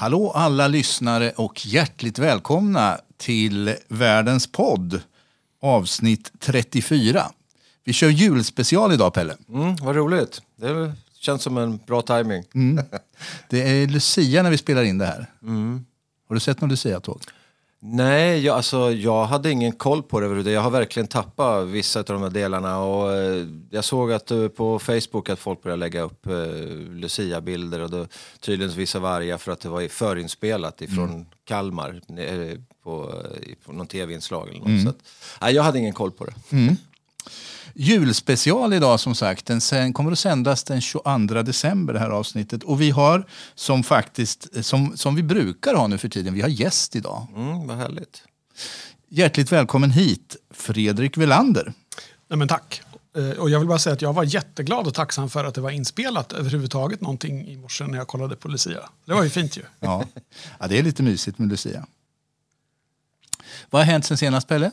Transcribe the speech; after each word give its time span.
Hallå 0.00 0.30
alla 0.30 0.68
lyssnare 0.68 1.32
och 1.36 1.66
hjärtligt 1.66 2.18
välkomna 2.18 2.98
till 3.16 3.74
Världens 3.88 4.52
podd 4.52 5.02
avsnitt 5.62 6.32
34. 6.38 7.26
Vi 7.84 7.92
kör 7.92 8.08
julspecial 8.08 8.92
idag 8.92 9.14
Pelle. 9.14 9.36
Mm, 9.48 9.76
vad 9.76 9.96
roligt. 9.96 10.42
Det 10.56 10.92
känns 11.18 11.42
som 11.42 11.56
en 11.58 11.76
bra 11.86 12.02
timing. 12.02 12.44
Mm. 12.54 12.84
Det 13.48 13.62
är 13.62 13.86
Lucia 13.86 14.42
när 14.42 14.50
vi 14.50 14.58
spelar 14.58 14.82
in 14.82 14.98
det 14.98 15.06
här. 15.06 15.26
Har 16.28 16.34
du 16.34 16.40
sett 16.40 16.60
någon 16.60 16.70
Lucia-tåg? 16.70 17.22
Nej, 17.82 18.44
jag, 18.44 18.56
alltså, 18.56 18.92
jag 18.92 19.24
hade 19.24 19.50
ingen 19.50 19.72
koll 19.72 20.02
på 20.02 20.20
det. 20.20 20.50
Jag 20.52 20.60
har 20.60 20.70
verkligen 20.70 21.06
tappat 21.06 21.68
vissa 21.68 21.98
av 22.00 22.04
de 22.04 22.22
här 22.22 22.30
delarna. 22.30 22.78
Och, 22.78 23.12
eh, 23.12 23.46
jag 23.70 23.84
såg 23.84 24.12
att 24.12 24.30
eh, 24.30 24.48
på 24.48 24.78
Facebook 24.78 25.28
att 25.28 25.38
folk 25.38 25.62
började 25.62 25.80
lägga 25.80 26.00
upp 26.02 26.26
eh, 26.26 26.32
Lucia-bilder 26.90 27.80
och 27.80 27.90
då, 27.90 28.06
tydligen 28.40 28.74
vissa 28.74 28.98
vargar 28.98 29.38
för 29.38 29.52
att 29.52 29.60
det 29.60 29.68
var 29.68 29.88
förinspelat 29.88 30.82
ifrån 30.82 31.26
Kalmar 31.44 32.00
eh, 32.18 32.58
på, 32.84 33.22
eh, 33.24 33.54
på 33.66 33.72
någon 33.72 33.86
tv-inslag 33.86 34.48
eller 34.48 34.58
något. 34.58 34.82
Så 34.82 34.88
att, 34.88 34.98
nej, 35.40 35.54
jag 35.54 35.62
hade 35.62 35.78
ingen 35.78 35.92
koll 35.94 36.10
på 36.10 36.24
det. 36.24 36.34
Julspecial 37.74 38.72
idag 38.72 39.00
som 39.00 39.14
sagt. 39.14 39.46
Den 39.46 39.60
sen, 39.60 39.92
kommer 39.92 40.12
att 40.12 40.18
sändas 40.18 40.64
den 40.64 40.80
22 40.80 41.42
december 41.42 41.92
det 41.94 42.00
här 42.00 42.10
avsnittet. 42.10 42.62
Och 42.62 42.80
vi 42.80 42.90
har 42.90 43.26
som 43.54 43.82
faktiskt, 43.82 44.64
som, 44.64 44.96
som 44.96 45.14
vi 45.14 45.22
brukar 45.22 45.74
ha 45.74 45.86
nu 45.86 45.98
för 45.98 46.08
tiden, 46.08 46.34
vi 46.34 46.40
har 46.40 46.48
gäst 46.48 46.96
idag. 46.96 47.26
Mm, 47.36 47.66
vad 47.66 47.76
härligt. 47.76 48.22
Hjärtligt 49.08 49.52
välkommen 49.52 49.90
hit 49.90 50.36
Fredrik 50.50 51.16
Velander. 51.16 51.72
Nej, 52.28 52.36
men 52.38 52.48
tack. 52.48 52.82
Eh, 53.16 53.30
Och 53.30 53.50
jag 53.50 53.58
vill 53.58 53.68
bara 53.68 53.78
säga 53.78 53.92
att 53.94 54.02
jag 54.02 54.12
var 54.12 54.24
jätteglad 54.24 54.86
och 54.86 54.94
tacksam 54.94 55.30
för 55.30 55.44
att 55.44 55.54
det 55.54 55.60
var 55.60 55.70
inspelat 55.70 56.32
överhuvudtaget 56.32 57.00
någonting 57.00 57.48
i 57.48 57.56
morse 57.56 57.86
när 57.86 57.98
jag 57.98 58.08
kollade 58.08 58.36
på 58.36 58.48
Lucia. 58.48 58.88
Det 59.04 59.14
var 59.14 59.24
ju 59.24 59.30
fint 59.30 59.56
ju. 59.56 59.62
Ja. 59.80 60.04
ja, 60.58 60.66
det 60.66 60.78
är 60.78 60.82
lite 60.82 61.02
mysigt 61.02 61.38
med 61.38 61.48
Lucia. 61.48 61.86
Vad 63.70 63.82
har 63.82 63.86
hänt 63.92 64.04
sen 64.06 64.18
senast 64.18 64.48
Pelle? 64.48 64.70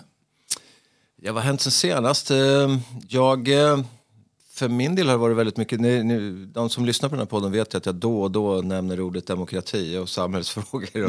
Ja, 1.22 1.34
vad 1.34 1.44
har 1.44 1.48
hänt 1.48 1.62
sen 1.62 1.72
senast? 1.72 2.32
Eh, 2.32 2.78
Jag, 3.08 3.48
eh, 3.48 3.80
för 4.54 4.70
min 4.70 4.96
del 4.96 5.08
har 5.08 5.14
det 5.14 5.20
varit 5.20 5.38
väldigt 5.38 5.58
mycket, 5.58 5.80
ni, 5.80 6.04
ni, 6.04 6.46
de 6.46 6.70
som 6.70 6.86
lyssnar 6.86 7.10
på 7.10 7.16
den 7.16 7.20
här 7.20 7.26
podden 7.26 7.52
vet 7.52 7.73
ju 7.73 7.78
att 7.78 7.86
jag 7.86 7.96
då 7.96 8.22
och 8.22 8.32
då 8.32 8.62
nämner 8.62 9.02
ordet 9.02 9.28
demokrati 9.28 9.98
och 9.98 10.10
samhällsfrågor. 10.10 11.06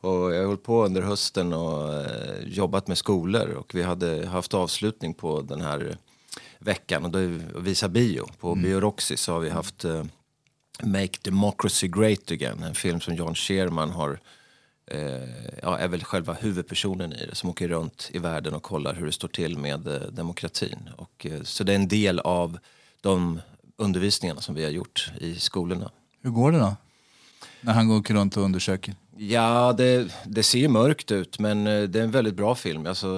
Och, 0.00 0.10
och 0.10 0.34
jag 0.34 0.38
har 0.38 0.46
hållit 0.46 0.62
på 0.62 0.84
under 0.84 1.02
hösten 1.02 1.52
och 1.52 1.94
eh, 1.94 2.44
jobbat 2.46 2.86
med 2.88 2.98
skolor 2.98 3.48
och 3.48 3.74
vi 3.74 3.82
hade 3.82 4.26
haft 4.26 4.54
avslutning 4.54 5.14
på 5.14 5.40
den 5.40 5.60
här 5.60 5.96
veckan 6.58 7.04
och 7.04 7.10
då 7.10 7.18
visa 7.60 7.88
bio. 7.88 8.26
På 8.40 8.54
Bio 8.54 8.80
Roxy 8.80 9.16
så 9.16 9.32
har 9.32 9.40
vi 9.40 9.50
haft 9.50 9.84
eh, 9.84 10.04
Make 10.82 11.18
Democracy 11.22 11.88
Great 11.88 12.30
Again, 12.30 12.62
en 12.62 12.74
film 12.74 13.00
som 13.00 13.14
John 13.14 13.34
Sherman 13.34 13.90
har 13.90 14.18
ja, 15.62 15.78
är 15.78 15.88
väl 15.88 16.04
själva 16.04 16.32
huvudpersonen 16.32 17.12
i 17.12 17.26
det 17.26 17.34
som 17.34 17.50
åker 17.50 17.68
runt 17.68 18.10
i 18.12 18.18
världen 18.18 18.54
och 18.54 18.62
kollar 18.62 18.94
hur 18.94 19.06
det 19.06 19.12
står 19.12 19.28
till 19.28 19.58
med 19.58 19.86
eh, 19.86 20.00
demokratin. 20.00 20.90
Och, 20.96 21.26
eh, 21.26 21.42
så 21.42 21.64
det 21.64 21.72
är 21.72 21.76
en 21.76 21.88
del 21.88 22.20
av 22.20 22.58
de 23.00 23.40
undervisningarna 23.76 24.40
som 24.40 24.54
vi 24.54 24.64
har 24.64 24.70
gjort 24.70 25.10
i 25.18 25.34
skolorna. 25.34 25.90
Hur 26.22 26.30
går 26.30 26.52
det 26.52 26.58
då? 26.58 26.76
När 27.60 27.72
han 27.72 27.88
går 27.88 28.02
runt 28.02 28.36
och 28.36 28.42
undersöker. 28.42 28.94
Ja, 29.16 29.74
det, 29.78 30.12
det 30.26 30.42
ser 30.42 30.58
ju 30.58 30.68
mörkt 30.68 31.10
ut 31.10 31.38
men 31.38 31.66
eh, 31.66 31.82
det 31.82 31.98
är 31.98 32.04
en 32.04 32.10
väldigt 32.10 32.34
bra 32.34 32.54
film. 32.54 32.86
Alltså, 32.86 33.08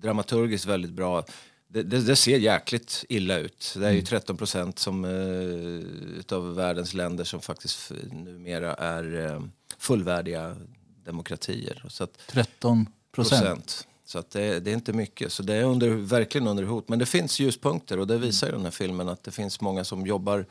dramaturgiskt 0.00 0.66
väldigt 0.66 0.90
bra. 0.90 1.24
Det, 1.68 1.82
det, 1.82 2.00
det 2.00 2.16
ser 2.16 2.38
jäkligt 2.38 3.04
illa 3.08 3.38
ut. 3.38 3.74
Det 3.78 3.86
är 3.86 3.92
ju 3.92 4.02
13 4.02 4.36
procent 4.36 4.78
som, 4.78 5.04
eh, 5.04 6.18
utav 6.18 6.54
världens 6.54 6.94
länder 6.94 7.24
som 7.24 7.40
faktiskt 7.40 7.92
numera 8.12 8.74
är 8.74 9.26
eh, 9.26 9.40
fullvärdiga 9.78 10.56
demokratier. 11.04 11.84
Så 11.88 12.04
att, 12.04 12.18
13 12.28 12.88
procent. 13.12 13.86
Så 14.04 14.18
att 14.18 14.30
det, 14.30 14.60
det 14.60 14.70
är 14.70 14.74
inte 14.74 14.92
mycket. 14.92 15.32
Så 15.32 15.42
det 15.42 15.54
är 15.54 15.64
under, 15.64 15.90
verkligen 15.90 16.48
under 16.48 16.64
hot. 16.64 16.88
Men 16.88 16.98
det 16.98 17.06
finns 17.06 17.40
ljuspunkter 17.40 17.98
och 17.98 18.06
det 18.06 18.18
visar 18.18 18.46
ju 18.46 18.52
den 18.52 18.64
här 18.64 18.70
filmen 18.70 19.08
att 19.08 19.24
det 19.24 19.30
finns 19.30 19.60
många 19.60 19.84
som 19.84 20.06
jobbar 20.06 20.46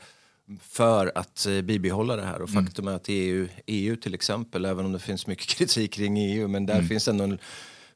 för 0.60 1.12
att 1.14 1.46
eh, 1.46 1.60
bibehålla 1.60 2.16
det 2.16 2.22
här. 2.22 2.42
Och 2.42 2.50
faktum 2.50 2.88
är 2.88 2.92
att 2.92 3.04
EU, 3.08 3.48
EU 3.66 3.96
till 3.96 4.14
exempel, 4.14 4.64
även 4.64 4.86
om 4.86 4.92
det 4.92 4.98
finns 4.98 5.26
mycket 5.26 5.46
kritik 5.56 5.92
kring 5.92 6.18
EU, 6.18 6.48
men 6.48 6.66
där 6.66 6.82
finns 6.82 7.08
ändå 7.08 7.24
en, 7.24 7.38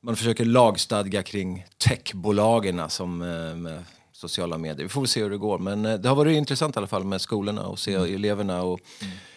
man 0.01 0.17
försöker 0.17 0.45
lagstadga 0.45 1.23
kring 1.23 1.67
techbolagen 1.79 2.91
som 2.91 3.23
eh, 3.23 3.57
med 3.57 3.85
sociala 4.13 4.59
medier. 4.59 4.83
Vi 4.83 4.89
får 4.89 5.01
väl 5.01 5.09
se 5.09 5.23
hur 5.23 5.31
det 5.31 5.39
går. 5.39 5.59
Men 5.59 5.87
eh, 5.87 5.95
det 5.95 6.09
har 6.09 6.17
varit 6.17 6.37
intressant 6.37 6.77
i 6.77 6.79
alla 6.79 6.87
fall 6.87 7.05
med 7.05 7.21
skolorna 7.21 7.67
och 7.67 7.79
se 7.79 7.95
eleverna 7.95 8.63
och 8.63 8.81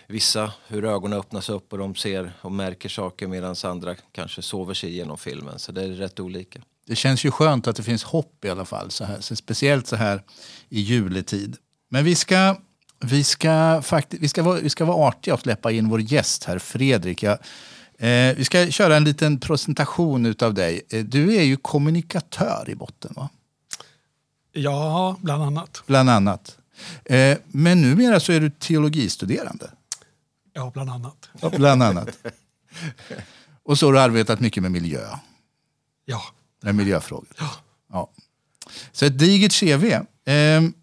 vissa 0.08 0.52
hur 0.68 0.86
ögonen 0.86 1.20
öppnas 1.20 1.50
upp 1.50 1.74
och 1.74 1.80
de 1.80 1.96
ser 1.96 2.34
och 2.42 2.52
märker 2.52 2.90
saker 2.90 3.28
medan 3.28 3.56
andra 3.64 3.96
kanske 4.12 4.42
sover 4.42 4.74
sig 4.74 4.90
igenom 4.90 5.18
filmen. 5.18 5.60
Så 5.60 5.72
det 5.72 5.84
är 5.84 5.88
rätt 5.88 6.20
olika. 6.20 6.60
Det 6.86 6.96
känns 6.96 7.26
ju 7.26 7.32
skönt 7.32 7.68
att 7.68 7.76
det 7.76 7.84
finns 7.84 8.04
hopp 8.04 8.46
i 8.46 8.50
alla 8.50 8.66
fall. 8.66 8.92
Så 8.92 9.06
här, 9.06 9.18
så 9.20 9.36
speciellt 9.36 9.88
så 9.88 9.96
här 9.96 10.24
i 10.70 10.80
juletid. 10.82 11.58
Men 11.90 12.06
vi 12.06 12.16
ska, 12.16 12.56
vi 13.00 13.24
ska, 13.24 13.50
fakti- 13.82 14.18
vi 14.20 14.28
ska, 14.28 14.44
vara, 14.44 14.60
vi 14.60 14.70
ska 14.70 14.86
vara 14.86 15.08
artiga 15.08 15.34
och 15.34 15.40
släppa 15.40 15.72
in 15.72 15.90
vår 15.90 16.02
gäst 16.02 16.44
här, 16.44 16.60
Fredrik. 16.60 17.24
Jag, 17.24 17.38
eh, 17.98 18.36
vi 18.36 18.46
ska 18.46 18.68
köra 18.68 18.96
en 18.96 19.04
liten 19.04 19.40
presentation 19.40 20.26
utav 20.26 20.54
dig. 20.54 20.82
Eh, 20.90 21.04
du 21.04 21.36
är 21.36 21.44
ju 21.44 21.58
kommunikatör 21.58 22.66
i 22.70 22.76
botten, 22.76 23.14
va? 23.16 23.30
Ja, 24.52 25.18
bland 25.22 25.44
annat. 25.44 25.84
Bland 25.88 26.10
annat. 26.10 26.58
Eh, 27.06 27.38
men 27.48 27.82
numera 27.82 28.20
så 28.20 28.32
är 28.32 28.40
du 28.40 28.50
teologistuderande. 28.50 29.70
Ja, 30.54 30.72
bland 30.74 30.90
annat. 30.90 31.30
Ja, 31.42 31.50
Bland 31.50 31.84
annat. 31.84 32.18
Och 33.64 33.80
så 33.80 33.86
har 33.86 33.94
du 33.94 34.00
arbetat 34.00 34.40
mycket 34.40 34.64
med 34.64 34.72
miljö. 34.72 35.08
Ja. 36.06 36.22
Med 36.62 36.76
miljöfrågor. 36.76 37.36
Ja. 37.90 38.12
Så 38.92 39.06
ett 39.06 39.20
digert 39.20 39.60
CV. 39.60 40.00
Ehm, 40.26 40.74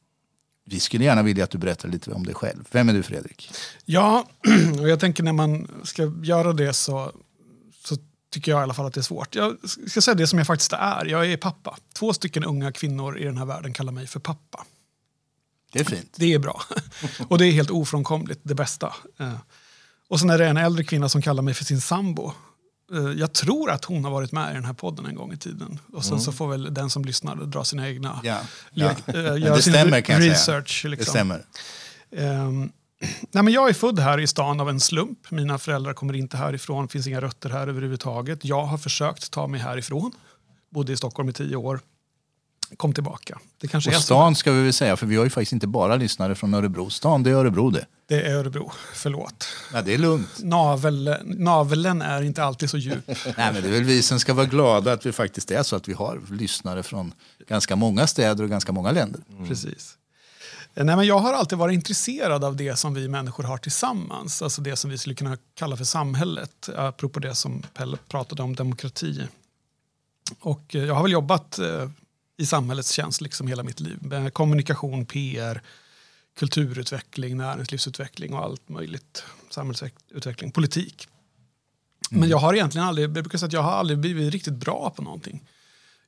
vi 0.64 0.80
skulle 0.80 1.04
gärna 1.04 1.22
vilja 1.22 1.44
att 1.44 1.50
du 1.50 1.58
berättar 1.58 1.88
lite 1.88 2.12
om 2.12 2.26
dig 2.26 2.34
själv. 2.34 2.64
Vem 2.70 2.88
är 2.88 2.92
du 2.92 3.02
Fredrik? 3.02 3.50
Ja, 3.84 4.28
och 4.80 4.88
jag 4.88 5.00
tänker 5.00 5.22
när 5.22 5.32
man 5.32 5.68
ska 5.84 6.12
göra 6.22 6.52
det 6.52 6.72
så, 6.72 7.12
så 7.84 7.96
tycker 8.30 8.52
jag 8.52 8.60
i 8.60 8.62
alla 8.62 8.74
fall 8.74 8.86
att 8.86 8.94
det 8.94 9.00
är 9.00 9.02
svårt. 9.02 9.34
Jag 9.34 9.56
ska 9.86 10.00
säga 10.00 10.14
det 10.14 10.26
som 10.26 10.38
jag 10.38 10.46
faktiskt 10.46 10.72
är. 10.72 11.06
Jag 11.06 11.32
är 11.32 11.36
pappa. 11.36 11.78
Två 11.94 12.12
stycken 12.12 12.44
unga 12.44 12.72
kvinnor 12.72 13.18
i 13.18 13.24
den 13.24 13.38
här 13.38 13.44
världen 13.44 13.72
kallar 13.72 13.92
mig 13.92 14.06
för 14.06 14.20
pappa. 14.20 14.64
Det 15.72 15.80
är 15.80 15.84
fint. 15.84 16.14
Det 16.16 16.34
är 16.34 16.38
bra. 16.38 16.62
Och 17.28 17.38
det 17.38 17.46
är 17.46 17.52
helt 17.52 17.70
ofrånkomligt 17.70 18.40
det 18.42 18.54
bästa. 18.54 18.94
Och 20.10 20.20
sen 20.20 20.30
är 20.30 20.38
det 20.38 20.46
en 20.46 20.56
äldre 20.56 20.84
kvinna 20.84 21.08
som 21.08 21.22
kallar 21.22 21.42
mig 21.42 21.54
för 21.54 21.64
sin 21.64 21.80
sambo. 21.80 22.32
Eh, 22.92 22.98
Jag 23.18 23.32
tror 23.32 23.70
att 23.70 23.84
hon 23.84 24.04
har 24.04 24.10
varit 24.10 24.32
med 24.32 24.50
i 24.50 24.54
den 24.54 24.64
här 24.64 24.72
podden 24.72 25.06
en 25.06 25.14
gång 25.14 25.32
i 25.32 25.36
tiden. 25.36 25.78
Och 25.92 26.04
sen 26.04 26.20
så 26.20 26.32
får 26.32 26.48
väl 26.48 26.74
den 26.74 26.90
som 26.90 27.04
lyssnar 27.04 27.36
dra 27.36 27.64
sina 27.64 27.88
egna... 27.88 28.20
Ja. 28.22 28.40
Ja. 28.72 28.94
eh, 29.06 29.14
göra 29.14 29.56
det 29.56 29.62
sin 29.62 29.72
stämmer 29.72 30.00
kan 30.00 30.20
research. 30.20 30.80
Det 30.82 30.88
Liksom. 30.88 31.10
stämmer. 31.10 31.44
Ehm, 32.16 32.72
nej, 33.32 33.44
men 33.44 33.52
jag 33.52 33.68
är 33.68 33.72
född 33.72 33.98
här 33.98 34.20
i 34.20 34.26
stan 34.26 34.60
av 34.60 34.68
en 34.68 34.80
slump. 34.80 35.30
Mina 35.30 35.58
föräldrar 35.58 35.92
kommer 35.92 36.14
inte 36.16 36.36
härifrån, 36.36 36.88
finns 36.88 37.06
inga 37.06 37.20
rötter 37.20 37.50
här 37.50 37.68
överhuvudtaget. 37.68 38.44
Jag 38.44 38.64
har 38.64 38.78
försökt 38.78 39.30
ta 39.30 39.46
mig 39.46 39.60
härifrån. 39.60 40.12
Bodde 40.70 40.92
i 40.92 40.96
Stockholm 40.96 41.28
i 41.28 41.32
tio 41.32 41.56
år. 41.56 41.80
Kom 42.76 42.92
tillbaka. 42.92 43.38
Det 43.60 43.68
kanske 43.68 43.90
Och 43.96 44.02
stan 44.02 44.34
ska 44.34 44.52
vi 44.52 44.62
väl 44.62 44.72
säga, 44.72 44.96
för 44.96 45.06
vi 45.06 45.16
har 45.16 45.24
ju 45.24 45.30
faktiskt 45.30 45.52
inte 45.52 45.66
bara 45.66 45.96
lyssnare 45.96 46.34
från 46.34 46.54
Örebro. 46.54 46.90
Stan, 46.90 47.22
det 47.22 47.30
är 47.30 47.34
Örebro 47.34 47.70
det. 47.70 47.86
Det 48.06 48.22
är 48.22 48.34
Örebro. 48.34 48.72
Förlåt. 48.94 49.46
Ja, 49.72 49.82
det 49.82 49.94
är 49.94 49.98
lugnt. 49.98 50.38
Navel, 50.42 51.16
naveln 51.24 52.02
är 52.02 52.22
inte 52.22 52.44
alltid 52.44 52.70
så 52.70 52.78
djup. 52.78 53.06
Nej, 53.08 53.52
men 53.52 53.54
det 53.54 53.68
är 53.68 53.72
väl 53.72 53.84
vi 53.84 54.02
som 54.02 54.20
ska 54.20 54.34
vara 54.34 54.46
glada 54.46 54.92
att 54.92 55.06
vi 55.06 55.12
faktiskt 55.12 55.50
är 55.50 55.62
så 55.62 55.76
att 55.76 55.88
vi 55.88 55.92
har 55.92 56.20
lyssnare 56.30 56.82
från 56.82 57.12
ganska 57.48 57.76
många 57.76 58.06
städer 58.06 58.44
och 58.44 58.50
ganska 58.50 58.72
många 58.72 58.90
länder. 58.92 59.20
Precis. 59.48 59.96
Eh, 60.74 60.84
Nej, 60.84 60.96
men 60.96 61.06
jag 61.06 61.18
har 61.18 61.32
alltid 61.32 61.58
varit 61.58 61.74
intresserad 61.74 62.44
av 62.44 62.56
det 62.56 62.76
som 62.76 62.94
vi 62.94 63.08
människor 63.08 63.44
har 63.44 63.58
tillsammans. 63.58 64.42
Alltså 64.42 64.62
det 64.62 64.76
som 64.76 64.90
vi 64.90 64.98
skulle 64.98 65.14
kunna 65.14 65.38
kalla 65.54 65.76
för 65.76 65.84
samhället. 65.84 66.68
Apropå 66.76 67.20
det 67.20 67.34
som 67.34 67.62
Pelle 67.74 67.96
pratade 68.08 68.42
om, 68.42 68.54
demokrati. 68.56 69.28
Och 70.40 70.74
eh, 70.74 70.84
jag 70.84 70.94
har 70.94 71.02
väl 71.02 71.12
jobbat 71.12 71.58
eh, 71.58 71.90
i 72.40 72.46
samhällets 72.46 72.90
tjänst 72.90 73.20
liksom 73.20 73.46
hela 73.46 73.62
mitt 73.62 73.80
liv. 73.80 73.98
Med 74.00 74.34
kommunikation, 74.34 75.06
PR, 75.06 75.62
kulturutveckling, 76.38 77.36
näringslivsutveckling 77.36 78.34
och 78.34 78.44
allt 78.44 78.68
möjligt. 78.68 79.24
Samhällsutveckling, 79.50 80.52
politik. 80.52 81.08
Men 82.10 82.28
jag 82.28 82.38
har 82.38 82.54
egentligen 82.54 82.86
aldrig, 82.86 83.04
jag 83.04 83.12
brukar 83.12 83.38
säga 83.38 83.46
att 83.46 83.52
jag 83.52 83.62
har 83.62 83.72
aldrig 83.72 83.98
blivit 83.98 84.32
riktigt 84.32 84.54
bra 84.54 84.90
på 84.96 85.02
någonting. 85.02 85.48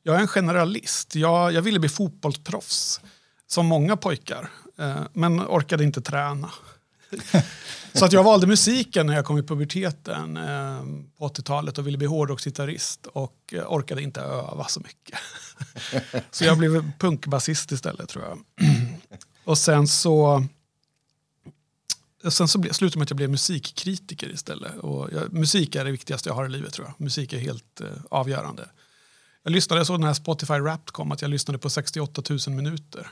Jag 0.02 0.16
är 0.16 0.20
en 0.20 0.28
generalist. 0.28 1.14
Jag, 1.14 1.52
jag 1.52 1.62
ville 1.62 1.78
bli 1.78 1.88
fotbollsproffs, 1.88 3.00
som 3.46 3.66
många 3.66 3.96
pojkar, 3.96 4.50
eh, 4.78 5.02
men 5.12 5.40
orkade 5.40 5.84
inte 5.84 6.00
träna. 6.00 6.50
Så 7.94 8.04
att 8.04 8.12
jag 8.12 8.24
valde 8.24 8.46
musiken 8.46 9.06
när 9.06 9.14
jag 9.14 9.24
kom 9.24 9.38
i 9.38 9.42
puberteten 9.42 10.36
eh, 10.36 10.82
på 11.18 11.28
80-talet 11.28 11.78
och 11.78 11.86
ville 11.86 11.98
bli 11.98 12.06
hårdrocksgitarrist 12.06 13.06
och 13.06 13.36
eh, 13.52 13.72
orkade 13.72 14.02
inte 14.02 14.20
öva 14.20 14.64
så 14.68 14.80
mycket. 14.80 15.18
så 16.30 16.44
jag 16.44 16.58
blev 16.58 16.92
punkbasist 16.98 17.72
istället 17.72 18.08
tror 18.08 18.24
jag. 18.24 18.38
och 19.44 19.58
sen 19.58 19.88
så 19.88 20.44
sen 22.30 22.48
så 22.48 22.58
ble, 22.58 22.74
slutade 22.74 22.98
med 22.98 23.04
att 23.04 23.10
jag 23.10 23.16
blev 23.16 23.30
musikkritiker 23.30 24.28
istället. 24.28 24.76
Och 24.76 25.08
jag, 25.12 25.32
musik 25.32 25.74
är 25.74 25.84
det 25.84 25.90
viktigaste 25.90 26.28
jag 26.28 26.34
har 26.34 26.46
i 26.46 26.48
livet 26.48 26.72
tror 26.72 26.86
jag. 26.86 27.04
Musik 27.04 27.32
är 27.32 27.38
helt 27.38 27.80
eh, 27.80 27.88
avgörande. 28.10 28.68
Jag 29.42 29.52
lyssnade 29.52 29.84
så 29.84 29.92
den 29.92 30.04
här 30.04 30.14
Spotify 30.14 30.58
Wrapped 30.58 30.90
kom 30.90 31.12
att 31.12 31.22
jag 31.22 31.30
lyssnade 31.30 31.58
på 31.58 31.70
68 31.70 32.22
000 32.46 32.56
minuter. 32.56 33.08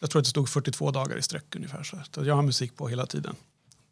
Jag 0.00 0.10
tror 0.10 0.20
att 0.20 0.24
det 0.24 0.30
stod 0.30 0.48
42 0.48 0.90
dagar 0.90 1.16
i 1.16 1.22
sträck 1.22 1.56
ungefär. 1.56 1.82
Så 1.82 2.24
jag 2.24 2.34
har 2.34 2.42
musik 2.42 2.76
på 2.76 2.88
hela 2.88 3.06
tiden 3.06 3.36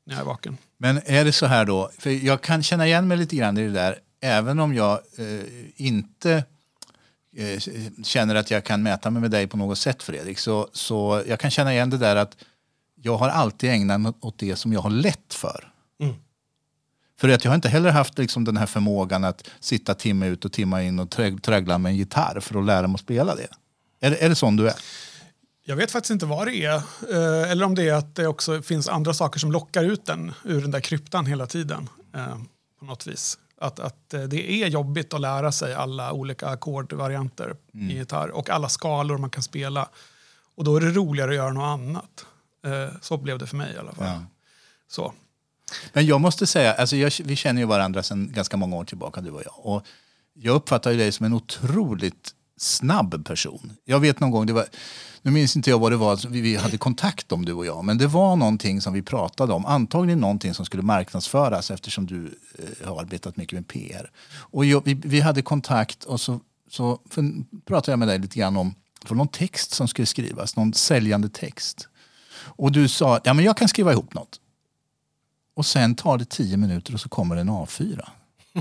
när 0.05 0.15
jag 0.15 0.21
är 0.21 0.27
vaken. 0.27 0.59
Men 0.79 1.01
är 1.05 1.25
det 1.25 1.33
så 1.33 1.47
här 1.47 1.65
då, 1.65 1.91
för 1.99 2.11
jag 2.11 2.43
kan 2.43 2.63
känna 2.63 2.87
igen 2.87 3.09
mig 3.09 3.17
lite 3.17 3.37
grann 3.37 3.59
i 3.59 3.63
det 3.63 3.73
där, 3.73 3.99
även 4.21 4.59
om 4.59 4.75
jag 4.75 5.01
eh, 5.19 5.41
inte 5.77 6.45
eh, 7.37 7.61
känner 8.03 8.35
att 8.35 8.51
jag 8.51 8.65
kan 8.65 8.83
mäta 8.83 9.11
mig 9.11 9.23
med 9.23 9.31
dig 9.31 9.47
på 9.47 9.57
något 9.57 9.79
sätt 9.79 10.03
Fredrik, 10.03 10.39
så, 10.39 10.69
så 10.73 11.23
jag 11.27 11.41
kan 11.41 11.51
känna 11.51 11.73
igen 11.73 11.91
det 11.91 11.99
där 11.99 12.17
att 12.17 12.37
jag 13.03 13.17
har 13.17 13.29
alltid 13.29 13.71
ägnat 13.71 14.01
mig 14.01 14.13
åt 14.21 14.39
det 14.39 14.57
som 14.57 14.73
jag 14.73 14.81
har 14.81 14.91
lätt 14.91 15.35
för. 15.35 15.73
Mm. 16.01 16.15
För 17.21 17.29
att 17.29 17.45
jag 17.45 17.51
har 17.51 17.55
inte 17.55 17.69
heller 17.69 17.91
haft 17.91 18.19
liksom 18.19 18.45
den 18.45 18.57
här 18.57 18.67
förmågan 18.67 19.25
att 19.25 19.51
sitta 19.61 19.95
timme 19.95 20.27
ut 20.27 20.45
och 20.45 20.53
timma 20.53 20.83
in 20.83 20.99
och 20.99 21.09
trö- 21.09 21.41
trögla 21.41 21.79
med 21.79 21.91
en 21.91 21.97
gitarr 21.97 22.41
för 22.41 22.59
att 22.59 22.67
lära 22.67 22.87
mig 22.87 22.95
att 22.95 23.01
spela 23.01 23.35
det. 23.35 23.49
Är, 24.01 24.13
är 24.13 24.29
det 24.29 24.35
sån 24.35 24.57
du 24.57 24.69
är? 24.69 24.75
Jag 25.69 25.77
vet 25.77 25.91
faktiskt 25.91 26.11
inte 26.11 26.27
vad 26.27 26.47
det 26.47 26.65
är. 26.65 26.75
Eh, 27.11 27.51
eller 27.51 27.65
om 27.65 27.75
det 27.75 27.89
är 27.89 27.95
att 27.95 28.15
det 28.15 28.27
också 28.27 28.63
finns 28.63 28.89
andra 28.89 29.15
saker 29.15 29.39
som 29.41 29.53
lockar 29.53 29.85
ut 29.85 30.07
den 30.07 30.33
ur 30.45 30.61
den 30.61 30.71
där 30.71 30.81
kryptan 30.81 31.27
hela 31.27 31.47
tiden. 31.47 31.89
Eh, 32.15 32.39
på 32.79 32.85
något 32.85 33.07
vis. 33.07 33.39
Att, 33.61 33.81
att 33.81 34.15
eh, 34.15 34.23
det 34.23 34.51
är 34.51 34.67
jobbigt 34.69 35.15
att 35.15 35.21
lära 35.21 35.53
sig 35.53 35.75
alla 35.75 36.13
olika 36.13 36.49
ackordvarianter 36.49 37.57
i 37.73 37.99
gitarr 37.99 38.29
och 38.29 38.51
alla 38.51 38.69
skalor 38.69 39.19
man 39.19 39.31
kan 39.31 39.43
spela. 39.43 39.89
Och 40.55 40.65
då 40.65 40.77
är 40.77 40.81
det 40.81 40.91
roligare 40.91 41.31
att 41.31 41.37
göra 41.37 41.53
något 41.53 41.81
annat. 41.81 42.27
Så 43.01 43.17
blev 43.17 43.39
det 43.39 43.47
för 43.47 43.57
mig 43.57 43.75
i 43.75 43.79
alla 43.79 43.93
fall. 43.93 44.07
Ja. 44.07 44.23
Så. 44.89 45.15
Men 45.93 46.07
jag 46.07 46.21
måste 46.21 46.47
säga, 46.47 46.75
alltså 46.75 46.97
jag, 46.97 47.13
vi 47.25 47.37
känner 47.37 47.61
ju 47.61 47.67
varandra 47.67 48.03
sedan 48.03 48.33
ganska 48.33 48.57
många 48.57 48.77
år 48.77 48.85
tillbaka 48.85 49.21
du 49.21 49.31
och 49.31 49.43
jag. 49.45 49.55
Och 49.57 49.87
jag 50.33 50.55
uppfattar 50.55 50.91
ju 50.91 50.97
dig 50.97 51.13
som 51.13 51.27
en 51.27 51.33
otroligt 51.33 52.35
snabb 52.59 53.27
person. 53.27 53.73
Jag 53.85 54.01
vet 54.01 54.21
någon 54.21 54.31
gång, 54.31 54.47
det 54.47 54.53
var, 54.53 54.67
nu 55.23 55.31
minns 55.31 55.57
inte 55.57 55.71
jag 55.71 55.79
vad 55.79 55.93
det 55.93 55.97
var 55.97 56.29
vi, 56.29 56.57
hade 56.57 56.79
kontakt 56.79 57.33
om 57.33 57.45
du 57.45 57.53
och 57.53 57.67
jag, 57.67 57.85
men 57.85 57.99
det 57.99 58.07
var 58.07 58.37
någonting 58.37 58.81
som 58.81 58.93
vi 58.93 59.03
pratade 59.03 59.53
om. 59.53 59.67
Antagligen 59.67 60.21
någonting 60.21 60.55
som 60.55 60.67
skulle 60.67 60.83
marknadsföras 60.83 61.71
eftersom 61.71 62.07
du 62.07 62.39
eh, 62.59 62.89
har 62.89 63.01
arbetat 63.01 63.37
mycket 63.37 63.53
med 63.53 63.69
PR. 63.69 64.11
Och 64.37 64.65
jag, 64.65 64.85
vi, 64.85 64.95
vi 64.95 65.21
hade 65.21 65.43
kontakt 65.43 66.05
och 66.05 66.21
så, 66.21 66.41
så 66.71 67.01
för, 67.11 67.25
pratade 67.67 67.93
jag 67.93 67.99
med 67.99 68.09
dig 68.09 68.19
lite 68.19 68.39
grann 68.39 68.57
om 68.57 68.75
för 69.05 69.15
någon 69.15 69.29
text 69.29 69.71
som 69.71 69.89
skulle 69.89 70.07
skrivas, 70.07 70.57
någon 70.57 70.75
säljande 70.75 71.29
text. 71.29 71.89
Och 72.41 72.73
du 72.73 72.89
sa, 72.89 73.21
ja 73.25 73.35
men 73.35 73.45
jag 73.45 73.57
kan 73.57 73.69
skriva 73.69 73.93
ihop 73.93 74.15
något. 74.15 74.41
Och 75.55 75.67
sen 75.67 75.95
tar 75.95 76.19
det 76.19 76.25
tio 76.25 76.57
minuter 76.57 76.95
och 76.95 77.01
så 77.01 77.09
kommer 77.09 77.37
en 77.37 77.51
A4. 77.51 78.09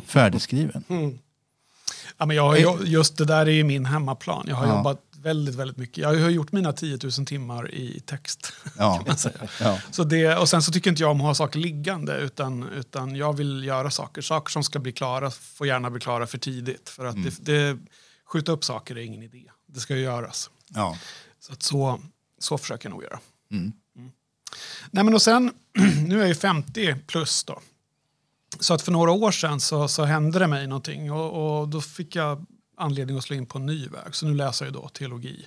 Färdigskriven. 0.05 0.83
Mm. 0.87 1.17
Ja, 2.17 2.25
men 2.25 2.35
jag 2.35 2.59
ju- 2.59 2.85
just 2.85 3.17
det 3.17 3.25
där 3.25 3.45
är 3.45 3.51
ju 3.51 3.63
min 3.63 3.85
hemmaplan. 3.85 4.45
Jag 4.47 4.55
har 4.55 4.67
Ja. 4.67 4.77
jobbat 4.77 5.01
väldigt, 5.17 5.55
väldigt 5.55 5.77
mycket. 5.77 5.97
Jag 5.97 6.09
har 6.19 6.29
gjort 6.29 6.51
mina 6.51 6.73
10 6.73 6.99
000 7.03 7.11
timmar 7.25 7.73
i 7.73 7.99
text. 8.05 8.53
Ja. 8.77 8.95
Kan 8.97 9.03
man 9.07 9.17
säga. 9.17 9.35
Ja. 9.59 9.79
Så 9.91 10.03
det, 10.03 10.35
och 10.37 10.49
sen 10.49 10.61
så 10.61 10.71
tycker 10.71 10.89
inte 10.89 11.01
jag 11.03 11.11
om 11.11 11.17
att 11.21 11.25
ha 11.27 11.35
saker 11.35 11.59
liggande 11.59 12.17
utan, 12.17 12.69
utan 12.69 13.15
jag 13.15 13.33
vill 13.37 13.63
göra 13.63 13.91
saker. 13.91 14.21
Saker 14.21 14.51
som 14.51 14.63
ska 14.63 14.79
bli 14.79 14.91
klara 14.91 15.31
får 15.31 15.67
gärna 15.67 15.89
bli 15.89 15.99
klara 16.01 16.27
för 16.27 16.37
tidigt. 16.37 16.89
För 16.89 17.05
att 17.05 17.15
Mm. 17.15 17.29
det, 17.39 17.53
det, 17.73 17.77
skjuta 18.25 18.51
upp 18.51 18.63
saker 18.63 18.97
är 18.97 19.01
ingen 19.01 19.23
idé. 19.23 19.43
Det 19.67 19.79
ska 19.79 19.95
ju 19.95 20.01
göras. 20.01 20.49
Ja. 20.67 20.97
Så, 21.39 21.53
att 21.53 21.63
så, 21.63 22.01
så 22.39 22.57
försöker 22.57 22.89
jag 22.89 22.91
nog 22.93 23.03
göra. 23.03 23.19
Mm. 23.51 23.73
Mm. 23.97 24.11
Nej, 24.91 25.03
men 25.03 25.13
och 25.13 25.21
sen, 25.21 25.51
nu 26.07 26.15
är 26.15 26.19
jag 26.19 26.27
ju 26.27 26.35
50 26.35 26.95
plus 27.07 27.43
då. 27.43 27.59
Så 28.59 28.73
att 28.73 28.81
för 28.81 28.91
några 28.91 29.11
år 29.11 29.31
sedan 29.31 29.59
så, 29.59 29.87
så 29.87 30.03
hände 30.03 30.39
det 30.39 30.47
mig 30.47 30.67
någonting 30.67 31.11
och, 31.11 31.59
och 31.59 31.67
då 31.67 31.81
fick 31.81 32.15
jag 32.15 32.45
anledning 32.77 33.17
att 33.17 33.23
slå 33.23 33.35
in 33.35 33.45
på 33.45 33.57
en 33.57 33.65
ny 33.65 33.87
väg. 33.87 34.15
Så 34.15 34.25
nu 34.25 34.33
läser 34.33 34.65
jag 34.65 34.73
då 34.73 34.89
teologi 34.89 35.45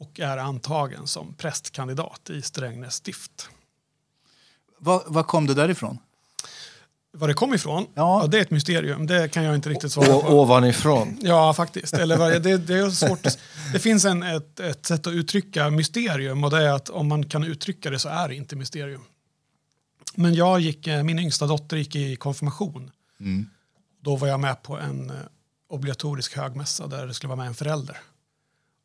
och 0.00 0.20
är 0.20 0.36
antagen 0.38 1.06
som 1.06 1.34
prästkandidat 1.34 2.30
i 2.30 2.42
Strängnäs 2.42 2.94
stift. 2.94 3.48
Vad, 4.78 5.02
vad 5.06 5.26
kom 5.26 5.46
det 5.46 5.54
därifrån? 5.54 5.98
Var 7.16 7.28
det 7.28 7.34
kom 7.34 7.54
ifrån? 7.54 7.86
Ja. 7.94 8.26
det 8.30 8.38
är 8.38 8.42
ett 8.42 8.50
mysterium. 8.50 9.06
Det 9.06 9.28
kan 9.28 9.44
jag 9.44 9.54
inte 9.54 9.68
riktigt 9.68 9.92
svara 9.92 10.06
på. 10.20 10.28
ovanifrån. 10.28 11.18
Ja, 11.22 11.54
faktiskt. 11.54 11.94
Eller 11.94 12.16
vad- 12.16 12.42
det, 12.42 12.58
det, 12.58 12.74
är 12.74 12.90
svårt. 12.90 13.22
Det 13.72 13.78
finns 13.78 14.04
en, 14.04 14.22
ett, 14.22 14.60
ett 14.60 14.86
sätt 14.86 15.06
att 15.06 15.12
uttrycka 15.12 15.70
mysterium 15.70 16.44
och 16.44 16.50
det 16.50 16.62
är 16.62 16.72
att 16.72 16.88
om 16.88 17.08
man 17.08 17.28
kan 17.28 17.44
uttrycka 17.44 17.90
det 17.90 17.98
så 17.98 18.08
är 18.08 18.28
det 18.28 18.34
inte 18.34 18.56
mysterium. 18.56 19.04
Men 20.14 20.34
jag 20.34 20.60
gick, 20.60 20.86
eh, 20.86 21.02
min 21.02 21.18
yngsta 21.18 21.46
dotter 21.46 21.76
gick 21.76 21.96
i 21.96 22.16
konfirmation. 22.16 22.90
Mm. 23.20 23.46
Då 24.00 24.16
var 24.16 24.28
jag 24.28 24.40
med 24.40 24.62
på 24.62 24.78
en 24.78 25.10
eh, 25.10 25.16
obligatorisk 25.68 26.36
högmässa 26.36 26.86
där 26.86 27.06
det 27.06 27.14
skulle 27.14 27.28
vara 27.28 27.36
med 27.36 27.46
en 27.46 27.54
förälder. 27.54 27.98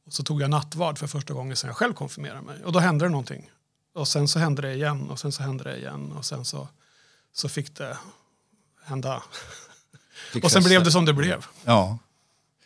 Och 0.05 0.13
så 0.13 0.23
tog 0.23 0.41
jag 0.41 0.49
nattvard 0.49 0.97
för 0.97 1.07
första 1.07 1.33
gången 1.33 1.55
sedan 1.55 1.67
jag 1.67 1.77
själv 1.77 1.93
konfirmerade 1.93 2.41
mig. 2.41 2.63
Och 2.63 2.71
då 2.71 2.79
hände 2.79 3.05
det 3.05 3.09
någonting. 3.09 3.49
Och 3.93 4.07
sen 4.07 4.27
så 4.27 4.39
hände 4.39 4.61
det 4.61 4.73
igen 4.73 5.09
och 5.09 5.19
sen 5.19 5.31
så 5.31 5.43
hände 5.43 5.63
det 5.63 5.77
igen 5.77 6.11
och 6.11 6.25
sen 6.25 6.45
så, 6.45 6.67
så 7.33 7.49
fick 7.49 7.75
det 7.77 7.97
hända. 8.83 9.23
Fick 10.33 10.43
Och 10.43 10.51
sen 10.51 10.63
blev 10.63 10.83
det 10.83 10.91
som 10.91 11.05
det 11.05 11.13
blev. 11.13 11.45
Ja. 11.65 11.97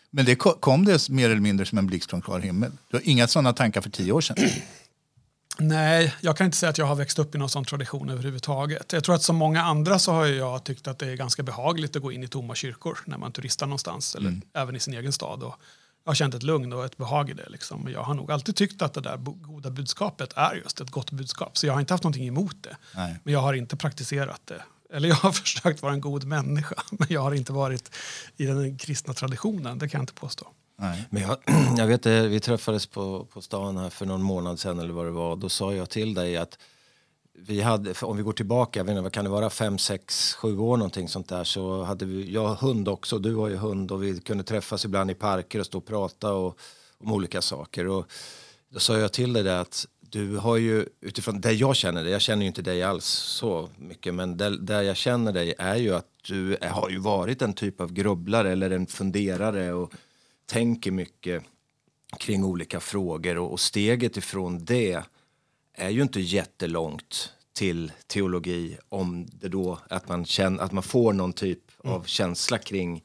Men 0.10 0.26
det 0.26 0.36
ko- 0.36 0.58
kom 0.60 0.86
det 0.86 1.10
mer 1.10 1.30
eller 1.30 1.42
mindre 1.42 1.66
som 1.66 1.78
en 1.78 1.88
blixt 1.88 2.10
från 2.10 2.22
klar 2.22 2.40
himmel? 2.40 2.72
Du 2.90 2.98
har 2.98 3.02
inga 3.10 3.28
sådana 3.28 3.54
tankar 3.54 3.82
för 3.82 3.90
tio 3.90 4.12
år 4.12 4.22
sedan? 4.22 4.38
Nej, 5.58 6.16
jag 6.22 6.38
kan 6.38 6.46
inte 6.46 6.58
säga 6.58 6.70
att 6.70 6.78
jag 6.78 6.86
har 6.86 6.96
växt 6.96 7.20
upp 7.20 7.36
i 7.36 7.38
någon 7.38 7.50
sån 7.50 7.66
tradition 7.66 8.10
överhuvudtaget. 8.10 8.94
Jag 8.94 9.04
tror 9.04 9.16
att 9.16 9.24
som 9.24 9.36
många 9.36 9.64
andra 9.64 10.00
så 10.00 10.12
har 10.12 10.26
jag 10.26 10.64
tyckt 10.64 10.88
att 10.88 11.00
det 11.00 11.12
är 11.12 11.16
ganska 11.16 11.44
behagligt 11.44 11.96
att 11.96 12.02
gå 12.02 12.12
in 12.12 12.24
i 12.24 12.28
tomma 12.28 12.56
kyrkor 12.56 13.00
när 13.06 13.18
man 13.18 13.32
turistar 13.32 13.66
någonstans, 13.66 14.16
eller 14.16 14.42
även 14.54 14.76
i 14.76 14.80
sin 14.80 14.94
egen 14.94 15.14
stad. 15.14 15.44
Och 15.44 15.56
jag 16.04 16.10
har 16.10 16.16
känt 16.16 16.36
ett 16.36 16.44
lugn 16.44 16.74
och 16.74 16.86
ett 16.86 16.98
behag 16.98 17.30
i 17.30 17.34
det. 17.34 17.50
Liksom. 17.50 17.90
Jag 17.92 18.04
har 18.04 18.14
nog 18.14 18.32
alltid 18.32 18.56
tyckt 18.56 18.82
att 18.82 18.94
det 18.94 19.02
där 19.02 19.18
goda 19.18 19.70
budskapet 19.70 20.34
är 20.36 20.56
just 20.56 20.82
ett 20.82 20.90
gott 20.90 21.12
budskap. 21.12 21.58
Så 21.58 21.68
jag 21.68 21.74
har 21.74 21.80
inte 21.80 21.94
haft 21.94 22.04
någonting 22.04 22.28
emot 22.28 22.64
det. 22.64 22.78
Nej. 22.96 23.20
Men 23.24 23.34
jag 23.34 23.42
har 23.42 23.54
inte 23.54 23.78
praktiserat 23.78 24.42
det. 24.46 24.64
Eller 24.94 25.10
jag 25.10 25.16
har 25.16 25.32
försökt 25.44 25.82
vara 25.82 25.94
en 25.94 26.02
god 26.02 26.24
människa, 26.24 26.76
men 26.92 27.08
jag 27.10 27.22
har 27.22 27.34
inte 27.34 27.54
varit 27.54 27.96
i 28.38 28.46
den 28.46 28.78
kristna 28.78 29.14
traditionen. 29.14 29.80
Det 29.80 29.90
kan 29.90 30.00
jag 30.00 30.04
inte 30.04 30.14
påstå. 30.14 30.48
Nej. 30.84 31.04
Men 31.10 31.22
jag, 31.22 31.38
jag 31.78 31.88
vet 31.88 32.04
det, 32.04 32.28
vi 32.28 32.40
träffades 32.40 32.88
på, 32.88 33.26
på 33.26 33.42
stan 33.42 33.78
här 33.78 33.90
för 33.90 34.06
någon 34.06 34.22
månad 34.22 34.60
sedan 34.60 34.80
eller 34.80 34.94
vad 34.94 35.06
det 35.06 35.12
var. 35.12 35.36
Då 35.36 35.50
sa 35.50 35.74
jag 35.74 35.90
till 35.90 36.14
dig 36.14 36.38
att 36.38 36.58
vi 37.34 37.62
hade, 37.62 37.94
om 38.02 38.18
vi 38.18 38.24
går 38.24 38.34
tillbaka, 38.34 38.80
jag 38.80 38.84
vet 38.84 38.92
inte, 38.92 39.02
vad 39.02 39.12
kan 39.12 39.26
det 39.26 39.32
vara, 39.32 39.50
fem, 39.50 39.78
sex, 39.78 40.34
sju 40.34 40.58
år 40.58 40.78
någonting 40.78 41.08
sånt 41.08 41.30
där 41.30 41.44
så 41.44 41.84
hade 41.84 42.06
vi, 42.06 42.32
jag 42.32 42.48
har 42.48 42.56
hund 42.56 42.88
också, 42.88 43.20
du 43.20 43.36
har 43.36 43.50
ju 43.50 43.56
hund 43.56 43.92
och 43.92 44.04
vi 44.04 44.20
kunde 44.20 44.44
träffas 44.44 44.86
ibland 44.86 45.12
i 45.12 45.14
parker 45.14 45.60
och 45.60 45.66
stå 45.66 45.78
och 45.78 45.86
prata 45.86 46.34
och, 46.34 46.60
om 46.98 47.12
olika 47.12 47.42
saker. 47.42 47.88
Och 47.88 48.12
då 48.70 48.80
sa 48.80 48.98
jag 48.98 49.14
till 49.14 49.34
dig 49.34 49.44
det 49.44 49.60
att 49.60 49.86
du 50.00 50.38
har 50.38 50.58
ju 50.58 50.86
utifrån 51.02 51.42
det 51.42 51.52
jag 51.52 51.76
känner 51.76 52.04
dig, 52.04 52.12
jag 52.12 52.22
känner 52.22 52.42
ju 52.42 52.48
inte 52.48 52.62
dig 52.62 52.84
alls 52.84 53.06
så 53.06 53.70
mycket 53.78 54.14
men 54.14 54.38
där, 54.38 54.52
där 54.52 54.82
jag 54.82 54.98
känner 54.98 55.34
dig 55.34 55.54
är 55.58 55.76
ju 55.76 55.96
att 55.96 56.08
du 56.28 56.56
är, 56.56 56.70
har 56.70 56.90
ju 56.90 56.98
varit 56.98 57.42
en 57.42 57.54
typ 57.54 57.82
av 57.82 57.94
grubblare 57.94 58.52
eller 58.52 58.72
en 58.72 58.88
funderare 58.88 59.74
och 59.74 59.94
tänker 60.54 60.92
mycket 60.92 61.44
kring 62.20 62.44
olika 62.44 62.80
frågor 62.80 63.38
och, 63.38 63.52
och 63.52 63.60
steget 63.60 64.18
ifrån 64.18 64.66
det 64.66 65.04
är 65.74 65.90
ju 65.90 66.02
inte 66.02 66.20
jättelångt 66.20 67.34
till 67.54 67.92
teologi 68.08 68.78
om 68.90 69.28
det 69.32 69.48
då 69.48 69.80
att 69.90 70.08
man, 70.08 70.26
känner, 70.26 70.64
att 70.64 70.72
man 70.72 70.84
får 70.84 71.14
någon 71.14 71.34
typ 71.34 71.60
av 71.84 72.04
känsla 72.04 72.58
kring, 72.58 73.04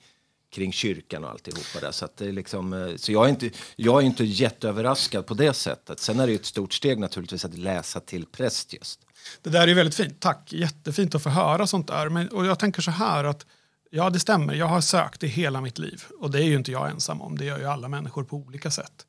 kring 0.50 0.72
kyrkan 0.72 1.24
och 1.24 1.30
alltihopa 1.30 1.80
där. 1.80 1.92
Så, 1.92 2.04
att 2.04 2.16
det 2.16 2.26
är 2.26 2.32
liksom, 2.32 2.72
eh, 2.72 2.96
så 2.96 3.12
jag 3.12 3.24
är, 3.24 3.28
inte, 3.28 3.50
jag 3.76 4.02
är 4.02 4.06
inte 4.06 4.24
jätteöverraskad 4.24 5.26
på 5.26 5.34
det 5.34 5.52
sättet. 5.52 6.00
Sen 6.00 6.20
är 6.20 6.26
det 6.26 6.34
ett 6.34 6.46
stort 6.46 6.72
steg 6.72 6.98
naturligtvis 6.98 7.44
att 7.44 7.58
läsa 7.58 8.00
till 8.00 8.26
präst 8.26 8.72
just. 8.72 9.00
Det 9.42 9.50
där 9.50 9.68
är 9.68 9.74
väldigt 9.74 9.94
fint. 9.94 10.20
Tack. 10.20 10.52
Jättefint 10.52 11.14
att 11.14 11.22
få 11.22 11.28
höra 11.28 11.66
sånt 11.66 11.86
där. 11.86 12.08
Men, 12.08 12.28
och 12.28 12.46
jag 12.46 12.58
tänker 12.58 12.82
så 12.82 12.90
här 12.90 13.24
att 13.24 13.46
ja, 13.90 14.10
det 14.10 14.20
stämmer. 14.20 14.54
Jag 14.54 14.66
har 14.66 14.80
sökt 14.80 15.22
i 15.22 15.26
hela 15.26 15.60
mitt 15.60 15.78
liv. 15.78 16.04
Och 16.20 16.30
det 16.30 16.38
är 16.38 16.44
ju 16.44 16.54
inte 16.54 16.72
jag 16.72 16.90
ensam 16.90 17.22
om. 17.22 17.38
Det 17.38 17.44
gör 17.44 17.58
ju 17.58 17.64
alla 17.64 17.88
människor 17.88 18.24
på 18.24 18.36
olika 18.36 18.70
sätt. 18.70 19.06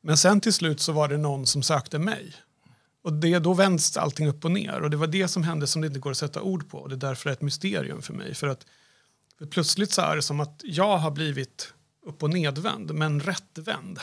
Men 0.00 0.16
sen 0.16 0.40
till 0.40 0.52
slut 0.52 0.80
så 0.80 0.92
var 0.92 1.08
det 1.08 1.16
någon 1.16 1.46
som 1.46 1.62
sökte 1.62 1.98
mig. 1.98 2.34
Och 3.02 3.12
det, 3.12 3.38
då 3.38 3.54
vänds 3.54 3.96
allting 3.96 4.28
upp 4.28 4.44
och 4.44 4.50
ner. 4.50 4.80
Och 4.80 4.90
det 4.90 4.96
var 4.96 5.06
det 5.06 5.28
som 5.28 5.42
hände 5.42 5.66
som 5.66 5.82
det 5.82 5.86
inte 5.86 6.00
går 6.00 6.10
att 6.10 6.18
sätta 6.18 6.42
ord 6.42 6.70
på. 6.70 6.78
Och 6.78 6.88
det 6.88 6.94
är 6.94 7.08
därför 7.08 7.30
det 7.30 7.32
är 7.32 7.36
ett 7.36 7.42
mysterium 7.42 8.02
för 8.02 8.12
mig. 8.12 8.34
För 8.34 8.48
att 8.48 8.66
för 9.38 9.46
plötsligt 9.46 9.92
så 9.92 10.02
är 10.02 10.16
det 10.16 10.22
som 10.22 10.40
att 10.40 10.60
jag 10.64 10.98
har 10.98 11.10
blivit 11.10 11.74
upp 12.06 12.22
och 12.22 12.30
nedvänd, 12.30 12.94
men 12.94 13.20
rättvänd. 13.20 14.00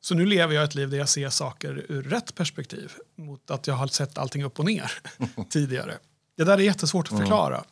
Så 0.00 0.14
nu 0.14 0.26
lever 0.26 0.54
jag 0.54 0.64
ett 0.64 0.74
liv 0.74 0.90
där 0.90 0.98
jag 0.98 1.08
ser 1.08 1.30
saker 1.30 1.86
ur 1.88 2.02
rätt 2.02 2.34
perspektiv 2.34 2.92
mot 3.16 3.50
att 3.50 3.66
jag 3.66 3.74
har 3.74 3.86
sett 3.86 4.18
allting 4.18 4.44
upp 4.44 4.58
och 4.58 4.64
ner 4.64 4.92
tidigare. 5.50 5.98
Det 6.36 6.44
där 6.44 6.58
är 6.58 6.62
jättesvårt 6.62 7.12
att 7.12 7.18
förklara. 7.18 7.64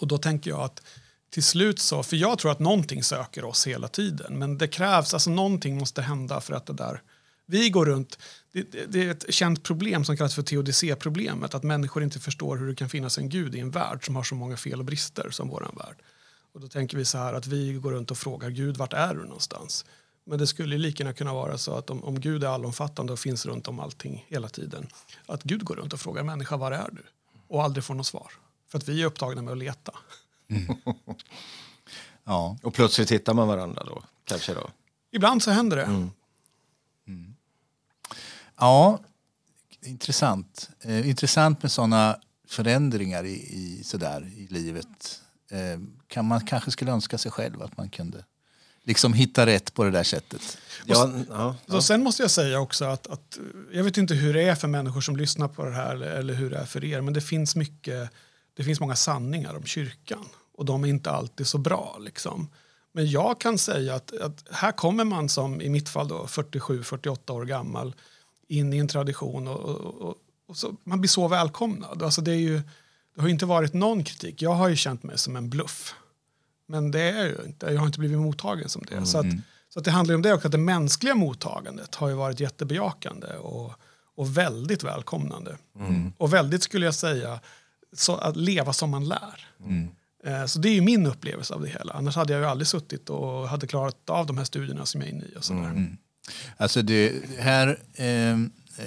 Och 0.00 0.06
då 0.06 0.18
tänker 0.18 0.50
jag 0.50 0.60
att 0.60 0.82
till 1.30 1.44
slut 1.44 1.78
så, 1.78 2.02
för 2.02 2.16
jag 2.16 2.38
tror 2.38 2.52
att 2.52 2.58
någonting 2.58 3.02
söker 3.02 3.44
oss 3.44 3.66
hela 3.66 3.88
tiden, 3.88 4.38
men 4.38 4.58
det 4.58 4.68
krävs, 4.68 5.14
alltså 5.14 5.30
någonting 5.30 5.78
måste 5.78 6.02
hända 6.02 6.40
för 6.40 6.54
att 6.54 6.66
det 6.66 6.72
där 6.72 7.02
Vi 7.46 7.70
går 7.70 7.86
runt, 7.86 8.18
det, 8.52 8.72
det, 8.72 8.86
det 8.86 9.02
är 9.02 9.10
ett 9.10 9.34
känt 9.34 9.62
problem 9.62 10.04
som 10.04 10.16
kallas 10.16 10.34
för 10.34 10.42
teodicéproblemet, 10.42 11.54
att 11.54 11.62
människor 11.62 12.02
inte 12.02 12.20
förstår 12.20 12.56
hur 12.56 12.66
det 12.68 12.74
kan 12.74 12.88
finnas 12.88 13.18
en 13.18 13.28
gud 13.28 13.54
i 13.54 13.60
en 13.60 13.70
värld 13.70 14.06
som 14.06 14.16
har 14.16 14.22
så 14.22 14.34
många 14.34 14.56
fel 14.56 14.78
och 14.78 14.84
brister 14.84 15.30
som 15.30 15.48
vår 15.48 15.70
värld. 15.76 15.96
Och 16.52 16.60
då 16.60 16.68
tänker 16.68 16.96
vi 16.96 17.04
så 17.04 17.18
här 17.18 17.34
att 17.34 17.46
vi 17.46 17.72
går 17.72 17.92
runt 17.92 18.10
och 18.10 18.18
frågar 18.18 18.50
Gud, 18.50 18.76
vart 18.76 18.92
är 18.92 19.14
du 19.14 19.22
någonstans? 19.22 19.84
Men 20.24 20.38
det 20.38 20.46
skulle 20.46 20.78
lika 20.78 21.02
gärna 21.02 21.14
kunna 21.14 21.34
vara 21.34 21.58
så 21.58 21.74
att 21.74 21.90
om, 21.90 22.04
om 22.04 22.20
Gud 22.20 22.44
är 22.44 22.48
allomfattande 22.48 23.12
och 23.12 23.18
finns 23.18 23.46
runt 23.46 23.68
om 23.68 23.80
allting 23.80 24.24
hela 24.28 24.48
tiden, 24.48 24.86
att 25.26 25.42
Gud 25.42 25.64
går 25.64 25.76
runt 25.76 25.92
och 25.92 26.00
frågar 26.00 26.22
människa, 26.22 26.56
var 26.56 26.72
är 26.72 26.88
du? 26.92 27.02
Och 27.48 27.64
aldrig 27.64 27.84
får 27.84 27.94
något 27.94 28.06
svar. 28.06 28.32
För 28.68 28.78
att 28.78 28.88
vi 28.88 29.02
är 29.02 29.06
upptagna 29.06 29.42
med 29.42 29.52
att 29.52 29.58
leta. 29.58 29.92
Ja. 32.28 32.58
Och 32.62 32.74
plötsligt 32.74 33.12
hittar 33.12 33.34
man 33.34 33.48
varandra 33.48 33.84
då, 33.84 34.02
kanske 34.24 34.54
då. 34.54 34.70
Ibland 35.12 35.42
så 35.42 35.50
händer 35.50 35.76
det. 35.76 36.08
Ja, 38.56 38.98
intressant. 39.82 40.70
Eh, 40.80 41.08
intressant 41.08 41.62
med 41.62 41.72
sådana 41.72 42.18
förändringar 42.48 43.24
i, 43.24 43.34
i, 43.34 43.82
sådär, 43.84 44.30
i 44.36 44.46
livet. 44.50 45.22
Eh, 45.50 45.80
kan 46.08 46.24
man 46.24 46.46
kanske 46.46 46.70
skulle 46.70 46.92
önska 46.92 47.18
sig 47.18 47.30
själv 47.30 47.62
att 47.62 47.76
man 47.76 47.88
kunde 47.88 48.24
liksom 48.82 49.12
hitta 49.12 49.46
rätt 49.46 49.74
på 49.74 49.84
det 49.84 49.90
där 49.90 50.02
sättet. 50.02 50.58
Ja, 50.84 51.10
ja, 51.28 51.56
Så 51.66 51.82
sen 51.82 52.02
måste 52.02 52.22
jag 52.22 52.30
säga 52.30 52.60
också 52.60 52.84
att, 52.84 53.06
att 53.06 53.38
jag 53.72 53.84
vet 53.84 53.96
inte 53.96 54.14
hur 54.14 54.34
det 54.34 54.42
är 54.42 54.54
för 54.54 54.68
människor 54.68 55.00
som 55.00 55.16
lyssnar 55.16 55.48
på 55.48 55.64
det 55.64 55.72
här 55.72 55.94
eller, 55.94 56.06
eller 56.06 56.34
hur 56.34 56.50
det 56.50 56.58
är 56.58 56.66
för 56.66 56.84
er, 56.84 57.00
men 57.00 57.14
det 57.14 57.20
finns 57.20 57.56
mycket, 57.56 58.10
det 58.56 58.64
finns 58.64 58.80
många 58.80 58.96
sanningar 58.96 59.54
om 59.54 59.64
kyrkan 59.64 60.24
och 60.54 60.64
de 60.64 60.84
är 60.84 60.88
inte 60.88 61.10
alltid 61.10 61.46
så 61.46 61.58
bra. 61.58 61.96
Liksom. 62.00 62.48
Men 62.92 63.10
jag 63.10 63.40
kan 63.40 63.58
säga 63.58 63.94
att, 63.94 64.20
att 64.20 64.44
här 64.50 64.72
kommer 64.72 65.04
man 65.04 65.28
som 65.28 65.60
i 65.60 65.68
mitt 65.68 65.88
fall 65.88 66.08
då 66.08 66.24
47-48 66.26 67.30
år 67.30 67.44
gammal 67.44 67.94
in 68.48 68.72
i 68.72 68.78
en 68.78 68.88
tradition 68.88 69.48
och, 69.48 69.60
och, 69.60 69.94
och, 69.94 70.14
och 70.48 70.56
så, 70.56 70.76
man 70.84 71.00
blir 71.00 71.08
så 71.08 71.28
välkomnad. 71.28 72.02
Alltså 72.02 72.20
det, 72.20 72.32
är 72.32 72.38
ju, 72.38 72.62
det 73.14 73.20
har 73.20 73.28
ju 73.28 73.32
inte 73.32 73.46
varit 73.46 73.74
någon 73.74 74.04
kritik. 74.04 74.42
Jag 74.42 74.54
har 74.54 74.68
ju 74.68 74.76
känt 74.76 75.02
mig 75.02 75.18
som 75.18 75.36
en 75.36 75.50
bluff. 75.50 75.94
Men 76.66 76.90
det 76.90 77.00
är 77.00 77.26
jag 77.26 77.46
inte. 77.46 77.66
Jag 77.66 77.78
har 77.78 77.86
inte 77.86 77.98
blivit 77.98 78.18
mottagen 78.18 78.68
som 78.68 78.82
det. 78.88 79.06
Så, 79.06 79.18
att, 79.18 79.26
så 79.68 79.78
att 79.78 79.84
det 79.84 79.90
handlar 79.90 80.14
om 80.14 80.22
det 80.22 80.32
också, 80.32 80.48
att 80.48 80.52
det 80.52 80.58
mänskliga 80.58 81.14
mottagandet 81.14 81.94
har 81.94 82.08
ju 82.08 82.14
varit 82.14 82.40
jättebejakande 82.40 83.36
och, 83.36 83.72
och 84.14 84.36
väldigt 84.36 84.82
välkomnande. 84.82 85.56
Och 86.18 86.32
väldigt 86.32 86.62
skulle 86.62 86.84
jag 86.84 86.94
säga, 86.94 87.40
så 87.92 88.16
att 88.16 88.36
leva 88.36 88.72
som 88.72 88.90
man 88.90 89.08
lär. 89.08 89.46
Eh, 90.24 90.46
Så 90.46 90.58
det 90.58 90.68
är 90.68 90.74
ju 90.74 90.80
min 90.80 91.06
upplevelse 91.06 91.54
av 91.54 91.60
det 91.60 91.68
hela. 91.68 91.92
Annars 91.92 92.16
hade 92.16 92.32
jag 92.32 92.40
ju 92.40 92.46
aldrig 92.46 92.66
suttit 92.66 93.10
och 93.10 93.48
hade 93.48 93.66
klarat 93.66 94.10
av 94.10 94.26
de 94.26 94.38
här 94.38 94.44
studierna 94.44 94.86
som 94.86 95.00
jag 95.00 95.08
är 95.10 95.14
inne 95.14 95.24
i. 95.24 95.36
Och 95.38 95.44
sådär. 95.44 95.96
Alltså 96.56 96.82
det 96.82 97.12
här, 97.38 97.78
ehm, 97.94 98.50
eh, 98.78 98.84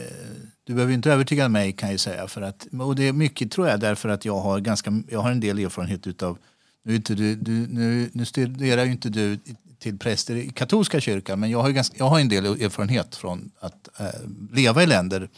du 0.64 0.74
behöver 0.74 0.94
inte 0.94 1.12
övertyga 1.12 1.50
mig 1.50 1.72
kan 1.74 1.92
jag 1.92 2.00
säga. 2.00 2.28
För 2.28 2.42
att, 2.42 2.68
och 2.82 2.96
det 2.96 3.08
är 3.08 3.14
mycket 3.14 3.52
tror 3.52 3.68
jag 3.68 3.80
därför 3.80 4.10
att 4.10 4.26
jag 4.26 4.40
har, 4.40 4.60
ganska, 4.60 5.02
jag 5.10 5.20
har 5.20 5.32
en 5.32 5.40
del 5.40 5.60
erfarenhet 5.60 6.08
utav, 6.08 6.38
nu, 6.84 6.96
inte 6.96 7.16
du, 7.16 7.36
du, 7.36 7.52
nu, 7.52 8.10
nu 8.14 8.26
studerar 8.26 8.86
ju 8.86 8.92
inte 8.92 9.10
du 9.10 9.40
till 9.80 9.98
präster 9.98 10.36
i 10.36 10.50
katolska 10.50 11.00
kyrkan 11.00 11.40
men 11.40 11.50
jag 11.50 11.62
har, 11.62 11.68
ju 11.68 11.74
ganska, 11.74 11.96
jag 11.98 12.06
har 12.06 12.20
en 12.20 12.30
del 12.30 12.46
erfarenhet 12.46 13.16
från 13.16 13.52
att 13.60 14.00
eh, 14.00 14.08
leva 14.54 14.84
i 14.84 14.86
länder 14.86 15.30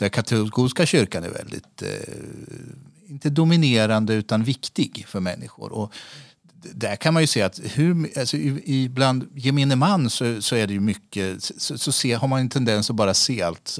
där 0.00 0.06
eh, 0.06 0.10
katolska 0.10 0.86
kyrkan 0.86 1.24
är 1.24 1.30
väldigt, 1.30 1.82
eh, 1.82 3.10
inte 3.10 3.30
dominerande 3.30 4.14
utan 4.14 4.44
viktig 4.44 5.04
för 5.08 5.20
människor. 5.20 5.72
Och 5.72 5.92
där 6.62 6.96
kan 6.96 7.14
man 7.14 7.22
ju 7.22 7.26
se 7.26 7.42
att 7.42 7.60
hur, 7.64 8.18
alltså, 8.18 8.36
i, 8.36 8.62
i 8.64 8.88
bland 8.88 9.28
gemene 9.34 9.76
man 9.76 10.10
så, 10.10 10.42
så 10.42 10.56
är 10.56 10.66
det 10.66 10.72
ju 10.72 10.80
mycket, 10.80 11.42
så, 11.42 11.78
så 11.78 11.92
se, 11.92 12.12
har 12.12 12.28
man 12.28 12.40
en 12.40 12.48
tendens 12.48 12.90
att 12.90 12.96
bara 12.96 13.14
se 13.14 13.42
allt 13.42 13.78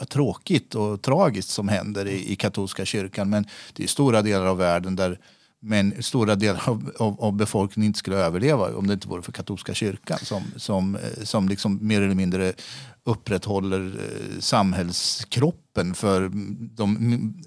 eh, 0.00 0.04
tråkigt 0.04 0.74
och 0.74 1.02
tragiskt 1.02 1.50
som 1.50 1.68
händer 1.68 2.06
i, 2.06 2.32
i 2.32 2.36
katolska 2.36 2.84
kyrkan. 2.84 3.30
Men 3.30 3.46
det 3.72 3.84
är 3.84 3.88
stora 3.88 4.22
delar 4.22 4.46
av 4.46 4.56
världen 4.56 4.96
där 4.96 5.18
men 5.66 6.02
stora 6.02 6.34
delar 6.34 6.68
av, 6.68 6.92
av, 6.98 7.20
av 7.20 7.32
befolkningen 7.32 7.86
inte 7.86 7.98
skulle 7.98 8.16
överleva 8.16 8.76
om 8.76 8.86
det 8.86 8.94
inte 8.94 9.08
vore 9.08 9.22
för 9.22 9.32
katolska 9.32 9.74
kyrkan 9.74 10.18
som, 10.22 10.42
som, 10.56 10.96
eh, 10.96 11.24
som 11.24 11.48
liksom 11.48 11.78
mer 11.82 12.02
eller 12.02 12.14
mindre 12.14 12.52
upprätthåller 13.06 13.86
eh, 13.98 14.40
samhällskroppen 14.40 15.94
för 15.94 16.30
de 16.76 16.96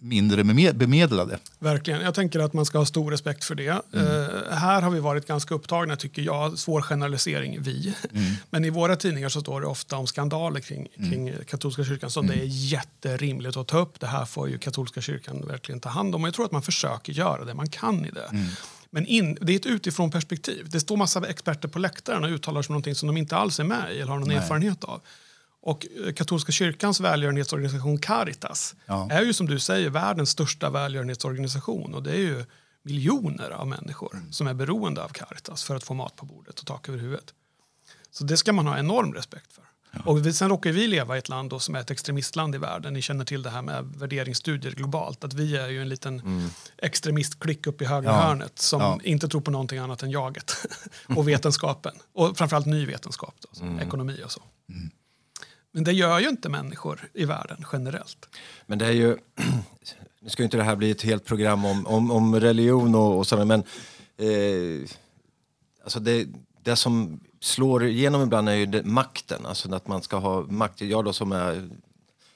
mindre 0.01 0.43
beme- 0.43 0.73
bemedlade. 0.73 1.39
Verkligen. 1.59 2.01
Jag 2.01 2.13
tänker 2.13 2.39
att 2.39 2.53
man 2.53 2.65
ska 2.65 2.77
ha 2.77 2.85
stor 2.85 3.11
respekt 3.11 3.43
för 3.43 3.55
det. 3.55 3.67
Eh, 3.67 4.57
här 4.57 4.81
har 4.81 4.89
vi 4.91 4.99
varit 4.99 5.27
ganska 5.27 5.55
upptagna, 5.55 5.95
tycker 5.95 6.21
jag, 6.21 6.57
svår 6.57 6.81
generalisering, 6.81 7.61
vi. 7.61 7.93
Men 8.49 8.65
i 8.65 8.69
våra 8.69 8.95
tidningar 8.95 9.29
så 9.29 9.41
står 9.41 9.61
det 9.61 9.67
ofta 9.67 9.97
om 9.97 10.07
skandaler 10.07 10.59
kring, 10.59 10.87
kring 10.95 11.33
katolska 11.47 11.83
kyrkan 11.83 12.11
som 12.11 12.27
det 12.27 12.33
är 12.33 12.45
jätterimligt 12.45 13.57
att 13.57 13.67
ta 13.67 13.77
upp. 13.79 13.99
Det 13.99 14.07
här 14.07 14.25
får 14.25 14.49
ju 14.49 14.57
katolska 14.57 15.01
kyrkan 15.01 15.47
verkligen 15.47 15.79
ta 15.79 15.89
hand 15.89 16.15
om. 16.15 16.23
Och 16.23 16.27
jag 16.27 16.33
tror 16.35 16.45
att 16.45 16.51
man 16.51 16.61
försöker 16.61 17.13
göra 17.13 17.45
det 17.45 17.53
man 17.53 17.69
kan 17.69 18.05
i 18.05 18.11
det. 18.11 18.29
Men 18.89 19.05
in, 19.05 19.37
det 19.41 19.51
är 19.51 19.55
ett 19.55 19.65
utifrån 19.65 20.11
perspektiv. 20.11 20.67
Det 20.69 20.79
står 20.79 20.97
massa 20.97 21.27
experter 21.29 21.67
på 21.67 21.79
läktaren 21.79 22.23
och 22.23 22.29
uttalar 22.29 22.61
sig 22.61 22.69
om 22.69 22.73
någonting 22.73 22.95
som 22.95 23.07
de 23.07 23.17
inte 23.17 23.35
alls 23.35 23.59
är 23.59 23.63
med 23.63 23.95
i 23.95 23.99
eller 23.99 24.11
har 24.11 24.19
någon 24.19 24.31
erfarenhet 24.31 24.83
av. 24.83 25.01
Och 25.67 25.87
eh, 26.05 26.13
katolska 26.13 26.51
kyrkans 26.51 26.99
välgörenhetsorganisation 26.99 27.97
Caritas 27.97 28.75
Ja. 28.85 29.07
är 29.11 29.21
ju 29.21 29.33
som 29.33 29.45
du 29.47 29.59
säger 29.59 29.89
världens 29.89 30.29
största 30.29 30.69
välgörenhetsorganisation. 30.69 31.93
Och 31.93 32.03
det 32.03 32.11
är 32.11 32.17
ju 32.19 32.45
miljoner 32.83 33.49
av 33.49 33.67
människor 33.67 34.19
som 34.31 34.47
är 34.47 34.53
beroende 34.53 35.03
av 35.03 35.09
Caritas 35.09 35.63
för 35.63 35.75
att 35.75 35.83
få 35.83 35.93
mat 35.93 36.15
på 36.15 36.25
bordet 36.25 36.59
och 36.59 36.65
tak 36.65 36.89
över 36.89 36.97
huvudet. 36.99 37.33
Så 38.11 38.23
det 38.23 38.37
ska 38.37 38.53
man 38.53 38.67
ha 38.67 38.77
enorm 38.79 39.13
respekt 39.13 39.53
för. 39.53 39.63
Och 40.05 40.25
vi, 40.25 40.33
sen 40.33 40.49
råkar 40.49 40.71
vi 40.71 40.87
leva 40.87 41.15
i 41.15 41.19
ett 41.19 41.29
land 41.29 41.49
då 41.49 41.59
som 41.59 41.75
är 41.75 41.79
ett 41.79 41.91
extremistland 41.91 42.55
i 42.55 42.57
världen. 42.57 42.93
Ni 42.93 43.01
känner 43.01 43.25
till 43.25 43.41
det 43.41 43.49
här 43.49 43.61
med 43.61 43.85
värderingsstudier 43.95 44.71
globalt. 44.71 45.23
Att 45.23 45.33
vi 45.33 45.57
är 45.57 45.67
ju 45.67 45.81
en 45.81 45.89
liten 45.89 46.21
extremistklick 46.77 47.67
upp 47.67 47.81
i 47.81 47.85
högra 47.85 48.11
Ja. 48.11 48.17
hörnet 48.21 48.59
som 48.59 48.81
Ja. 48.81 48.99
inte 49.03 49.27
tror 49.27 49.41
på 49.41 49.51
någonting 49.51 49.77
annat 49.79 50.03
än 50.03 50.11
jaget 50.11 50.55
och 51.15 51.27
vetenskapen. 51.27 51.95
Och 52.13 52.37
framförallt 52.37 52.65
ny 52.65 52.85
vetenskap, 52.85 53.35
då, 53.39 53.47
som 53.51 53.79
ekonomi 53.79 54.21
och 54.25 54.31
så. 54.31 54.41
Men 55.77 55.83
det 55.83 55.91
gör 55.91 56.19
ju 56.19 56.29
inte 56.29 56.49
människor 56.49 57.09
i 57.13 57.25
världen 57.25 57.65
generellt. 57.73 58.29
Men 58.65 58.77
det 58.77 58.85
är 58.85 58.91
ju, 58.91 59.17
nu 60.19 60.29
ska 60.29 60.43
ju 60.43 60.45
inte 60.45 60.57
det 60.57 60.63
här 60.63 60.75
bli 60.75 60.91
ett 60.91 61.01
helt 61.01 61.25
program 61.25 61.65
om, 61.65 61.87
om, 61.87 62.11
om 62.11 62.39
religion 62.39 62.95
och, 62.95 63.17
och 63.17 63.27
sådant, 63.27 63.47
men 63.47 63.63
eh, 64.17 64.89
alltså 65.83 65.99
det, 65.99 66.27
det 66.63 66.75
som 66.75 67.19
slår 67.39 67.85
igenom 67.85 68.21
ibland 68.21 68.49
är 68.49 68.53
ju 68.53 68.65
det, 68.65 68.83
makten, 68.83 69.45
alltså 69.45 69.75
att 69.75 69.87
man 69.87 70.01
ska 70.01 70.17
ha 70.17 70.41
makt. 70.41 70.81
Jag 70.81 71.05
då 71.05 71.13
som 71.13 71.31
är, 71.31 71.69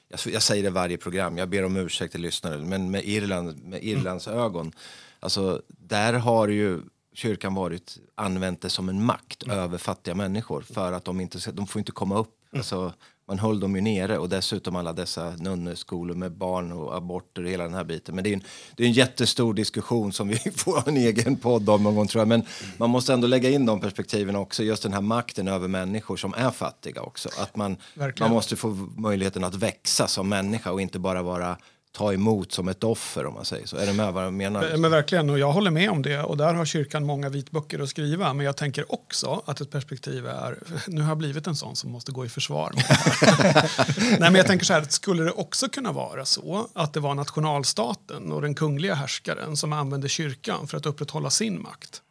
jag, 0.08 0.42
säger 0.42 0.62
det 0.62 0.70
varje 0.70 0.96
program, 0.96 1.38
jag 1.38 1.48
ber 1.48 1.64
om 1.64 1.76
ursäkt 1.76 2.12
till 2.12 2.22
lyssnare, 2.22 2.58
men 2.58 2.90
med, 2.90 3.04
Irland, 3.04 3.64
med 3.64 3.84
Irlands 3.84 4.28
ögon, 4.28 4.72
alltså 5.20 5.62
där 5.68 6.12
har 6.12 6.48
ju 6.48 6.80
kyrkan 7.14 7.54
varit, 7.54 7.98
använt 8.14 8.60
det 8.60 8.70
som 8.70 8.88
en 8.88 9.04
makt 9.04 9.42
över 9.42 9.78
fattiga 9.78 10.14
människor 10.14 10.60
för 10.60 10.92
att 10.92 11.04
de 11.04 11.20
inte, 11.20 11.50
de 11.52 11.66
får 11.66 11.78
inte 11.78 11.92
komma 11.92 12.18
upp. 12.18 12.38
Alltså, 12.56 12.92
man 13.32 13.38
höll 13.38 13.60
dem 13.60 13.74
ju 13.74 13.80
nere 13.80 14.18
och 14.18 14.28
dessutom 14.28 14.76
alla 14.76 14.92
dessa 14.92 15.30
nunneskolor 15.30 16.14
med 16.14 16.32
barn 16.32 16.72
och 16.72 16.96
aborter 16.96 17.44
och 17.44 17.50
hela 17.50 17.64
den 17.64 17.74
här 17.74 17.84
biten. 17.84 18.14
Men 18.14 18.24
det 18.24 18.30
är 18.30 18.34
en, 18.34 18.42
det 18.76 18.82
är 18.82 18.86
en 18.86 18.92
jättestor 18.92 19.54
diskussion 19.54 20.12
som 20.12 20.28
vi 20.28 20.36
får 20.56 20.88
en 20.88 20.96
egen 20.96 21.36
podd 21.36 21.68
om 21.68 21.82
någon 21.82 21.94
gång 21.94 22.06
tror 22.06 22.20
jag. 22.20 22.28
Men 22.28 22.42
man 22.76 22.90
måste 22.90 23.12
ändå 23.12 23.26
lägga 23.26 23.50
in 23.50 23.66
de 23.66 23.80
perspektiven 23.80 24.36
också, 24.36 24.62
just 24.62 24.82
den 24.82 24.92
här 24.92 25.00
makten 25.00 25.48
över 25.48 25.68
människor 25.68 26.16
som 26.16 26.34
är 26.34 26.50
fattiga 26.50 27.02
också. 27.02 27.28
Att 27.38 27.56
man, 27.56 27.76
Verkligen. 27.94 28.28
man 28.28 28.34
måste 28.34 28.56
få 28.56 28.68
möjligheten 28.96 29.44
att 29.44 29.54
växa 29.54 30.06
som 30.06 30.28
människa 30.28 30.72
och 30.72 30.80
inte 30.80 30.98
bara 30.98 31.22
vara 31.22 31.56
ta 31.92 32.12
emot 32.12 32.52
som 32.52 32.68
ett 32.68 32.84
offer 32.84 33.26
om 33.26 33.34
man 33.34 33.44
säger 33.44 33.66
så. 33.66 33.76
Är 33.76 33.86
du 33.86 33.92
med 33.92 34.12
vad 34.12 34.24
jag 34.24 34.32
menar? 34.32 34.70
Eh, 34.70 34.76
Men 34.78 34.90
verkligen, 34.90 35.30
och 35.30 35.38
jag 35.38 35.52
håller 35.52 35.70
med 35.70 35.90
om 35.90 36.02
det. 36.02 36.22
Och 36.22 36.36
där 36.36 36.54
har 36.54 36.64
kyrkan 36.64 37.06
många 37.06 37.28
vitböcker 37.28 37.78
att 37.78 37.88
skriva. 37.88 38.34
Men 38.34 38.46
jag 38.46 38.56
tänker 38.56 38.92
också 38.92 39.42
att 39.44 39.60
ett 39.60 39.70
perspektiv 39.70 40.26
är, 40.26 40.58
nu 40.86 41.00
har 41.00 41.08
jag 41.08 41.18
blivit 41.18 41.46
en 41.46 41.56
sån 41.56 41.76
som 41.76 41.90
måste 41.90 42.12
gå 42.12 42.24
i 42.24 42.28
försvar. 42.28 42.72
Nej, 43.98 44.18
men 44.20 44.34
jag 44.34 44.46
tänker 44.46 44.66
så 44.66 44.72
här, 44.72 44.82
skulle 44.82 45.22
det 45.24 45.30
också 45.30 45.68
kunna 45.68 45.92
vara 45.92 46.24
så 46.24 46.68
att 46.72 46.92
det 46.92 47.00
var 47.00 47.14
nationalstaten 47.14 48.32
och 48.32 48.42
den 48.42 48.54
kungliga 48.54 48.94
härskaren 48.94 49.56
som 49.56 49.72
använde 49.72 50.08
kyrkan 50.08 50.66
för 50.68 50.76
att 50.76 50.86
upprätthålla 50.86 51.30
sin 51.30 51.62
makt? 51.62 52.02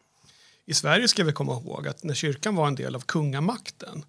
I 0.65 0.73
Sverige 0.73 1.07
ska 1.07 1.23
vi 1.23 1.33
komma 1.33 1.53
ihåg 1.53 1.87
att 1.87 2.03
när 2.03 2.13
kyrkan 2.13 2.55
var 2.55 2.67
en 2.67 2.75
del 2.75 2.95
av 2.95 2.99
kungamakten 2.99 4.05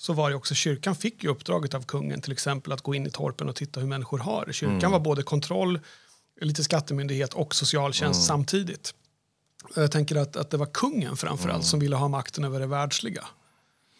så 0.00 0.12
var 0.12 0.30
det 0.30 0.36
också 0.36 0.54
kyrkan 0.54 0.94
fick 0.94 1.24
ju 1.24 1.30
uppdraget 1.30 1.74
av 1.74 1.82
kungen 1.82 2.20
till 2.20 2.32
exempel 2.32 2.72
att 2.72 2.80
gå 2.80 2.94
in 2.94 3.06
i 3.06 3.10
torpen 3.10 3.48
och 3.48 3.56
titta 3.56 3.80
hur 3.80 3.86
människor 3.86 4.18
har 4.18 4.46
det. 4.46 4.52
Kyrkan 4.52 4.92
var 4.92 5.00
både 5.00 5.22
kontroll, 5.22 5.80
lite 6.40 6.64
skattemyndighet 6.64 7.34
och 7.34 7.54
socialtjänst 7.54 8.26
samtidigt. 8.26 8.94
Jag 9.76 9.92
tänker 9.92 10.16
att, 10.16 10.36
att 10.36 10.50
det 10.50 10.56
var 10.56 10.66
kungen 10.66 11.16
framförallt 11.16 11.64
som 11.64 11.80
ville 11.80 11.96
ha 11.96 12.08
makten 12.08 12.44
över 12.44 12.60
det 12.60 12.66
världsliga. 12.66 13.24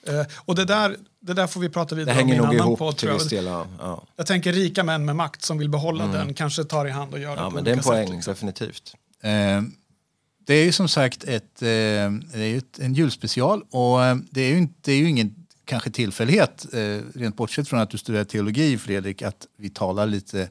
Eh, 0.07 0.23
och 0.37 0.55
det 0.55 0.65
där, 0.65 0.97
det 1.21 1.35
där 1.35 1.47
får 1.47 1.61
vi 1.61 1.69
prata 1.69 1.95
det 1.95 1.99
vidare 1.99 2.15
om 2.15 2.19
i 2.19 2.23
hänger 2.23 2.43
en 2.43 2.49
annan 2.49 2.57
ihop 2.57 2.79
podd. 2.79 2.97
till 2.97 3.09
jag. 3.09 3.29
del. 3.29 3.45
Ja. 3.45 3.67
Ja. 3.79 4.03
jag 4.17 4.27
tänker 4.27 4.53
rika 4.53 4.85
män 4.85 5.05
med 5.05 5.17
makt 5.17 5.43
som 5.43 5.59
vill 5.59 5.69
behålla 5.69 6.07
den 6.07 6.35
kanske 6.35 6.65
tar 6.65 6.87
i 6.87 6.91
hand 6.91 7.15
och 7.15 7.21
gör 7.21 7.37
det 7.37 7.43
Ja, 7.43 7.49
på 7.49 7.55
men 7.55 7.65
det 7.65 7.71
är 7.71 7.77
en 7.77 7.83
sätt, 7.83 7.93
poäng, 7.93 8.13
liksom. 8.13 8.35
definitivt. 8.35 8.95
Eh, 9.23 9.63
det 10.47 10.55
är 10.55 10.65
ju 10.65 10.73
som 10.73 10.89
sagt 10.89 11.25
ett, 11.25 11.63
eh, 11.63 11.69
det 11.69 12.35
är 12.35 12.47
ju 12.47 12.59
ett, 12.59 12.79
en 12.79 12.95
julspecial 12.95 13.63
och 13.71 14.05
eh, 14.05 14.17
det 14.31 14.41
är 14.41 14.49
ju, 14.49 14.59
inte, 14.59 14.75
det 14.83 14.93
är 14.93 14.99
ju 14.99 15.09
ingen 15.09 15.40
kanske 15.71 15.91
tillfällighet, 15.91 16.67
eh, 16.73 16.99
rent 17.15 17.37
bortsett 17.37 17.69
från 17.69 17.81
att 17.81 17.91
du 17.91 17.99
studerar 17.99 18.25
teologi 18.25 18.79
Fredrik, 18.79 19.23
att 19.23 19.47
vi 19.59 19.71
talar 19.71 20.07
lite, 20.07 20.49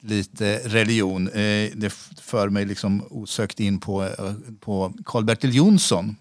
lite 0.00 0.60
religion. 0.64 1.28
Eh, 1.28 1.70
det 1.74 1.92
för 2.20 2.48
mig 2.48 2.64
liksom 2.64 3.06
osökt 3.10 3.60
in 3.60 3.80
på, 3.80 4.02
eh, 4.02 4.32
på 4.60 4.94
Karl-Bertil 5.04 5.54
Jonsson 5.54 6.16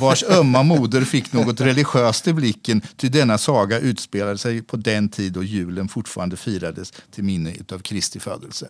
vars 0.00 0.24
ömma 0.28 0.62
moder 0.62 1.04
fick 1.04 1.32
något 1.32 1.60
religiöst 1.60 2.26
i 2.28 2.32
blicken, 2.32 2.82
ty 2.96 3.08
denna 3.08 3.38
saga 3.38 3.78
utspelade 3.78 4.38
sig 4.38 4.62
på 4.62 4.76
den 4.76 5.08
tid 5.08 5.32
då 5.32 5.42
julen 5.42 5.88
fortfarande 5.88 6.36
firades 6.36 6.92
till 7.10 7.24
minne 7.24 7.54
av 7.72 7.78
Kristi 7.78 8.20
födelse. 8.20 8.68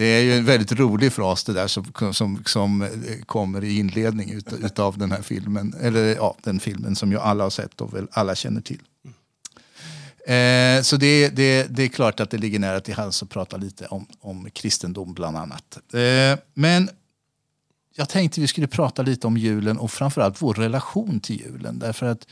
Det 0.00 0.06
är 0.06 0.22
ju 0.22 0.32
en 0.32 0.44
väldigt 0.44 0.72
rolig 0.72 1.12
fras 1.12 1.44
det 1.44 1.52
där 1.52 1.66
som, 1.66 2.12
som, 2.12 2.42
som 2.46 2.88
kommer 3.26 3.64
i 3.64 3.78
inledningen 3.78 4.36
ut, 4.36 4.52
utav 4.52 4.98
den 4.98 5.12
här 5.12 5.22
filmen. 5.22 5.74
Eller 5.80 6.14
ja, 6.14 6.36
den 6.42 6.60
filmen 6.60 6.96
som 6.96 7.12
ju 7.12 7.18
alla 7.18 7.44
har 7.44 7.50
sett 7.50 7.80
och 7.80 7.94
väl 7.94 8.06
alla 8.10 8.34
känner 8.34 8.60
till. 8.60 8.82
Eh, 10.26 10.82
så 10.82 10.96
det, 10.96 11.28
det, 11.28 11.66
det 11.70 11.82
är 11.82 11.88
klart 11.88 12.20
att 12.20 12.30
det 12.30 12.38
ligger 12.38 12.58
nära 12.58 12.80
till 12.80 12.94
hands 12.94 13.22
att 13.22 13.28
prata 13.28 13.56
lite 13.56 13.86
om, 13.86 14.06
om 14.20 14.50
kristendom 14.50 15.14
bland 15.14 15.36
annat. 15.36 15.78
Eh, 15.94 16.38
men 16.54 16.90
jag 17.96 18.08
tänkte 18.08 18.40
vi 18.40 18.46
skulle 18.46 18.66
prata 18.66 19.02
lite 19.02 19.26
om 19.26 19.36
julen 19.36 19.78
och 19.78 19.90
framförallt 19.90 20.42
vår 20.42 20.54
relation 20.54 21.20
till 21.20 21.40
julen. 21.40 21.78
Därför 21.78 22.06
att 22.06 22.26
eh, 22.26 22.30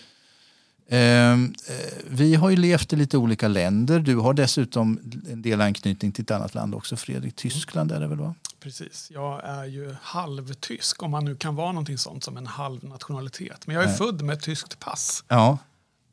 vi 2.04 2.35
har 2.35 2.50
ju 2.50 2.57
levt 2.57 2.92
i 2.92 2.97
lite 2.97 3.18
olika 3.18 3.49
länder. 3.49 4.00
Du 4.00 4.16
har 4.16 4.35
dessutom 4.35 5.00
en 5.30 5.42
del 5.42 5.61
anknytning 5.61 6.12
till 6.12 6.23
ett 6.23 6.30
annat 6.30 6.54
land 6.54 6.75
också, 6.75 6.97
Fredrik. 6.97 7.37
Tyskland 7.37 7.92
är 7.92 8.00
det 8.00 8.07
väl? 8.07 8.18
Va? 8.18 8.35
Precis. 8.61 9.11
Jag 9.11 9.45
är 9.45 9.64
ju 9.64 9.95
halvtysk, 10.02 11.02
om 11.02 11.11
man 11.11 11.25
nu 11.25 11.37
kan 11.37 11.54
vara 11.54 11.73
någonting 11.73 11.99
sånt 11.99 12.25
som 12.25 12.37
en 12.37 12.47
halv 12.47 12.85
nationalitet. 12.85 13.66
Men 13.66 13.75
jag 13.75 13.85
är 13.85 13.88
Nej. 13.88 13.97
född 13.97 14.23
med 14.23 14.37
ett 14.37 14.42
tyskt 14.42 14.78
pass. 14.78 15.25
Ja. 15.28 15.59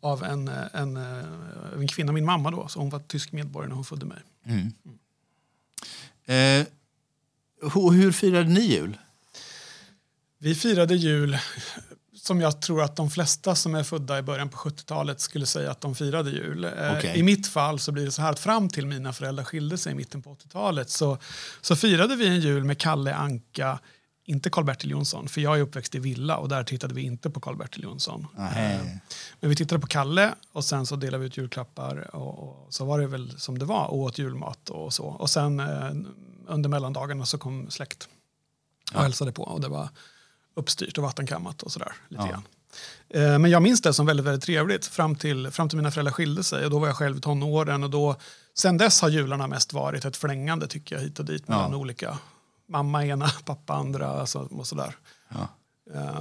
Av 0.02 0.24
en, 0.24 0.48
en, 0.74 0.98
en 1.76 1.88
kvinna, 1.88 2.12
min 2.12 2.26
mamma 2.26 2.52
då, 2.52 2.68
så 2.68 2.80
hon 2.80 2.90
var 2.90 3.00
tysk 3.00 3.32
medborgare 3.32 3.70
när 3.70 3.76
hon 3.76 3.86
födde 3.86 4.06
mig. 4.06 4.18
Mm. 4.46 4.72
Mm. 6.26 6.62
Eh, 6.62 6.68
hur 7.74 8.12
firade 8.12 8.50
ni 8.50 8.62
jul? 8.62 8.98
Vi 10.38 10.56
firade 10.56 10.96
jul 10.96 11.38
som 12.28 12.42
jag 12.42 12.62
tror 12.62 12.84
att 12.84 12.96
de 12.96 13.10
flesta 13.10 13.56
som 13.56 13.76
är 13.76 13.84
födda 13.84 14.20
i 14.20 14.22
början 14.22 14.50
på 14.50 14.58
70-talet 14.58 15.20
skulle 15.20 15.46
säga 15.46 15.72
att 15.72 15.82
de 15.82 15.96
firade 15.96 16.30
jul. 16.30 16.64
Eh, 16.64 16.98
okay. 16.98 17.18
I 17.18 17.24
mitt 17.24 17.48
fall 17.48 17.80
så 17.80 17.92
blir 17.92 18.06
det 18.06 18.12
så 18.12 18.22
här 18.22 18.32
att 18.32 18.40
fram 18.40 18.70
till 18.70 18.86
mina 18.86 19.14
föräldrar 19.14 19.44
skilde 19.44 19.78
sig 19.78 19.92
i 19.92 19.96
mitten 19.96 20.22
på 20.22 20.36
80-talet 20.36 20.90
så, 20.90 21.18
så 21.62 21.76
firade 21.76 22.16
vi 22.16 22.28
en 22.28 22.40
jul 22.40 22.64
med 22.64 22.78
Kalle 22.78 23.16
Anka, 23.16 23.80
inte 24.26 24.50
Karl-Bertil 24.50 24.92
Jonsson, 24.92 25.28
för 25.28 25.42
jag 25.42 25.58
är 25.58 25.62
uppväxt 25.62 25.96
i 25.96 26.00
villa 26.00 26.38
och 26.38 26.50
där 26.50 26.64
tittade 26.64 26.94
vi 26.94 27.02
inte 27.02 27.30
på 27.30 27.40
Karl-Bertil 27.40 27.84
Jonsson. 27.84 28.28
Mm. 28.38 28.88
Men 29.40 29.50
vi 29.50 29.56
tittade 29.56 29.82
på 29.82 29.88
Kalle 29.88 30.34
och 30.52 30.66
sen 30.66 30.86
så 30.86 30.96
delade 30.96 31.22
vi 31.22 31.28
ut 31.28 31.38
julklappar 31.38 32.16
och, 32.16 32.40
och 32.40 32.74
så 32.74 32.86
var 32.86 33.00
det 33.00 33.08
väl 33.08 33.40
som 33.40 33.60
det 33.60 33.66
var 33.66 33.88
och 33.88 33.98
åt 33.98 34.18
julmat 34.18 34.70
och 34.70 34.94
så. 34.94 35.06
Och 35.06 35.30
sen 35.30 35.60
eh, 35.60 35.92
under 36.48 36.70
mellandagarna 36.70 37.26
så 37.26 37.38
kom 37.38 37.72
släkt 37.72 38.04
och 38.92 38.96
ja. 38.96 39.02
hälsade 39.02 39.32
på 39.32 39.44
och 39.44 39.62
det 39.62 39.68
var 39.68 39.90
uppstyrt 40.56 40.98
och 40.98 41.04
vattenkammat 41.04 41.64
och 41.64 41.72
sådär. 41.72 41.94
Lite 42.10 42.24
ja. 42.24 42.30
grann. 42.30 42.44
Eh, 43.10 43.40
men 43.40 43.52
jag 43.52 43.62
minns 43.62 43.82
det 43.82 43.94
som 43.94 44.06
väldigt, 44.06 44.26
väldigt 44.26 44.44
trevligt 44.44 44.86
fram 44.86 45.16
till, 45.16 45.52
fram 45.52 45.70
till 45.70 45.78
mina 45.78 45.92
föräldrar 45.92 46.12
skilde 46.12 46.44
sig. 46.44 46.66
Och 46.66 46.72
då 46.72 46.80
var 46.80 46.88
jag 46.88 46.96
själv 46.96 47.18
i 47.18 47.22
tonåren. 47.22 47.84
Och 47.84 47.90
då, 47.90 48.16
sen 48.54 48.78
dess 48.78 49.02
har 49.02 49.10
jularna 49.10 49.48
mest 49.48 49.74
varit 49.74 50.06
ett 50.06 50.18
förlängande 50.18 50.68
tycker 50.68 50.96
jag 50.96 51.02
hit 51.02 51.20
och 51.20 51.26
dit 51.26 51.48
mellan 51.48 51.72
ja. 51.72 51.78
olika. 51.78 52.18
Mamma 52.70 53.06
ena, 53.06 53.30
pappa 53.46 53.74
andra 53.74 54.08
alltså, 54.08 54.40
och 54.40 54.68
sådär. 54.68 54.96
Ja. 55.30 55.48
Eh, 55.94 56.20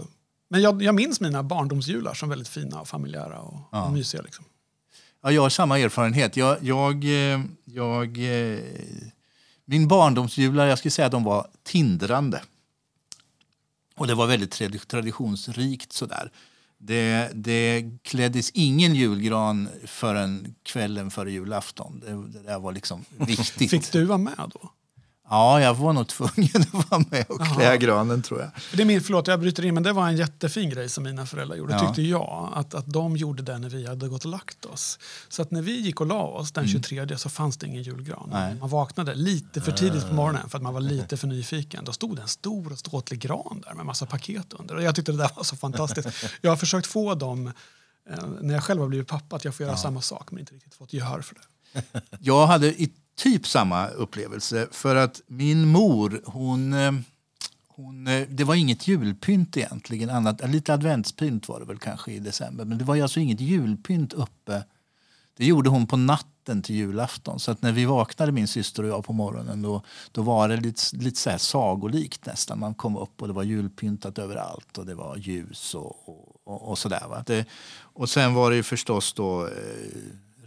men 0.50 0.62
jag, 0.62 0.82
jag 0.82 0.94
minns 0.94 1.20
mina 1.20 1.42
barndomsjular 1.42 2.14
som 2.14 2.28
väldigt 2.28 2.48
fina 2.48 2.80
och 2.80 2.88
familjära 2.88 3.38
och, 3.38 3.60
ja. 3.72 3.84
och 3.84 3.92
mysiga. 3.92 4.22
Liksom. 4.22 4.44
Ja, 5.22 5.32
jag 5.32 5.42
har 5.42 5.48
samma 5.48 5.78
erfarenhet. 5.78 6.36
Jag, 6.36 6.62
jag, 6.62 7.04
eh, 7.04 7.40
jag, 7.64 8.18
min 9.64 9.88
barndomsjular, 9.88 10.66
jag 10.66 10.78
skulle 10.78 10.92
säga 10.92 11.06
att 11.06 11.12
de 11.12 11.24
var 11.24 11.46
tindrande. 11.62 12.42
Och 14.04 14.08
det 14.08 14.14
var 14.14 14.26
väldigt 14.26 14.88
traditionsrikt 14.88 15.92
sådär. 15.92 16.30
Det, 16.78 17.30
det 17.34 17.84
kläddes 18.02 18.50
ingen 18.50 18.94
julgran 18.94 19.68
förrän 19.86 20.54
kvällen 20.62 21.10
före 21.10 21.32
julafton. 21.32 22.00
Det, 22.00 22.38
det 22.38 22.46
där 22.46 22.58
var 22.58 22.72
liksom 22.72 23.04
viktigt. 23.18 23.70
Fick 23.70 23.92
du 23.92 24.04
vara 24.04 24.18
med 24.18 24.50
då? 24.54 24.70
Ja, 25.30 25.60
jag 25.60 25.74
var 25.74 25.92
nog 25.92 26.08
tvungen 26.08 26.62
att 26.72 26.90
vara 26.90 27.04
med 27.10 27.26
och 27.28 27.46
klä 27.46 27.76
granen 27.76 28.22
tror 28.22 28.40
jag. 28.40 28.50
Det 28.72 28.82
är 28.82 28.86
min, 28.86 29.00
förlåt, 29.00 29.26
jag 29.26 29.40
bryter 29.40 29.64
in, 29.64 29.74
men 29.74 29.82
det 29.82 29.92
var 29.92 30.08
en 30.08 30.16
jättefin 30.16 30.70
grej 30.70 30.88
som 30.88 31.04
mina 31.04 31.26
föräldrar 31.26 31.56
gjorde, 31.56 31.72
ja. 31.72 31.78
tyckte 31.78 32.02
jag. 32.02 32.52
Att, 32.54 32.74
att 32.74 32.92
de 32.92 33.16
gjorde 33.16 33.42
det 33.42 33.58
när 33.58 33.68
vi 33.68 33.86
hade 33.86 34.08
gått 34.08 34.24
och 34.24 34.30
lagt 34.30 34.64
oss. 34.64 34.98
Så 35.28 35.42
att 35.42 35.50
när 35.50 35.62
vi 35.62 35.80
gick 35.80 36.00
och 36.00 36.06
la 36.06 36.22
oss 36.22 36.52
den 36.52 36.68
23 36.68 36.98
mm. 36.98 37.18
så 37.18 37.28
fanns 37.28 37.56
det 37.56 37.66
ingen 37.66 37.82
julgran. 37.82 38.28
Nej. 38.32 38.54
Man 38.54 38.68
vaknade 38.68 39.14
lite 39.14 39.60
för 39.60 39.72
tidigt 39.72 40.08
på 40.08 40.14
morgonen 40.14 40.48
för 40.48 40.58
att 40.58 40.62
man 40.62 40.74
var 40.74 40.80
lite 40.80 41.16
för 41.16 41.26
nyfiken. 41.26 41.84
Då 41.84 41.92
stod 41.92 42.16
det 42.16 42.22
en 42.22 42.28
stor 42.28 42.72
och 42.72 42.78
ståtlig 42.78 43.20
gran 43.20 43.62
där 43.66 43.74
med 43.74 43.86
massa 43.86 44.06
paket 44.06 44.52
under. 44.52 44.74
Och 44.74 44.82
jag 44.82 44.94
tyckte 44.94 45.12
det 45.12 45.18
där 45.18 45.30
var 45.36 45.42
så 45.42 45.56
fantastiskt. 45.56 46.08
Jag 46.40 46.50
har 46.50 46.56
försökt 46.56 46.86
få 46.86 47.14
dem, 47.14 47.46
eh, 48.10 48.26
när 48.40 48.54
jag 48.54 48.64
själv 48.64 48.80
har 48.80 48.88
blivit 48.88 49.08
pappa, 49.08 49.36
att 49.36 49.44
jag 49.44 49.54
får 49.54 49.64
göra 49.64 49.74
ja. 49.74 49.78
samma 49.82 50.00
sak 50.00 50.30
men 50.30 50.40
inte 50.40 50.54
riktigt 50.54 50.74
fått 50.74 50.92
gehör 50.92 51.20
för 51.20 51.34
det. 51.34 51.40
Jag 52.20 52.46
hade 52.46 52.82
typ 53.16 53.46
samma 53.46 53.88
upplevelse. 53.88 54.68
För 54.70 54.96
att 54.96 55.20
min 55.26 55.66
mor, 55.66 56.22
hon... 56.24 56.72
Eh, 56.72 56.92
hon 57.76 58.06
eh, 58.06 58.28
det 58.28 58.44
var 58.44 58.54
inget 58.54 58.88
julpynt 58.88 59.56
egentligen. 59.56 60.10
Annat, 60.10 60.50
lite 60.50 60.74
adventspynt 60.74 61.48
var 61.48 61.60
det 61.60 61.66
väl 61.66 61.78
kanske 61.78 62.12
i 62.12 62.18
december. 62.18 62.64
Men 62.64 62.78
det 62.78 62.84
var 62.84 63.02
alltså 63.02 63.20
inget 63.20 63.40
julpynt 63.40 64.12
uppe. 64.12 64.64
Det 65.36 65.46
gjorde 65.46 65.70
hon 65.70 65.86
på 65.86 65.96
natten 65.96 66.62
till 66.62 66.76
julafton. 66.76 67.40
Så 67.40 67.50
att 67.50 67.62
när 67.62 67.72
vi 67.72 67.84
vaknade, 67.84 68.32
min 68.32 68.48
syster 68.48 68.82
och 68.82 68.88
jag, 68.88 69.04
på 69.04 69.12
morgonen 69.12 69.62
då, 69.62 69.82
då 70.12 70.22
var 70.22 70.48
det 70.48 70.56
lite, 70.56 70.96
lite 70.96 71.20
så 71.20 71.30
här 71.30 71.38
sagolikt 71.38 72.26
nästan. 72.26 72.58
Man 72.58 72.74
kom 72.74 72.96
upp 72.96 73.22
och 73.22 73.28
det 73.28 73.34
var 73.34 73.42
julpyntat 73.42 74.18
överallt 74.18 74.78
och 74.78 74.86
det 74.86 74.94
var 74.94 75.16
ljus 75.16 75.74
och, 75.74 76.08
och, 76.08 76.36
och, 76.44 76.68
och 76.68 76.78
sådär. 76.78 77.06
Va? 77.08 77.24
Det, 77.26 77.46
och 77.76 78.08
sen 78.08 78.34
var 78.34 78.50
det 78.50 78.56
ju 78.56 78.62
förstås 78.62 79.12
då 79.12 79.46
eh, 79.46 79.52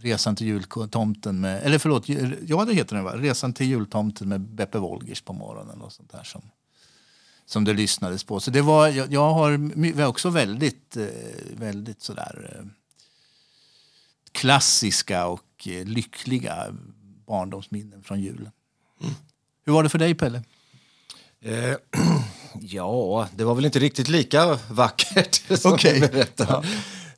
Resan 0.00 0.36
till 0.36 0.46
jultomten 0.46 1.40
med, 1.40 1.62
eller 1.62 1.78
förlåt, 1.78 2.08
ja 2.46 2.64
det 2.64 2.74
heter 2.74 2.96
den 2.96 3.04
va? 3.04 3.16
Resan 3.16 3.52
till 3.52 3.66
jultomten 3.66 4.28
med 4.28 4.40
Beppe 4.40 4.78
Wolgers 4.78 5.20
på 5.20 5.32
morgonen 5.32 5.80
och 5.80 5.92
sånt 5.92 6.12
där 6.12 6.24
som, 6.24 6.42
som 7.46 7.64
det 7.64 7.72
lyssnades 7.72 8.24
på. 8.24 8.40
Så 8.40 8.50
det 8.50 8.62
var, 8.62 8.88
jag, 8.88 9.12
jag 9.12 9.32
har 9.32 10.06
också 10.06 10.30
väldigt, 10.30 10.96
eh, 10.96 11.06
väldigt 11.56 12.02
sådär 12.02 12.58
eh, 12.58 12.66
klassiska 14.32 15.26
och 15.26 15.68
eh, 15.68 15.84
lyckliga 15.84 16.66
barndomsminnen 17.26 18.02
från 18.02 18.20
julen. 18.20 18.52
Mm. 19.00 19.14
Hur 19.64 19.72
var 19.72 19.82
det 19.82 19.88
för 19.88 19.98
dig 19.98 20.14
Pelle? 20.14 20.42
Eh, 21.40 21.74
ja, 22.60 23.28
det 23.36 23.44
var 23.44 23.54
väl 23.54 23.64
inte 23.64 23.78
riktigt 23.78 24.08
lika 24.08 24.58
vackert 24.70 25.42
som 25.60 25.72
okay. 25.72 26.00
du 26.00 26.08
berättade. 26.08 26.52
Ja. 26.52 26.64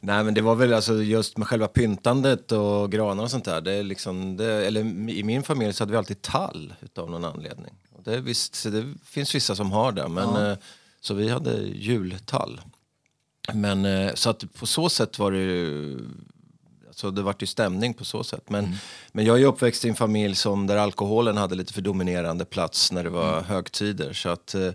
Nej 0.00 0.24
men 0.24 0.34
det 0.34 0.40
var 0.40 0.54
väl 0.54 0.72
alltså 0.72 1.02
just 1.02 1.36
med 1.36 1.48
själva 1.48 1.68
pyntandet 1.68 2.52
och 2.52 2.92
granar 2.92 3.24
och 3.24 3.30
sånt 3.30 3.44
där. 3.44 3.60
Det 3.60 3.72
är 3.72 3.82
liksom, 3.82 4.36
det, 4.36 4.66
eller 4.66 4.80
I 5.10 5.22
min 5.22 5.42
familj 5.42 5.72
så 5.72 5.82
hade 5.82 5.92
vi 5.92 5.98
alltid 5.98 6.22
tall 6.22 6.74
av 6.96 7.10
någon 7.10 7.24
anledning. 7.24 7.74
Och 7.96 8.02
det, 8.02 8.20
visst, 8.20 8.62
det 8.62 8.94
finns 9.04 9.34
vissa 9.34 9.54
som 9.54 9.72
har 9.72 9.92
det. 9.92 10.08
Men, 10.08 10.34
ja. 10.34 10.50
Eh, 10.50 10.58
så 11.00 11.14
vi 11.14 11.28
hade 11.28 11.52
jultall. 11.62 12.60
Men 13.54 13.84
eh, 13.84 14.14
så 14.14 14.30
att 14.30 14.54
på 14.54 14.66
så 14.66 14.88
sätt 14.88 15.18
var 15.18 15.32
det 15.32 15.96
alltså 16.88 17.10
det 17.10 17.22
vart 17.22 17.42
ju 17.42 17.46
stämning 17.46 17.94
på 17.94 18.04
så 18.04 18.24
sätt. 18.24 18.50
Men, 18.50 18.64
mm. 18.64 18.76
men 19.12 19.24
jag 19.24 19.40
är 19.40 19.44
uppväxt 19.44 19.84
i 19.84 19.88
en 19.88 19.96
familj 19.96 20.34
som 20.34 20.66
där 20.66 20.76
alkoholen 20.76 21.36
hade 21.36 21.54
lite 21.54 21.72
för 21.72 21.82
dominerande 21.82 22.44
plats 22.44 22.92
när 22.92 23.04
det 23.04 23.10
var 23.10 23.32
mm. 23.32 23.44
högtider. 23.44 24.12
Så 24.12 24.28
att 24.28 24.54
Eh, 24.54 24.70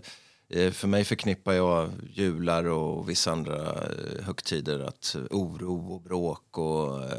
för 0.48 0.86
mig 0.86 1.04
förknippar 1.04 1.52
jag 1.52 1.90
jular 2.12 2.64
och 2.64 3.08
vissa 3.08 3.32
andra 3.32 3.56
eh, 3.56 4.24
högtider 4.24 4.80
att 4.80 5.16
oro 5.30 5.94
och 5.94 6.00
bråk 6.00 6.58
och 6.58 7.04
eh, 7.04 7.10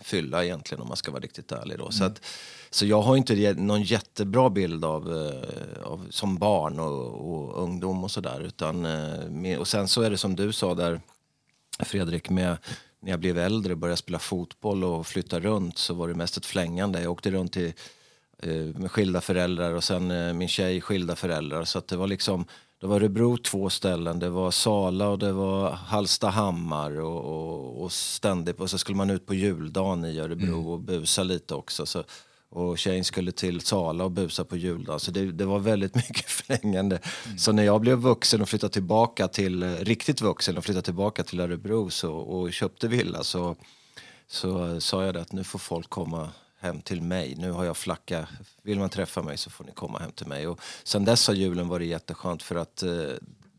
fylla 0.00 0.44
egentligen 0.44 0.82
om 0.82 0.88
man 0.88 0.96
ska 0.96 1.10
vara 1.10 1.22
riktigt 1.22 1.52
ärlig. 1.52 1.78
Då. 1.78 1.84
Mm. 1.84 1.92
Så, 1.92 2.04
att, 2.04 2.24
så 2.70 2.86
jag 2.86 3.02
har 3.02 3.16
inte 3.16 3.54
någon 3.54 3.82
jättebra 3.82 4.50
bild 4.50 4.84
av, 4.84 5.16
eh, 5.16 5.82
av 5.82 6.06
som 6.10 6.38
barn 6.38 6.80
och, 6.80 7.32
och 7.32 7.62
ungdom 7.62 8.04
och 8.04 8.10
sådär. 8.10 8.52
Och 9.58 9.68
sen 9.68 9.88
så 9.88 10.02
är 10.02 10.10
det 10.10 10.18
som 10.18 10.36
du 10.36 10.52
sa 10.52 10.74
där 10.74 11.00
Fredrik 11.78 12.30
med 12.30 12.56
när 13.00 13.10
jag 13.10 13.20
blev 13.20 13.38
äldre 13.38 13.72
och 13.72 13.78
började 13.78 13.96
spela 13.96 14.18
fotboll 14.18 14.84
och 14.84 15.06
flytta 15.06 15.40
runt 15.40 15.78
så 15.78 15.94
var 15.94 16.08
det 16.08 16.14
mest 16.14 16.36
ett 16.36 16.46
flängande. 16.46 17.02
Jag 17.02 17.12
åkte 17.12 17.30
runt 17.30 17.52
till 17.52 17.72
med 18.74 18.90
skilda 18.90 19.20
föräldrar 19.20 19.72
och 19.72 19.84
sen 19.84 20.38
min 20.38 20.48
tjej 20.48 20.80
skilda 20.80 21.16
föräldrar. 21.16 21.64
Så 21.64 21.78
att 21.78 21.88
det 21.88 21.96
var 21.96 22.06
liksom 22.06 22.44
det 22.82 22.88
var 22.88 22.96
Örebro 22.96 23.36
två 23.36 23.70
ställen, 23.70 24.18
det 24.18 24.28
var 24.28 24.50
Sala 24.50 25.08
och 25.08 25.18
det 25.18 25.32
var 25.32 25.70
Hallstahammar 25.70 27.00
och, 27.00 27.24
och, 27.24 27.82
och 27.82 27.92
ständigt. 27.92 28.60
Och 28.60 28.70
så 28.70 28.78
skulle 28.78 28.96
man 28.96 29.10
ut 29.10 29.26
på 29.26 29.34
juldagen 29.34 30.04
i 30.04 30.18
Örebro 30.18 30.54
mm. 30.54 30.66
och 30.66 30.80
busa 30.80 31.22
lite 31.22 31.54
också. 31.54 31.86
Så, 31.86 32.04
och 32.50 32.78
tjejen 32.78 33.04
skulle 33.04 33.32
till 33.32 33.60
Sala 33.60 34.04
och 34.04 34.10
busa 34.10 34.44
på 34.44 34.56
juldagen. 34.56 35.00
Så 35.00 35.10
det, 35.10 35.32
det 35.32 35.44
var 35.44 35.58
väldigt 35.58 35.94
mycket 36.08 36.28
flängande. 36.30 36.98
Mm. 37.26 37.38
Så 37.38 37.52
när 37.52 37.62
jag 37.62 37.80
blev 37.80 37.98
vuxen 37.98 38.42
och 38.42 38.48
flyttade 38.48 38.72
tillbaka 38.72 39.28
till, 39.28 39.64
riktigt 39.76 40.20
vuxen 40.20 40.56
och 40.56 40.64
flyttade 40.64 40.84
tillbaka 40.84 41.24
till 41.24 41.40
Örebro 41.40 41.90
så, 41.90 42.12
och 42.12 42.52
köpte 42.52 42.88
villa 42.88 43.22
så, 43.22 43.56
så 44.26 44.80
sa 44.80 45.04
jag 45.04 45.14
det 45.14 45.20
att 45.20 45.32
nu 45.32 45.44
får 45.44 45.58
folk 45.58 45.90
komma 45.90 46.28
hem 46.62 46.80
till 46.80 47.02
mig. 47.02 47.34
Nu 47.38 47.50
har 47.50 47.64
jag 47.64 47.76
flacka. 47.76 48.28
Vill 48.62 48.78
man 48.78 48.90
träffa 48.90 49.22
mig 49.22 49.36
så 49.36 49.50
får 49.50 49.64
ni 49.64 49.72
komma 49.72 49.98
hem 49.98 50.12
till 50.12 50.26
mig. 50.26 50.46
Och 50.46 50.60
sen 50.84 51.04
dess 51.04 51.26
har 51.26 51.34
julen 51.34 51.68
varit 51.68 51.88
jätteskönt 51.88 52.42
för 52.42 52.56
att 52.56 52.82
eh, 52.82 52.90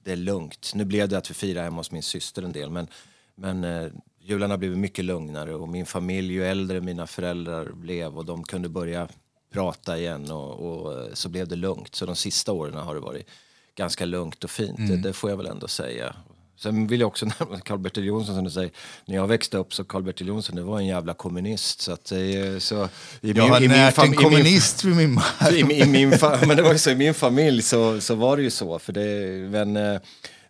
det 0.03 0.11
är 0.11 0.15
lugnt. 0.15 0.71
Nu 0.75 0.85
blev 0.85 1.09
det 1.09 1.17
att 1.17 1.29
vi 1.29 1.33
firar 1.33 1.63
hemma 1.63 1.77
hos 1.77 1.91
min 1.91 2.03
syster 2.03 2.43
en 2.43 2.51
del 2.51 2.69
men, 2.69 2.87
men 3.35 3.63
eh, 3.63 3.91
julen 4.19 4.51
har 4.51 4.57
blivit 4.57 4.77
mycket 4.77 5.05
lugnare 5.05 5.55
och 5.55 5.69
min 5.69 5.85
familj, 5.85 6.33
ju 6.33 6.45
äldre 6.45 6.81
mina 6.81 7.07
föräldrar 7.07 7.71
blev 7.71 8.17
och 8.17 8.25
de 8.25 8.43
kunde 8.43 8.69
börja 8.69 9.07
prata 9.53 9.97
igen 9.97 10.31
och, 10.31 10.53
och 10.53 10.93
eh, 10.93 11.13
så 11.13 11.29
blev 11.29 11.47
det 11.47 11.55
lugnt. 11.55 11.95
Så 11.95 12.05
de 12.05 12.15
sista 12.15 12.51
åren 12.51 12.73
har 12.73 12.95
det 12.95 13.01
varit 13.01 13.29
ganska 13.75 14.05
lugnt 14.05 14.43
och 14.43 14.49
fint, 14.49 14.79
mm. 14.79 14.89
det, 14.89 14.97
det, 14.97 15.13
får 15.13 15.29
jag 15.29 15.37
väl 15.37 15.47
ändå 15.47 15.67
säga. 15.67 16.15
Sen 16.63 16.87
vill 16.87 16.99
jag 16.99 17.07
också 17.07 17.25
nämna 17.39 17.59
Karl-Bertil 17.59 18.05
Jonsson 18.05 18.35
som 18.35 18.43
du 18.43 18.51
säger. 18.51 18.71
När 19.05 19.15
jag 19.15 19.27
växte 19.27 19.57
upp 19.57 19.73
så 19.73 19.83
Karl-Bertil 19.83 20.27
Jonsson 20.27 20.55
det 20.55 20.63
var 20.63 20.79
en 20.79 20.85
jävla 20.85 21.13
kommunist. 21.13 21.81
Så 21.81 21.91
att, 21.91 22.11
eh, 22.11 22.17
så, 22.59 22.83
i 23.21 23.31
jag 23.31 23.37
min, 23.37 23.49
har 23.49 23.61
i 23.61 23.67
närt 23.67 23.97
en 23.97 24.13
kommunist 24.13 24.83
vid 24.83 24.95
min 24.95 25.19
I, 25.51 25.81
i, 25.81 25.85
min 25.85 26.09
Men 26.47 26.57
det 26.57 26.63
var 26.63 26.71
ju 26.71 26.77
så 26.77 26.89
i 26.89 26.95
min 26.95 27.13
familj 27.13 27.61
så, 27.61 28.01
så 28.01 28.15
var 28.15 28.37
det 28.37 28.43
ju 28.43 28.49
så. 28.49 28.79
För 28.79 28.93
det, 28.93 29.29
men, 29.49 29.77
eh, 29.77 30.01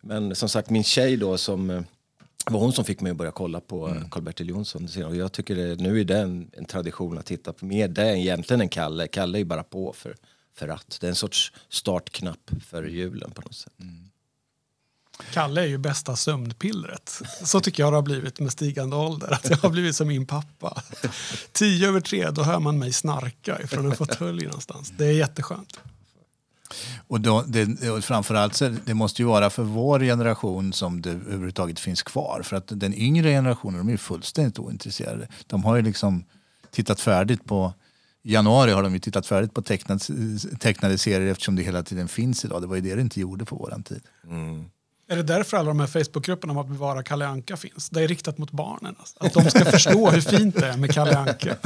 men 0.01 0.35
som 0.35 0.49
sagt 0.49 0.69
min 0.69 0.83
tjej 0.83 1.17
då 1.17 1.37
som 1.37 1.69
eh, 1.69 1.81
var 2.45 2.59
hon 2.59 2.73
som 2.73 2.85
fick 2.85 3.01
mig 3.01 3.11
att 3.11 3.17
börja 3.17 3.31
kolla 3.31 3.59
på 3.59 3.87
mm. 3.87 4.09
Karl-Bertil 4.09 4.49
Jonsson. 4.49 4.87
Och 5.05 5.15
jag 5.15 5.31
tycker 5.31 5.55
det, 5.55 5.75
nu 5.75 5.99
är 5.99 6.03
det 6.03 6.17
en, 6.17 6.49
en 6.53 6.65
tradition 6.65 7.17
att 7.17 7.25
titta 7.25 7.53
på 7.53 7.65
mer 7.65 7.87
det 7.87 8.09
än 8.09 8.17
egentligen 8.17 8.61
än 8.61 8.69
Kalle. 8.69 9.07
Kalle 9.07 9.39
är 9.39 9.45
bara 9.45 9.63
på 9.63 9.93
för, 9.97 10.15
för 10.55 10.67
att. 10.67 10.97
Det 11.01 11.07
är 11.07 11.09
en 11.09 11.15
sorts 11.15 11.53
startknapp 11.69 12.51
för 12.65 12.83
julen 12.83 13.31
på 13.31 13.41
något 13.41 13.55
sätt. 13.55 13.73
Mm. 13.79 14.09
Kalle 15.33 15.61
är 15.61 15.65
ju 15.65 15.77
bästa 15.77 16.15
sömnpillret. 16.15 17.21
Så 17.43 17.59
tycker 17.59 17.83
jag 17.83 17.93
det 17.93 17.97
har 17.97 18.01
blivit 18.01 18.39
med 18.39 18.51
stigande 18.51 18.95
ålder. 18.95 19.33
Att 19.33 19.49
jag 19.49 19.57
har 19.57 19.69
blivit 19.69 19.95
som 19.95 20.07
min 20.07 20.25
pappa. 20.25 20.83
Tio 21.51 21.87
över 21.87 22.01
tre, 22.01 22.29
då 22.31 22.43
hör 22.43 22.59
man 22.59 22.79
mig 22.79 22.93
snarka 22.93 23.67
från 23.67 23.85
en 23.85 23.95
fåtölj 23.95 24.45
någonstans. 24.45 24.93
Det 24.97 25.05
är 25.05 25.11
jätteskönt. 25.11 25.79
Och 27.07 27.21
då, 27.21 27.43
det, 27.47 27.89
och 27.89 28.03
framförallt 28.03 28.55
så 28.55 28.75
det 28.85 28.93
måste 28.93 29.21
ju 29.21 29.27
vara 29.27 29.49
för 29.49 29.63
vår 29.63 29.99
generation 29.99 30.73
som 30.73 31.01
det 31.01 31.09
överhuvudtaget 31.09 31.79
finns 31.79 32.03
kvar. 32.03 32.41
För 32.43 32.55
att 32.55 32.67
den 32.67 32.93
yngre 32.93 33.29
generationen 33.29 33.77
de 33.77 33.87
är 33.87 33.91
ju 33.91 33.97
fullständigt 33.97 34.59
ointresserade. 34.59 35.27
De 35.47 35.63
har 35.63 35.75
ju 35.75 35.81
liksom 35.81 36.25
tittat 36.71 36.99
färdigt 36.99 37.45
på 37.45 37.73
i 38.23 38.33
januari 38.33 38.71
har 38.71 38.83
de 38.83 38.93
ju 38.93 38.99
tittat 38.99 39.27
färdigt 39.27 39.53
på 39.53 39.61
tecknade, 39.61 39.99
tecknade 40.59 40.97
serier 40.97 41.31
eftersom 41.31 41.55
det 41.55 41.63
hela 41.63 41.83
tiden 41.83 42.07
finns 42.07 42.45
idag. 42.45 42.61
Det 42.61 42.67
var 42.67 42.75
ju 42.75 42.81
det 42.81 42.95
det 42.95 43.01
inte 43.01 43.19
gjorde 43.19 43.45
på 43.45 43.55
våran 43.55 43.83
tid. 43.83 44.01
Mm. 44.29 44.65
Är 45.13 45.17
det 45.17 45.23
därför 45.23 45.57
alla 45.57 45.67
de 45.67 45.79
här 45.79 45.87
Facebookgrupperna 45.87 46.53
om 46.53 46.59
att 46.59 46.67
bevara 46.67 47.03
Kalle 47.03 47.27
Anka 47.27 47.57
finns? 47.57 47.89
Det 47.89 48.03
är 48.03 48.07
riktat 48.07 48.37
mot 48.37 48.51
barnen. 48.51 48.95
Alltså. 48.99 49.15
Att 49.19 49.33
de 49.33 49.49
ska 49.49 49.65
förstå 49.65 50.09
hur 50.09 50.21
fint 50.21 50.55
det 50.55 50.67
är 50.67 50.77
med 50.77 50.93
Kalle 50.93 51.17
Anka. 51.17 51.55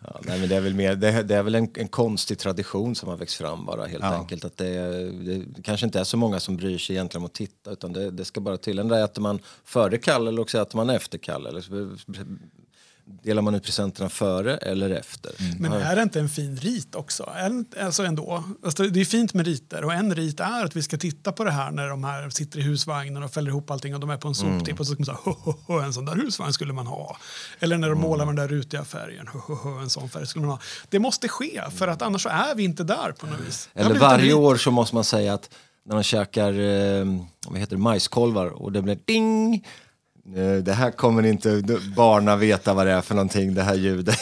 Ja, 0.00 0.20
nej, 0.22 0.40
men 0.40 0.48
det 0.48 0.56
är 0.56 0.60
väl, 0.60 0.74
mer, 0.74 0.94
det, 0.94 1.22
det 1.22 1.36
är 1.36 1.42
väl 1.42 1.54
en, 1.54 1.68
en, 1.74 1.88
konstig 1.88 2.38
tradition 2.38 2.94
som 2.94 3.08
har 3.08 3.16
växt 3.16 3.36
fram 3.36 3.66
bara 3.66 3.86
helt 3.86 4.04
ja. 4.04 4.14
enkelt. 4.14 4.44
Att 4.44 4.56
det, 4.56 5.10
det, 5.10 5.62
kanske 5.62 5.86
inte 5.86 6.00
är 6.00 6.04
så 6.04 6.16
många 6.16 6.40
som 6.40 6.56
bryr 6.56 6.78
sig 6.78 6.96
egentligen 6.96 7.22
om 7.22 7.26
att 7.26 7.34
titta 7.34 7.70
utan 7.70 7.92
det, 7.92 8.10
det 8.10 8.24
ska 8.24 8.40
bara 8.40 8.56
till. 8.56 8.78
Ändå 8.78 8.94
äter 8.94 9.22
man 9.22 9.38
före 9.64 9.98
Kalle 9.98 10.28
eller 10.28 10.42
också 10.42 10.58
äter 10.58 10.76
man 10.76 10.90
efter 10.90 11.18
Kalle. 11.18 11.48
Eller 11.48 11.64
Delar 13.22 13.42
man 13.42 13.54
ut 13.54 13.62
presenterna 13.62 14.08
före 14.08 14.56
eller 14.56 14.90
efter? 14.90 15.32
Mm. 15.38 15.56
Men 15.58 15.72
är 15.72 15.96
det 15.96 16.02
inte 16.02 16.20
en 16.20 16.28
fin 16.28 16.56
rit 16.56 16.94
också? 16.94 17.32
Alltså 17.80 18.02
ändå. 18.02 18.44
Alltså 18.64 18.82
det 18.82 19.00
är 19.00 19.04
fint 19.04 19.34
med 19.34 19.46
riter 19.46 19.84
och 19.84 19.92
en 19.92 20.14
rit 20.14 20.40
är 20.40 20.64
att 20.64 20.76
vi 20.76 20.82
ska 20.82 20.96
titta 20.96 21.32
på 21.32 21.44
det 21.44 21.50
här 21.50 21.70
när 21.70 21.88
de 21.88 22.04
här 22.04 22.30
sitter 22.30 22.58
i 22.58 22.62
husvagnen 22.62 23.22
och 23.22 23.32
fäller 23.32 23.50
ihop 23.50 23.70
allting 23.70 23.94
och 23.94 24.00
de 24.00 24.10
är 24.10 24.16
på 24.16 24.28
en 24.28 24.34
soptipp 24.34 24.68
mm. 24.68 24.80
och 24.80 24.86
så 24.86 24.92
ska 24.92 25.00
man 25.00 25.06
säga 25.06 25.18
ho, 25.24 25.30
ho, 25.30 25.54
ho, 25.66 25.80
en 25.80 25.92
sån 25.92 26.04
där 26.04 26.14
husvagn 26.14 26.52
skulle 26.52 26.72
man 26.72 26.86
ha. 26.86 27.16
Eller 27.58 27.78
när 27.78 27.88
de 27.88 27.98
mm. 27.98 28.10
målar 28.10 28.26
med 28.26 28.36
den 28.36 28.48
där 28.48 28.56
rutiga 28.56 28.84
färgen, 28.84 29.28
ho, 29.28 29.38
ho, 29.38 29.54
ho, 29.54 29.78
en 29.78 29.90
sån 29.90 30.08
färg 30.08 30.26
skulle 30.26 30.46
man 30.46 30.50
ha. 30.50 30.60
Det 30.88 30.98
måste 30.98 31.28
ske 31.28 31.62
för 31.76 31.88
att 31.88 32.02
annars 32.02 32.22
så 32.22 32.28
är 32.28 32.54
vi 32.54 32.64
inte 32.64 32.84
där 32.84 33.12
på 33.12 33.26
något 33.26 33.40
vis. 33.46 33.68
Eller 33.74 33.98
varje 33.98 34.34
år 34.34 34.56
så 34.56 34.70
måste 34.70 34.94
man 34.94 35.04
säga 35.04 35.34
att 35.34 35.50
när 35.84 35.94
de 35.94 36.02
käkar 36.02 36.52
eh, 36.52 37.04
vad 37.48 37.58
heter 37.58 37.76
det, 37.76 37.82
majskolvar 37.82 38.46
och 38.46 38.72
det 38.72 38.82
blir 38.82 38.98
ding 39.04 39.64
det 40.62 40.72
här 40.72 40.90
kommer 40.90 41.26
inte 41.26 41.62
barna 41.96 42.36
veta 42.36 42.74
vad 42.74 42.86
det 42.86 42.92
är 42.92 43.00
för 43.00 43.14
någonting, 43.14 43.54
det 43.54 43.62
här 43.62 43.74
ljudet. 43.74 44.18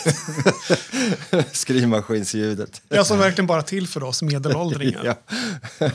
Skrivmaskinsljudet. 1.52 2.82
Det 2.88 2.94
är 2.94 2.98
alltså 2.98 3.16
verkligen 3.16 3.46
bara 3.46 3.62
till 3.62 3.88
för 3.88 4.02
oss 4.02 4.22
medelåldringar. 4.22 5.04
ja. 5.78 5.86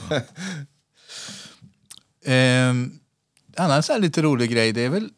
eh, 2.31 2.73
annars 3.55 3.89
är 3.89 3.99
lite 3.99 4.21
rolig 4.21 4.51
grej, 4.51 4.71
det 4.71 4.81
är 4.81 4.89
väl, 4.89 5.09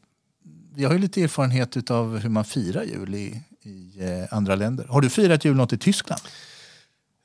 jag 0.76 0.90
har 0.90 0.94
ju 0.94 1.02
lite 1.02 1.24
erfarenhet 1.24 1.92
av 1.92 2.18
hur 2.20 2.30
man 2.30 2.46
firar 2.46 2.84
jul 2.84 3.16
i, 3.16 3.42
i 3.64 3.92
eh, 4.00 4.38
andra 4.38 4.56
länder. 4.56 4.86
Har 4.90 5.02
du 5.02 5.10
firat 5.10 5.46
jul 5.46 5.56
något 5.56 5.74
i 5.74 5.78
Tyskland? 5.78 6.22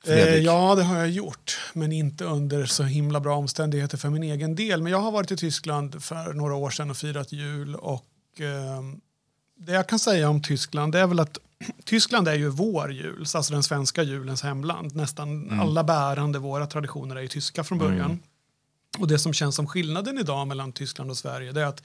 Eh, 0.07 0.35
ja, 0.35 0.75
det 0.75 0.83
har 0.83 0.97
jag 0.97 1.09
gjort, 1.09 1.59
men 1.73 1.91
inte 1.91 2.25
under 2.25 2.65
så 2.65 2.83
himla 2.83 3.19
bra 3.19 3.35
omständigheter 3.35 3.97
för 3.97 4.09
min 4.09 4.23
egen 4.23 4.55
del. 4.55 4.81
Men 4.81 4.91
jag 4.91 4.99
har 4.99 5.11
varit 5.11 5.31
i 5.31 5.37
Tyskland 5.37 6.03
för 6.03 6.33
några 6.33 6.55
år 6.55 6.69
sedan 6.69 6.89
och 6.89 6.97
firat 6.97 7.31
jul. 7.31 7.75
Och, 7.75 8.41
eh, 8.41 8.81
det 9.57 9.71
jag 9.71 9.89
kan 9.89 9.99
säga 9.99 10.29
om 10.29 10.41
Tyskland 10.41 10.95
är 10.95 11.07
väl 11.07 11.19
att 11.19 11.37
Tyskland 11.85 12.27
är 12.27 12.35
ju 12.35 12.49
vår 12.49 12.93
jul, 12.93 13.25
alltså 13.33 13.53
den 13.53 13.63
svenska 13.63 14.03
julens 14.03 14.41
hemland. 14.41 14.95
Nästan 14.95 15.29
mm. 15.29 15.59
alla 15.59 15.83
bärande 15.83 16.39
våra 16.39 16.67
traditioner 16.67 17.15
är 17.15 17.21
ju 17.21 17.27
tyska 17.27 17.63
från 17.63 17.77
början. 17.77 18.11
Mm. 18.11 18.19
Och 18.97 19.07
det 19.07 19.19
som 19.19 19.33
känns 19.33 19.55
som 19.55 19.67
skillnaden 19.67 20.17
idag 20.19 20.47
mellan 20.47 20.71
Tyskland 20.71 21.11
och 21.11 21.17
Sverige 21.17 21.51
det 21.51 21.61
är 21.61 21.65
att 21.65 21.83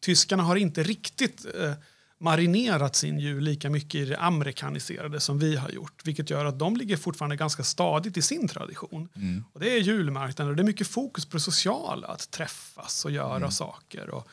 tyskarna 0.00 0.42
har 0.42 0.56
inte 0.56 0.82
riktigt 0.82 1.46
eh, 1.60 1.72
marinerat 2.18 2.96
sin 2.96 3.18
jul 3.18 3.44
lika 3.44 3.70
mycket 3.70 3.94
i 3.94 4.04
det 4.04 4.18
amerikaniserade 4.18 5.20
som 5.20 5.38
vi 5.38 5.56
har 5.56 5.70
gjort. 5.70 6.00
Vilket 6.04 6.30
gör 6.30 6.44
att 6.44 6.58
de 6.58 6.76
ligger 6.76 6.96
fortfarande 6.96 7.36
ganska 7.36 7.62
stadigt 7.62 8.16
i 8.16 8.22
sin 8.22 8.48
tradition. 8.48 9.08
Mm. 9.16 9.44
Och 9.52 9.60
det 9.60 9.72
är 9.72 9.78
julmarknader 9.78 10.50
och 10.50 10.56
det 10.56 10.62
är 10.62 10.66
mycket 10.66 10.86
fokus 10.86 11.26
på 11.26 11.36
det 11.36 11.42
sociala, 11.42 12.06
att 12.06 12.30
träffas 12.30 13.04
och 13.04 13.10
göra 13.10 13.36
mm. 13.36 13.50
saker. 13.50 14.10
Och 14.10 14.28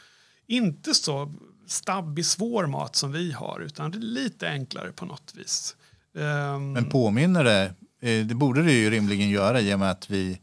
inte 0.48 0.94
så 0.94 1.34
stabbig, 1.68 2.26
svår 2.26 2.68
mat 2.68 2.96
som 2.96 3.12
vi 3.12 3.32
har, 3.32 3.60
utan 3.60 3.92
lite 3.92 4.50
enklare 4.50 4.92
på 4.92 5.06
något 5.06 5.34
vis. 5.36 5.76
Um, 6.14 6.74
Men 6.74 6.90
påminner 6.90 7.44
det, 7.44 7.74
eh, 8.02 8.26
det 8.26 8.36
borde 8.36 8.64
det 8.64 8.74
ju 8.74 8.90
rimligen 8.90 9.30
göra 9.30 9.62
i 9.62 9.74
och 9.74 9.80
med 9.80 9.92
att 9.92 10.10
vi 10.10 10.40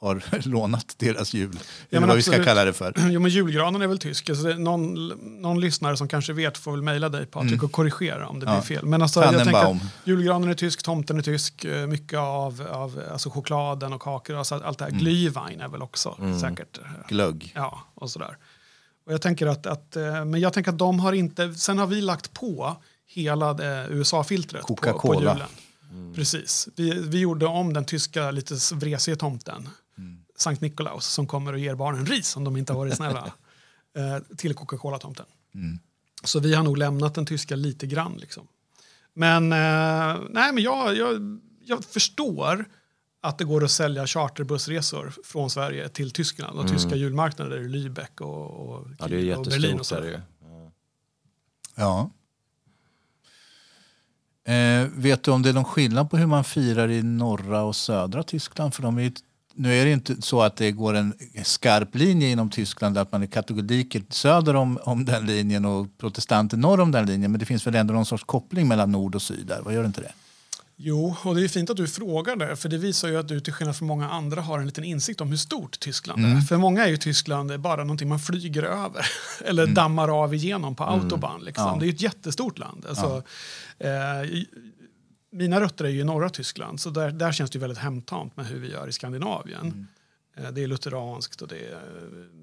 har 0.00 0.48
lånat 0.48 0.94
deras 0.98 1.34
jul. 1.34 1.58
Ja, 1.88 1.96
eller 1.96 2.06
vad 2.06 2.16
vi 2.16 2.22
ska 2.22 2.44
kalla 2.44 2.64
det 2.64 2.72
för. 2.72 2.94
Jo, 3.10 3.20
men 3.20 3.30
julgranen 3.30 3.82
är 3.82 3.86
väl 3.86 3.98
tysk. 3.98 4.30
Alltså 4.30 4.48
någon, 4.48 5.08
någon 5.42 5.60
lyssnare 5.60 5.96
som 5.96 6.08
kanske 6.08 6.32
vet 6.32 6.58
får 6.58 6.72
väl 6.72 6.82
mejla 6.82 7.08
dig 7.08 7.26
Patrik 7.26 7.52
mm. 7.52 7.64
och 7.64 7.72
korrigera 7.72 8.28
om 8.28 8.40
det 8.40 8.46
ja. 8.46 8.52
blir 8.52 8.62
fel. 8.62 8.86
Men 8.86 9.02
alltså, 9.02 9.24
jag 9.24 9.44
tänker 9.44 9.78
julgranen 10.04 10.50
är 10.50 10.54
tysk, 10.54 10.82
tomten 10.82 11.18
är 11.18 11.22
tysk, 11.22 11.64
eh, 11.64 11.86
mycket 11.86 12.18
av, 12.18 12.66
av 12.70 13.02
alltså 13.12 13.30
chokladen 13.30 13.92
och 13.92 14.02
kakor, 14.02 14.36
alltså 14.36 14.54
allt 14.54 14.78
det 14.78 14.84
här. 14.84 14.92
Mm. 14.92 15.04
Glühwein 15.04 15.64
är 15.64 15.68
väl 15.68 15.82
också 15.82 16.16
mm. 16.18 16.40
säkert. 16.40 16.78
Eh, 16.78 16.84
Glögg. 17.08 17.52
Ja, 17.54 17.80
och 17.94 18.10
sådär. 18.10 18.36
Och 19.06 19.12
jag 19.12 19.22
tänker 19.22 19.46
att, 19.46 19.66
att, 19.66 19.96
eh, 19.96 20.24
men 20.24 20.40
jag 20.40 20.52
tänker 20.52 20.70
att 20.70 20.78
de 20.78 21.00
har 21.00 21.12
inte, 21.12 21.54
sen 21.54 21.78
har 21.78 21.86
vi 21.86 22.00
lagt 22.00 22.32
på 22.32 22.76
hela 23.06 23.56
USA-filtret 23.88 24.66
på, 24.66 24.76
på 24.76 25.14
julen. 25.14 25.40
Mm. 25.90 26.14
Precis. 26.14 26.68
Vi, 26.76 26.90
vi 26.90 27.18
gjorde 27.18 27.46
om 27.46 27.72
den 27.72 27.84
tyska 27.84 28.30
lite 28.30 28.54
vresiga 28.74 29.16
tomten 29.16 29.68
Sankt 30.40 30.60
Nikolaus 30.60 31.06
som 31.06 31.26
kommer 31.26 31.52
och 31.52 31.58
ger 31.58 31.74
barnen 31.74 32.06
ris 32.06 32.36
om 32.36 32.44
de 32.44 32.56
inte 32.56 32.72
har 32.72 32.78
varit 32.78 32.96
snälla 32.96 33.32
eh, 33.96 34.36
till 34.36 34.54
Coca-Cola-tomten. 34.54 35.26
Mm. 35.54 35.78
Så 36.24 36.40
vi 36.40 36.54
har 36.54 36.62
nog 36.62 36.78
lämnat 36.78 37.14
den 37.14 37.26
tyska 37.26 37.56
lite 37.56 37.86
grann. 37.86 38.16
Liksom. 38.16 38.46
Men, 39.14 39.52
eh, 39.52 40.20
nej, 40.30 40.52
men 40.52 40.58
jag, 40.58 40.96
jag, 40.96 41.40
jag 41.64 41.84
förstår 41.84 42.64
att 43.20 43.38
det 43.38 43.44
går 43.44 43.64
att 43.64 43.70
sälja 43.70 44.06
charterbussresor 44.06 45.12
från 45.24 45.50
Sverige 45.50 45.88
till 45.88 46.10
Tyskland 46.10 46.58
och 46.58 46.64
mm. 46.64 46.76
tyska 46.76 46.96
julmarknader 46.96 47.60
i 47.60 47.68
Lübeck 47.68 48.20
och, 48.20 48.68
och, 48.68 48.86
ja, 48.98 49.08
det 49.08 49.30
är 49.30 49.38
och 49.38 49.44
Berlin. 49.44 49.80
Och 49.80 49.86
så. 49.86 49.94
Ja. 49.94 50.70
ja. 51.74 52.10
Eh, 54.52 54.88
vet 54.92 55.22
du 55.22 55.30
om 55.30 55.42
det 55.42 55.48
är 55.48 55.52
någon 55.52 55.64
skillnad 55.64 56.10
på 56.10 56.16
hur 56.16 56.26
man 56.26 56.44
firar 56.44 56.88
i 56.88 57.02
norra 57.02 57.62
och 57.62 57.76
södra 57.76 58.22
Tyskland? 58.22 58.74
För 58.74 58.82
de 58.82 58.98
är 58.98 59.12
nu 59.60 59.80
är 59.80 59.84
det 59.84 59.92
inte 59.92 60.22
så 60.22 60.42
att 60.42 60.56
det 60.56 60.72
går 60.72 60.94
en 60.94 61.14
skarp 61.44 61.94
linje 61.94 62.28
inom 62.28 62.50
Tyskland 62.50 62.98
att 62.98 63.12
man 63.12 63.22
är 63.22 63.26
katoliker 63.26 64.02
söder 64.08 64.56
om, 64.56 64.78
om 64.82 65.04
den 65.04 65.26
linjen 65.26 65.64
och 65.64 65.86
protestanter 65.98 66.56
norr 66.56 66.80
om 66.80 66.92
den 66.92 67.06
linjen. 67.06 67.30
Men 67.30 67.40
det 67.40 67.46
finns 67.46 67.66
väl 67.66 67.74
ändå 67.74 67.94
någon 67.94 68.06
sorts 68.06 68.24
koppling 68.24 68.68
mellan 68.68 68.92
nord 68.92 69.14
och 69.14 69.22
syd 69.22 69.46
där? 69.46 69.60
Vad 69.62 69.74
gör 69.74 69.82
det 69.82 69.86
inte 69.86 70.00
det? 70.00 70.12
Jo, 70.76 71.16
och 71.24 71.34
det 71.34 71.44
är 71.44 71.48
fint 71.48 71.70
att 71.70 71.76
du 71.76 71.88
frågar 71.88 72.36
det, 72.36 72.56
för 72.56 72.68
det 72.68 72.78
visar 72.78 73.08
ju 73.08 73.16
att 73.18 73.28
du 73.28 73.40
till 73.40 73.52
skillnad 73.52 73.76
från 73.76 73.88
många 73.88 74.10
andra 74.10 74.40
har 74.40 74.58
en 74.58 74.66
liten 74.66 74.84
insikt 74.84 75.20
om 75.20 75.28
hur 75.28 75.36
stort 75.36 75.80
Tyskland 75.80 76.24
mm. 76.24 76.36
är. 76.36 76.40
För 76.40 76.56
många 76.56 76.84
är 76.84 76.88
ju 76.88 76.96
Tyskland 76.96 77.60
bara 77.60 77.84
någonting 77.84 78.08
man 78.08 78.20
flyger 78.20 78.62
över 78.62 79.06
eller 79.44 79.62
mm. 79.62 79.74
dammar 79.74 80.22
av 80.22 80.34
igenom 80.34 80.74
på 80.74 80.84
mm. 80.84 81.00
autobahn. 81.00 81.44
Liksom. 81.44 81.66
Ja. 81.66 81.76
Det 81.80 81.86
är 81.86 81.90
ett 81.90 82.02
jättestort 82.02 82.58
land. 82.58 82.86
Alltså, 82.88 83.22
ja. 83.78 83.86
eh, 83.86 84.42
mina 85.30 85.60
rötter 85.60 85.84
är 85.84 85.88
ju 85.88 86.00
i 86.00 86.04
norra 86.04 86.30
Tyskland, 86.30 86.80
så 86.80 86.90
där, 86.90 87.10
där 87.10 87.32
känns 87.32 87.50
det 87.50 87.58
väldigt 87.58 87.78
hemtamt 87.78 88.36
med 88.36 88.46
hur 88.46 88.58
vi 88.58 88.70
gör 88.70 88.88
i 88.88 88.92
Skandinavien. 88.92 89.60
Mm. 89.60 89.86
Det 90.54 90.62
är 90.62 90.66
lutheranskt 90.66 91.42
och 91.42 91.48
det 91.48 91.56
är, 91.56 91.80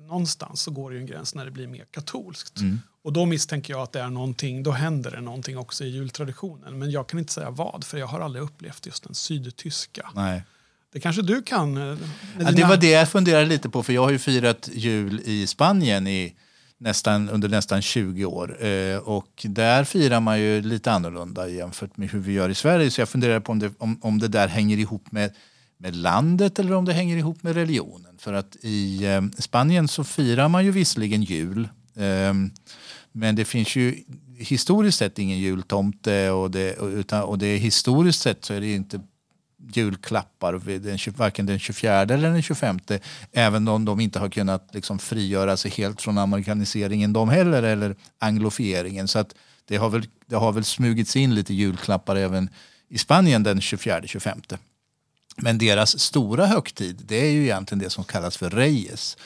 någonstans 0.07 0.61
så 0.61 0.71
går 0.71 0.89
det 0.89 0.95
ju 0.95 1.01
en 1.01 1.07
gräns 1.07 1.35
när 1.35 1.45
det 1.45 1.51
blir 1.51 1.67
mer 1.67 1.85
katolskt. 1.91 2.59
Mm. 2.59 2.79
Och 3.01 3.13
då 3.13 3.25
misstänker 3.25 3.73
jag 3.73 3.81
att 3.81 3.91
det 3.91 4.01
är 4.01 4.09
någonting, 4.09 4.63
då 4.63 4.71
händer 4.71 5.11
det 5.11 5.21
någonting 5.21 5.57
också 5.57 5.83
i 5.83 5.87
jultraditionen. 5.87 6.79
Men 6.79 6.91
jag 6.91 7.07
kan 7.07 7.19
inte 7.19 7.33
säga 7.33 7.49
vad, 7.49 7.83
för 7.83 7.97
jag 7.97 8.07
har 8.07 8.19
aldrig 8.19 8.43
upplevt 8.43 8.85
just 8.85 9.03
den 9.03 9.13
sydtyska. 9.15 10.11
Nej. 10.15 10.43
Det 10.91 10.99
kanske 10.99 11.21
du 11.21 11.41
kan? 11.41 11.75
Ja, 11.75 11.95
dina... 12.37 12.51
Det 12.51 12.63
var 12.63 12.77
det 12.77 12.89
jag 12.89 13.09
funderade 13.09 13.45
lite 13.45 13.69
på, 13.69 13.83
för 13.83 13.93
jag 13.93 14.01
har 14.01 14.11
ju 14.11 14.19
firat 14.19 14.69
jul 14.73 15.21
i 15.25 15.47
Spanien 15.47 16.07
i 16.07 16.35
nästan, 16.77 17.29
under 17.29 17.49
nästan 17.49 17.81
20 17.81 18.25
år. 18.25 18.65
Eh, 18.65 18.97
och 18.97 19.45
där 19.49 19.83
firar 19.83 20.19
man 20.19 20.39
ju 20.39 20.61
lite 20.61 20.91
annorlunda 20.91 21.47
jämfört 21.47 21.97
med 21.97 22.09
hur 22.09 22.19
vi 22.19 22.33
gör 22.33 22.49
i 22.49 22.55
Sverige. 22.55 22.91
Så 22.91 23.01
jag 23.01 23.09
funderar 23.09 23.39
på 23.39 23.51
om 23.51 23.59
det, 23.59 23.71
om, 23.77 23.99
om 24.01 24.19
det 24.19 24.27
där 24.27 24.47
hänger 24.47 24.77
ihop 24.77 25.11
med, 25.11 25.33
med 25.77 25.95
landet 25.95 26.59
eller 26.59 26.73
om 26.73 26.85
det 26.85 26.93
hänger 26.93 27.17
ihop 27.17 27.43
med 27.43 27.55
religionen. 27.55 28.17
För 28.17 28.33
att 28.33 28.55
i 28.61 29.05
eh, 29.05 29.21
Spanien 29.37 29.87
så 29.87 30.03
firar 30.03 30.47
man 30.47 30.65
ju 30.65 30.71
visserligen 30.71 31.23
jul. 31.23 31.69
Eh, 31.95 32.33
men 33.11 33.35
det 33.35 33.45
finns 33.45 33.75
ju 33.75 34.03
historiskt 34.37 34.97
sett 34.97 35.19
ingen 35.19 35.39
jultomte 35.39 36.31
och 36.31 36.51
det, 36.51 36.75
utan, 36.81 37.23
och 37.23 37.37
det 37.37 37.57
historiskt 37.57 38.21
sett 38.21 38.45
så 38.45 38.53
är 38.53 38.61
det 38.61 38.73
inte 38.73 39.01
julklappar 39.71 40.53
den, 40.79 40.97
varken 41.17 41.45
den 41.45 41.59
24 41.59 42.01
eller 42.01 42.31
den 42.31 42.41
25. 42.41 42.79
Även 43.31 43.67
om 43.67 43.85
de 43.85 43.99
inte 43.99 44.19
har 44.19 44.29
kunnat 44.29 44.69
liksom 44.73 44.99
frigöra 44.99 45.57
sig 45.57 45.71
helt 45.71 46.01
från 46.01 46.17
amerikaniseringen 46.17 47.13
de 47.13 47.29
heller 47.29 47.63
eller 47.63 47.95
anglofieringen. 48.19 49.07
Så 49.07 49.19
att 49.19 49.35
det 49.65 49.77
har 49.77 49.89
väl, 49.89 50.07
det 50.25 50.35
har 50.35 50.51
väl 50.51 50.63
smugits 50.63 51.15
in 51.15 51.35
lite 51.35 51.53
julklappar 51.53 52.15
även 52.15 52.49
i 52.89 52.97
Spanien 52.97 53.43
den 53.43 53.59
24-25. 53.59 54.57
Men 55.37 55.57
deras 55.57 55.99
stora 55.99 56.45
högtid 56.45 57.01
det 57.05 57.27
är 57.27 57.31
ju 57.31 57.43
egentligen 57.43 57.79
det 57.79 57.89
som 57.89 58.03
kallas 58.03 58.37
för 58.37 58.49
Reyes. 58.49 59.17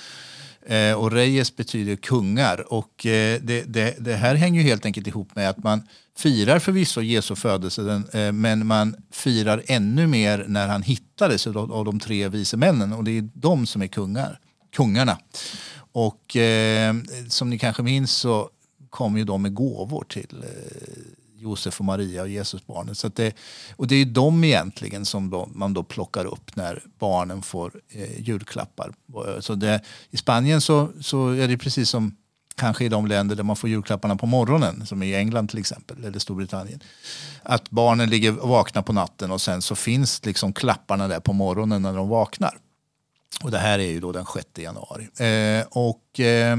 Eh, 0.66 0.94
och 0.94 1.12
Reyes 1.12 1.56
betyder 1.56 1.96
kungar 1.96 2.74
och 2.74 3.06
eh, 3.06 3.42
det, 3.42 3.64
det, 3.68 3.96
det, 4.00 4.16
här 4.16 4.36
hänger 4.36 4.62
ju 4.62 4.68
helt 4.68 4.86
enkelt 4.86 5.08
ihop 5.08 5.36
med 5.36 5.50
att 5.50 5.64
man 5.64 5.88
firar 6.18 6.60
förvisso 6.60 7.02
Jesu 7.02 7.36
födelse 7.36 8.04
eh, 8.14 8.32
men 8.32 8.68
man 8.68 8.96
firar 9.12 9.64
ännu 9.68 10.08
mer 10.08 10.46
när 10.48 10.68
han 10.68 10.84
hittades 10.84 11.48
av 11.48 11.86
de 11.86 12.00
tre 12.00 12.28
vise 12.28 12.58
männen 12.58 12.94
och 12.94 13.04
det 13.04 13.18
är 13.18 13.30
de 13.34 13.66
som 13.66 13.82
är 13.82 13.88
kungar, 13.88 14.40
kungarna. 14.76 15.18
Och 15.92 16.36
eh, 16.36 16.96
som 17.28 17.50
ni 17.50 17.60
kanske 17.60 17.84
minns 17.84 18.12
så 18.12 18.50
kom 18.90 19.18
ju 19.18 19.24
de 19.24 19.42
med 19.42 19.54
gåvor 19.54 20.06
till 20.10 20.44
eh, 20.44 21.21
Josef 21.42 21.80
och 21.80 21.86
Maria 21.86 22.22
och 22.22 22.30
Jesusbarnet. 22.30 22.98
Så 22.98 23.08
det, 23.08 23.36
och 23.76 23.88
det 23.88 23.96
är 23.96 24.06
de 24.06 24.44
egentligen 24.44 25.06
som 25.06 25.30
då, 25.30 25.50
man 25.54 25.74
då 25.74 25.84
plockar 25.84 26.26
upp 26.26 26.56
när 26.56 26.84
barnen 27.00 27.42
får 27.42 27.72
eh, 27.90 28.22
julklappar. 28.22 28.94
Eh, 29.28 29.40
så 29.40 29.56
det, 29.56 29.82
I 30.10 30.18
Spanien 30.18 30.62
så, 30.62 30.90
så 31.02 31.30
är 31.30 31.48
det 31.48 31.58
precis 31.58 31.90
som 31.90 32.16
kanske 32.56 32.86
i 32.86 32.90
de 32.90 33.08
länder 33.08 33.36
där 33.36 33.44
man 33.44 33.56
får 33.56 33.70
julklapparna 33.70 34.16
på 34.16 34.26
morgonen, 34.26 34.86
som 34.86 35.04
i 35.04 35.16
England 35.16 35.48
till 35.48 35.60
exempel, 35.60 36.06
eller 36.06 36.20
Storbritannien. 36.20 36.80
Att 37.44 37.70
barnen 37.70 38.10
ligger 38.10 38.32
vakna 38.32 38.84
på 38.84 38.94
natten 38.94 39.32
och 39.32 39.42
sen 39.42 39.62
så 39.62 39.76
finns 39.76 40.26
liksom 40.26 40.54
klapparna 40.54 41.08
där 41.08 41.20
på 41.20 41.34
morgonen 41.34 41.82
när 41.82 41.94
de 41.94 42.10
vaknar. 42.10 42.58
Och 43.44 43.52
det 43.52 43.58
här 43.58 43.80
är 43.80 43.92
ju 43.92 44.00
då 44.00 44.12
den 44.12 44.26
6 44.34 44.46
januari. 44.58 45.04
Eh, 45.04 45.66
och, 45.70 46.20
eh, 46.20 46.58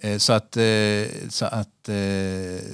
Eh, 0.00 0.18
så 0.18 0.32
att, 0.32 0.56
eh, 0.56 1.28
så 1.28 1.44
att 1.44 1.88
eh, 1.88 2.64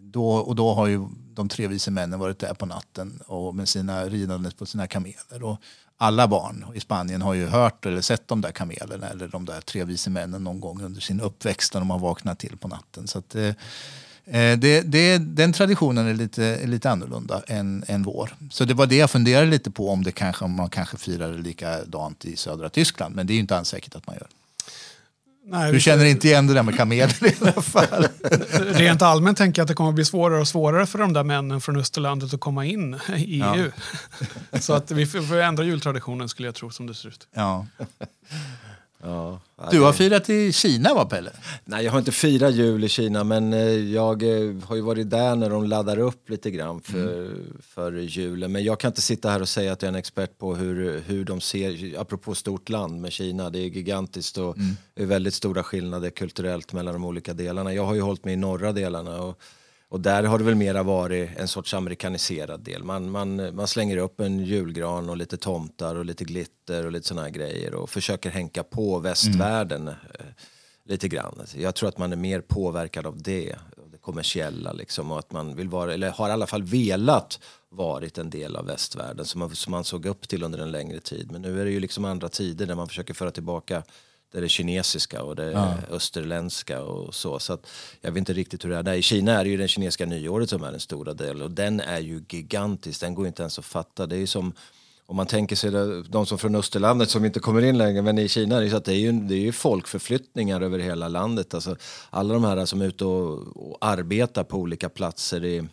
då, 0.00 0.30
och 0.30 0.56
då 0.56 0.74
har 0.74 0.86
ju 0.86 1.08
de 1.34 1.48
tre 1.48 1.66
vise 1.66 1.90
männen 1.90 2.18
varit 2.18 2.38
där 2.38 2.54
på 2.54 2.66
natten 2.66 3.20
och 3.26 3.54
med 3.54 3.68
sina 3.68 4.04
ridandes 4.04 4.54
på 4.54 4.66
sina 4.66 4.86
kameler. 4.86 5.42
Och 5.42 5.60
alla 5.96 6.28
barn 6.28 6.64
i 6.74 6.80
Spanien 6.80 7.22
har 7.22 7.34
ju 7.34 7.46
hört 7.46 7.86
eller 7.86 8.00
sett 8.00 8.28
de 8.28 8.40
där 8.40 8.50
kamelerna 8.52 9.08
eller 9.08 9.28
de 9.28 9.44
där 9.44 9.60
tre 9.60 9.84
vise 9.84 10.10
männen 10.10 10.44
någon 10.44 10.60
gång 10.60 10.82
under 10.82 11.00
sin 11.00 11.20
uppväxt 11.20 11.74
när 11.74 11.80
de 11.80 11.90
har 11.90 11.98
vaknat 11.98 12.38
till 12.38 12.56
på 12.56 12.68
natten. 12.68 13.08
Så 13.08 13.18
att, 13.18 13.36
det, 14.58 14.82
det, 14.84 15.18
den 15.18 15.52
traditionen 15.52 16.06
är 16.06 16.14
lite, 16.14 16.66
lite 16.66 16.90
annorlunda 16.90 17.42
än, 17.46 17.84
än 17.86 18.02
vår. 18.02 18.34
Så 18.50 18.64
det 18.64 18.74
var 18.74 18.86
det 18.86 18.96
jag 18.96 19.10
funderade 19.10 19.46
lite 19.46 19.70
på 19.70 19.90
om, 19.90 20.04
det 20.04 20.12
kanske, 20.12 20.44
om 20.44 20.52
man 20.52 20.70
kanske 20.70 20.96
firar 20.96 21.32
likadant 21.32 22.24
i 22.24 22.36
södra 22.36 22.68
Tyskland. 22.68 23.14
Men 23.14 23.26
det 23.26 23.32
är 23.32 23.34
ju 23.34 23.40
inte 23.40 23.56
alls 23.56 23.68
säkert 23.68 23.94
att 23.94 24.06
man 24.06 24.16
gör. 24.16 24.28
Nej, 25.50 25.72
du 25.72 25.80
känner 25.80 26.04
inte 26.04 26.28
igen 26.28 26.46
det 26.46 26.54
där 26.54 26.62
med 26.62 26.76
kameler 26.76 27.26
i 27.26 27.34
alla 27.40 27.62
fall? 27.62 28.08
Rent 28.60 29.02
allmänt 29.02 29.38
tänker 29.38 29.60
jag 29.60 29.64
att 29.64 29.68
det 29.68 29.74
kommer 29.74 29.88
att 29.88 29.94
bli 29.94 30.04
svårare 30.04 30.40
och 30.40 30.48
svårare 30.48 30.86
för 30.86 30.98
de 30.98 31.12
där 31.12 31.24
männen 31.24 31.60
från 31.60 31.76
Österlandet 31.76 32.34
att 32.34 32.40
komma 32.40 32.64
in 32.64 32.94
i 33.16 33.42
EU. 33.42 33.70
Ja. 34.52 34.58
Så 34.60 34.72
att 34.72 34.90
vi 34.90 35.06
får 35.06 35.36
ändra 35.36 35.64
jultraditionen 35.64 36.28
skulle 36.28 36.48
jag 36.48 36.54
tro 36.54 36.70
som 36.70 36.86
det 36.86 36.94
ser 36.94 37.08
ut. 37.08 37.28
Ja. 37.34 37.66
Ja, 39.02 39.40
du 39.70 39.80
har 39.80 39.92
firat 39.92 40.30
i 40.30 40.52
Kina 40.52 40.94
va 40.94 41.04
Pelle? 41.04 41.30
Nej 41.64 41.84
jag 41.84 41.92
har 41.92 41.98
inte 41.98 42.12
firat 42.12 42.54
jul 42.54 42.84
i 42.84 42.88
Kina 42.88 43.24
men 43.24 43.52
eh, 43.52 43.60
jag 43.94 44.22
eh, 44.22 44.54
har 44.64 44.76
ju 44.76 44.82
varit 44.82 45.10
där 45.10 45.36
när 45.36 45.50
de 45.50 45.64
laddar 45.64 45.98
upp 45.98 46.30
lite 46.30 46.50
grann 46.50 46.80
för, 46.80 47.26
mm. 47.26 47.56
för 47.60 47.92
julen. 47.92 48.52
Men 48.52 48.64
jag 48.64 48.80
kan 48.80 48.88
inte 48.88 49.02
sitta 49.02 49.30
här 49.30 49.40
och 49.40 49.48
säga 49.48 49.72
att 49.72 49.82
jag 49.82 49.88
är 49.88 49.92
en 49.92 49.98
expert 49.98 50.38
på 50.38 50.54
hur, 50.54 51.00
hur 51.06 51.24
de 51.24 51.40
ser, 51.40 52.00
apropå 52.00 52.34
stort 52.34 52.68
land 52.68 53.00
med 53.00 53.12
Kina, 53.12 53.50
det 53.50 53.58
är 53.58 53.68
gigantiskt 53.68 54.38
och 54.38 54.56
mm. 54.56 54.76
väldigt 54.94 55.34
stora 55.34 55.62
skillnader 55.62 56.10
kulturellt 56.10 56.72
mellan 56.72 56.94
de 56.94 57.04
olika 57.04 57.34
delarna. 57.34 57.74
Jag 57.74 57.84
har 57.84 57.94
ju 57.94 58.00
hållit 58.00 58.24
mig 58.24 58.34
i 58.34 58.36
norra 58.36 58.72
delarna 58.72 59.22
och 59.22 59.40
och 59.90 60.00
där 60.00 60.22
har 60.24 60.38
det 60.38 60.44
väl 60.44 60.54
mera 60.54 60.82
varit 60.82 61.30
en 61.36 61.48
sorts 61.48 61.74
amerikaniserad 61.74 62.60
del. 62.60 62.84
Man, 62.84 63.10
man, 63.10 63.54
man 63.54 63.68
slänger 63.68 63.96
upp 63.96 64.20
en 64.20 64.38
julgran 64.38 65.10
och 65.10 65.16
lite 65.16 65.36
tomtar 65.36 65.94
och 65.94 66.04
lite 66.04 66.24
glitter 66.24 66.86
och 66.86 66.92
lite 66.92 67.08
såna 67.08 67.22
här 67.22 67.30
grejer 67.30 67.74
och 67.74 67.90
försöker 67.90 68.30
hänka 68.30 68.62
på 68.62 68.98
västvärlden 68.98 69.82
mm. 69.88 69.98
lite 70.84 71.08
grann. 71.08 71.40
Jag 71.56 71.74
tror 71.74 71.88
att 71.88 71.98
man 71.98 72.12
är 72.12 72.16
mer 72.16 72.40
påverkad 72.40 73.06
av 73.06 73.22
det, 73.22 73.56
det 73.92 73.98
kommersiella 73.98 74.72
liksom 74.72 75.12
och 75.12 75.18
att 75.18 75.32
man 75.32 75.56
vill 75.56 75.68
vara, 75.68 75.94
eller 75.94 76.10
har 76.10 76.28
i 76.28 76.32
alla 76.32 76.46
fall 76.46 76.62
velat 76.62 77.40
varit 77.70 78.18
en 78.18 78.30
del 78.30 78.56
av 78.56 78.66
västvärlden 78.66 79.24
som 79.24 79.38
man, 79.38 79.54
som 79.54 79.70
man 79.70 79.84
såg 79.84 80.06
upp 80.06 80.28
till 80.28 80.42
under 80.42 80.58
en 80.58 80.70
längre 80.70 81.00
tid. 81.00 81.32
Men 81.32 81.42
nu 81.42 81.60
är 81.60 81.64
det 81.64 81.70
ju 81.70 81.80
liksom 81.80 82.04
andra 82.04 82.28
tider 82.28 82.66
där 82.66 82.74
man 82.74 82.88
försöker 82.88 83.14
föra 83.14 83.30
tillbaka 83.30 83.82
det 84.32 84.38
är 84.38 84.42
det 84.42 84.48
kinesiska 84.48 85.22
och 85.22 85.36
det 85.36 85.50
ja. 85.50 85.74
österländska 85.90 86.82
och 86.82 87.14
så. 87.14 87.38
Så 87.38 87.58
jag 88.00 88.10
vet 88.10 88.18
inte 88.18 88.32
riktigt 88.32 88.64
hur 88.64 88.70
det 88.70 88.76
är 88.76 88.82
där. 88.82 88.94
I 88.94 89.02
Kina 89.02 89.32
är 89.32 89.44
det 89.44 89.50
ju 89.50 89.56
den 89.56 89.68
kinesiska 89.68 90.06
nyåret 90.06 90.50
som 90.50 90.62
är 90.62 90.70
den 90.70 90.80
stora 90.80 91.14
delen 91.14 91.42
och 91.42 91.50
den 91.50 91.80
är 91.80 92.00
ju 92.00 92.24
gigantisk. 92.28 93.00
Den 93.00 93.14
går 93.14 93.26
inte 93.26 93.42
ens 93.42 93.58
att 93.58 93.64
fatta. 93.64 94.06
Det 94.06 94.16
är 94.16 94.26
som 94.26 94.52
om 95.06 95.16
man 95.16 95.26
tänker 95.26 95.56
sig 95.56 95.70
det, 95.70 96.02
de 96.02 96.26
som 96.26 96.38
från 96.38 96.54
Österlandet 96.54 97.10
som 97.10 97.24
inte 97.24 97.40
kommer 97.40 97.64
in 97.64 97.78
längre, 97.78 98.02
men 98.02 98.18
i 98.18 98.28
Kina 98.28 98.56
är 98.56 98.60
det, 98.60 98.70
så 98.70 98.76
att 98.76 98.84
det 98.84 98.92
är 98.92 98.98
ju, 98.98 99.12
det 99.12 99.34
är 99.34 99.38
ju 99.40 99.52
folkförflyttningar 99.52 100.60
över 100.60 100.78
hela 100.78 101.08
landet. 101.08 101.54
Alltså, 101.54 101.76
alla 102.10 102.34
de 102.34 102.44
här 102.44 102.64
som 102.64 102.82
är 102.82 102.86
ute 102.86 103.04
och, 103.04 103.56
och 103.70 103.78
arbetar 103.80 104.44
på 104.44 104.56
olika 104.58 104.88
platser 104.88 105.44
i, 105.44 105.68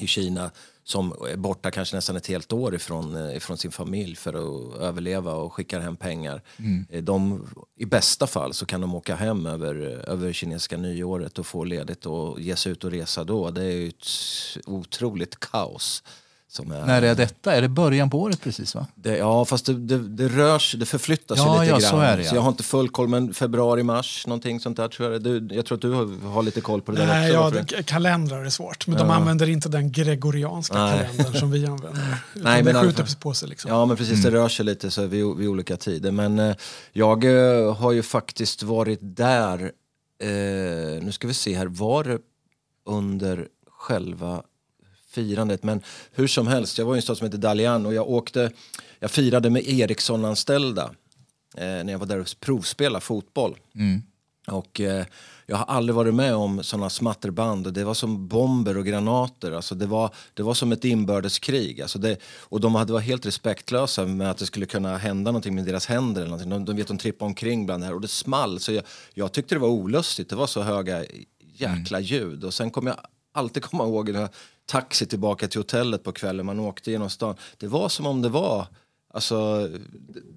i 0.00 0.06
Kina 0.06 0.50
som 0.84 1.12
är 1.12 1.36
borta 1.36 1.70
kanske 1.70 1.96
nästan 1.96 2.16
ett 2.16 2.26
helt 2.26 2.52
år 2.52 2.74
ifrån, 2.74 3.16
eh, 3.16 3.36
ifrån 3.36 3.58
sin 3.58 3.70
familj 3.70 4.16
för 4.16 4.34
att 4.34 4.80
överleva 4.80 5.32
och 5.32 5.52
skickar 5.52 5.80
hem 5.80 5.96
pengar. 5.96 6.42
Mm. 6.58 6.86
Eh, 6.90 7.02
de, 7.02 7.46
I 7.76 7.84
bästa 7.84 8.26
fall 8.26 8.54
så 8.54 8.66
kan 8.66 8.80
de 8.80 8.94
åka 8.94 9.14
hem 9.14 9.46
över, 9.46 9.74
över 10.08 10.32
kinesiska 10.32 10.76
nyåret 10.76 11.38
och 11.38 11.46
få 11.46 11.64
ledigt 11.64 12.06
och 12.06 12.40
ge 12.40 12.56
sig 12.56 12.72
ut 12.72 12.84
och 12.84 12.90
resa 12.90 13.24
då. 13.24 13.50
Det 13.50 13.64
är 13.64 13.76
ju 13.76 13.88
ett 13.88 14.06
otroligt 14.66 15.40
kaos. 15.40 16.02
Är, 16.58 16.86
När 16.86 17.02
är 17.02 17.14
detta? 17.14 17.54
Är 17.54 17.62
det 17.62 17.68
början 17.68 18.10
på 18.10 18.20
året 18.20 18.40
precis? 18.40 18.74
va? 18.74 18.86
Det, 18.94 19.16
ja, 19.16 19.44
fast 19.44 19.66
det, 19.66 19.74
det, 19.74 19.98
det 19.98 20.28
rör 20.28 20.58
sig, 20.58 20.80
det 20.80 20.86
förflyttas 20.86 21.38
ja, 21.38 21.52
lite 21.52 21.64
ja, 21.64 21.78
grann. 21.78 21.90
Så, 21.90 21.98
är 21.98 22.16
det, 22.16 22.22
ja. 22.22 22.28
så 22.28 22.34
jag 22.34 22.42
har 22.42 22.48
inte 22.48 22.62
full 22.62 22.88
koll, 22.88 23.08
men 23.08 23.34
februari, 23.34 23.82
mars, 23.82 24.26
någonting 24.26 24.60
sånt 24.60 24.76
där 24.76 24.88
tror 24.88 25.12
jag. 25.12 25.22
Du, 25.22 25.48
jag 25.54 25.66
tror 25.66 25.76
att 25.76 25.82
du 25.82 25.92
har, 25.92 26.30
har 26.30 26.42
lite 26.42 26.60
koll 26.60 26.82
på 26.82 26.92
det 26.92 27.06
Nej, 27.06 27.32
där 27.32 27.46
också. 27.46 27.58
Ja, 27.58 27.64
det, 27.76 27.82
kalendrar 27.82 28.44
är 28.44 28.50
svårt, 28.50 28.86
men 28.86 28.96
ja. 28.96 29.04
de 29.04 29.10
använder 29.10 29.48
inte 29.48 29.68
den 29.68 29.92
gregorianska 29.92 30.78
Nej. 30.78 30.98
kalendern 30.98 31.40
som 31.40 31.50
vi 31.50 31.66
använder. 31.66 32.16
Nej, 32.34 32.62
men 32.62 32.74
skjuter 32.74 33.02
alla, 33.02 33.14
på 33.20 33.34
sig 33.34 33.48
liksom. 33.48 33.70
Ja, 33.70 33.86
men 33.86 33.96
precis, 33.96 34.18
mm. 34.18 34.32
det 34.32 34.38
rör 34.38 34.48
sig 34.48 34.64
lite 34.64 34.90
så 34.90 35.06
vid, 35.06 35.36
vid 35.36 35.48
olika 35.48 35.76
tider. 35.76 36.10
Men 36.10 36.38
eh, 36.38 36.56
jag 36.92 37.24
eh, 37.24 37.74
har 37.74 37.92
ju 37.92 38.02
faktiskt 38.02 38.62
varit 38.62 38.98
där, 39.02 39.72
eh, 40.22 40.28
nu 41.02 41.12
ska 41.12 41.28
vi 41.28 41.34
se 41.34 41.56
här, 41.56 41.66
var 41.66 42.04
det 42.04 42.18
under 42.86 43.46
själva 43.80 44.42
firandet. 45.10 45.62
Men 45.62 45.82
hur 46.12 46.26
som 46.26 46.46
helst, 46.46 46.78
jag 46.78 46.86
var 46.86 46.94
i 46.94 46.98
en 46.98 47.02
stad 47.02 47.18
som 47.18 47.24
heter 47.24 47.38
Dalian 47.38 47.86
och 47.86 47.94
jag 47.94 48.10
åkte, 48.10 48.50
jag 48.98 49.10
firade 49.10 49.50
med 49.50 49.68
Ericsson-anställda 49.68 50.90
eh, 51.56 51.64
när 51.64 51.90
jag 51.90 51.98
var 51.98 52.06
där 52.06 52.20
och 52.20 52.28
provspelade 52.40 53.00
fotboll. 53.00 53.56
Mm. 53.74 54.02
Och 54.46 54.80
eh, 54.80 55.04
jag 55.46 55.56
har 55.56 55.64
aldrig 55.64 55.94
varit 55.94 56.14
med 56.14 56.34
om 56.34 56.62
sådana 56.62 56.90
smatterband. 56.90 57.72
Det 57.72 57.84
var 57.84 57.94
som 57.94 58.28
bomber 58.28 58.76
och 58.76 58.86
granater. 58.86 59.52
Alltså 59.52 59.74
det, 59.74 59.86
var, 59.86 60.14
det 60.34 60.42
var 60.42 60.54
som 60.54 60.72
ett 60.72 60.84
inbördeskrig. 60.84 61.82
Alltså 61.82 61.98
det, 61.98 62.16
och 62.38 62.60
de 62.60 62.74
hade 62.74 62.92
varit 62.92 63.06
helt 63.06 63.26
respektlösa 63.26 64.06
med 64.06 64.30
att 64.30 64.38
det 64.38 64.46
skulle 64.46 64.66
kunna 64.66 64.96
hända 64.96 65.30
någonting 65.30 65.54
med 65.54 65.64
deras 65.64 65.86
händer. 65.86 66.20
Eller 66.20 66.30
någonting. 66.30 66.50
De, 66.50 66.64
de 66.64 66.76
vet 66.76 66.88
de 66.88 66.98
trippade 66.98 67.26
omkring 67.26 67.66
bland 67.66 67.82
det 67.82 67.86
här 67.86 67.94
och 67.94 68.00
det 68.00 68.08
small. 68.08 68.60
Så 68.60 68.72
jag, 68.72 68.84
jag 69.14 69.32
tyckte 69.32 69.54
det 69.54 69.58
var 69.58 69.68
olustigt. 69.68 70.30
Det 70.30 70.36
var 70.36 70.46
så 70.46 70.62
höga 70.62 71.04
jäkla 71.54 71.98
mm. 71.98 72.06
ljud. 72.06 72.44
Och 72.44 72.54
sen 72.54 72.70
kommer 72.70 72.90
jag 72.90 73.00
alltid 73.32 73.62
komma 73.62 73.84
ihåg 73.84 74.12
när 74.12 74.20
jag 74.20 74.30
taxi 74.70 75.06
tillbaka 75.06 75.48
till 75.48 75.60
hotellet 75.60 76.02
på 76.02 76.12
kvällen. 76.12 76.46
Man 76.46 76.60
åkte 76.60 76.90
genom 76.90 77.10
stan. 77.10 77.36
Det 77.56 77.66
var 77.66 77.88
som 77.88 78.06
om 78.06 78.22
det 78.22 78.28
var 78.28 78.66
Alltså, 79.12 79.68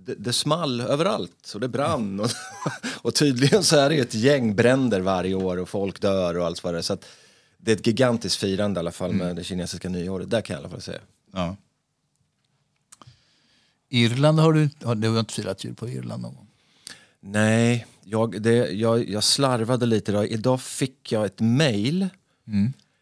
det, 0.06 0.16
det 0.16 0.34
small 0.34 0.82
överallt 0.82 1.52
och 1.54 1.60
det 1.60 1.68
brann. 1.68 2.20
Och, 2.20 2.30
och 3.02 3.16
tydligen 3.16 3.64
så 3.64 3.78
är 3.78 3.90
det 3.90 4.00
ett 4.00 4.14
gäng 4.14 4.56
bränder 4.56 5.02
varje 5.02 5.36
år 5.36 5.58
och 5.58 5.70
folk 5.70 6.02
dör 6.02 6.38
och 6.38 6.46
allt 6.46 6.64
vad 6.64 6.74
det 6.74 6.78
är. 6.78 6.82
Så 6.82 6.94
att 6.94 7.06
det 7.58 7.72
är 7.72 7.76
ett 7.76 7.88
gigantiskt 7.88 8.40
firande 8.40 8.78
i 8.78 8.80
alla 8.80 8.92
fall 8.92 9.14
med 9.14 9.36
det 9.36 9.44
kinesiska 9.44 9.90
nyåret. 9.90 10.30
Där 10.30 10.42
kan 10.42 10.54
jag 10.54 10.62
i 10.62 10.64
alla 10.64 10.70
fall 10.70 10.82
säga. 10.82 11.00
Ja. 11.34 11.56
Irland 13.90 14.40
har 14.40 14.54
du, 14.54 14.70
har 14.84 14.96
du 14.96 15.10
har 15.10 15.20
inte 15.20 15.34
firat 15.34 15.64
jul 15.64 15.76
på 15.76 15.90
Irland 15.90 16.22
någon 16.22 16.36
gång? 16.36 16.48
Nej, 17.20 17.86
jag, 18.04 18.42
det, 18.42 18.72
jag, 18.72 19.10
jag 19.10 19.24
slarvade 19.24 19.86
lite 19.86 20.12
idag. 20.12 20.28
Idag 20.28 20.62
fick 20.62 21.12
jag 21.12 21.26
ett 21.26 21.40
mail 21.40 22.10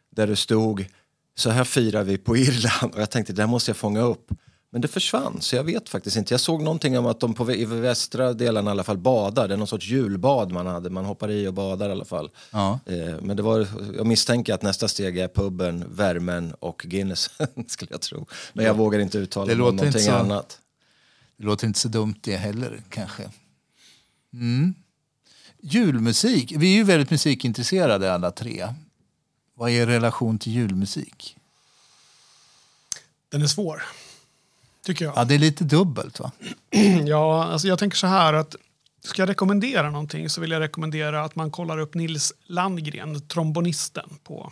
där 0.10 0.28
det 0.28 0.36
stod 0.36 0.86
så 1.42 1.50
här 1.50 1.64
firar 1.64 2.04
vi 2.04 2.18
på 2.18 2.38
Irland 2.38 2.94
och 2.96 3.02
jag 3.02 3.10
tänkte 3.10 3.34
det 3.34 3.42
här 3.42 3.48
måste 3.48 3.70
jag 3.72 3.78
fånga 3.78 4.02
upp. 4.02 4.32
Men 4.74 4.82
det 4.82 4.88
försvann 4.88 5.38
så 5.42 5.56
jag 5.56 5.64
vet 5.64 5.90
faktiskt 5.90 6.18
inte. 6.18 6.34
Jag 6.34 6.42
såg 6.42 6.62
någonting 6.64 6.98
om 6.98 7.06
att 7.06 7.20
de 7.20 7.34
på 7.34 7.52
i 7.52 7.66
västra 7.66 8.34
delen 8.34 8.68
i 8.68 8.70
alla 8.70 8.84
fall 8.84 8.98
badar. 8.98 9.48
Det 9.48 9.54
är 9.54 9.58
någon 9.58 9.68
sorts 9.68 9.88
julbad 9.88 10.52
man 10.52 10.66
hade. 10.68 10.90
Man 10.90 11.06
hoppar 11.06 11.32
i 11.32 11.48
och 11.48 11.54
badar 11.54 11.90
i 11.90 11.92
alla 11.92 12.06
fall. 12.06 12.30
Ja. 12.52 12.80
Eh, 12.86 13.16
men 13.22 13.38
det 13.38 13.44
var, 13.44 13.68
jag 13.98 14.06
misstänker 14.08 14.54
att 14.54 14.62
nästa 14.62 14.88
steg 14.88 15.18
är 15.18 15.28
puben, 15.28 15.86
värmen 15.96 16.54
och 16.60 16.82
Guinness 16.86 17.30
skulle 17.68 17.92
jag 17.92 18.02
tro. 18.02 18.28
Men 18.54 18.66
jag 18.66 18.74
vågar 18.74 19.00
inte 19.00 19.18
uttala 19.18 19.46
Det 19.46 19.56
låter 19.56 19.76
någonting 19.78 20.02
så- 20.02 20.12
annat. 20.12 20.60
Det 21.38 21.44
låter 21.46 21.68
inte 21.68 21.80
så 21.80 21.88
dumt 21.88 22.16
det 22.22 22.38
heller 22.38 22.82
kanske. 22.90 23.24
Mm. 24.34 24.74
Julmusik. 25.64 26.54
Vi 26.58 26.72
är 26.74 26.76
ju 26.78 26.84
väldigt 26.84 27.12
musikintresserade 27.12 28.14
alla 28.14 28.32
tre. 28.32 28.68
Vad 29.62 29.70
är 29.70 29.82
er 29.82 29.86
relation 29.86 30.40
till 30.40 30.54
julmusik? 30.54 31.38
Den 33.30 33.42
är 33.42 33.48
svår, 33.48 33.84
tycker 34.86 35.06
jag. 35.06 35.18
Ja, 35.18 35.24
det 35.24 35.36
är 35.36 35.40
lite 35.40 35.64
dubbelt 35.64 36.20
va? 36.20 36.32
Ja, 37.06 37.44
alltså 37.44 37.68
jag 37.68 37.80
tänker 37.80 37.98
så 37.98 38.08
här 38.08 38.34
att 38.34 38.56
ska 39.04 39.22
jag 39.22 39.30
rekommendera 39.30 39.90
någonting 39.92 40.30
så 40.30 40.42
vill 40.42 40.52
jag 40.52 40.60
rekommendera 40.60 41.24
att 41.24 41.36
man 41.36 41.52
kollar 41.52 41.78
upp 41.78 41.94
Nils 41.94 42.34
Landgren, 42.44 43.28
trombonisten 43.28 44.10
på, 44.24 44.52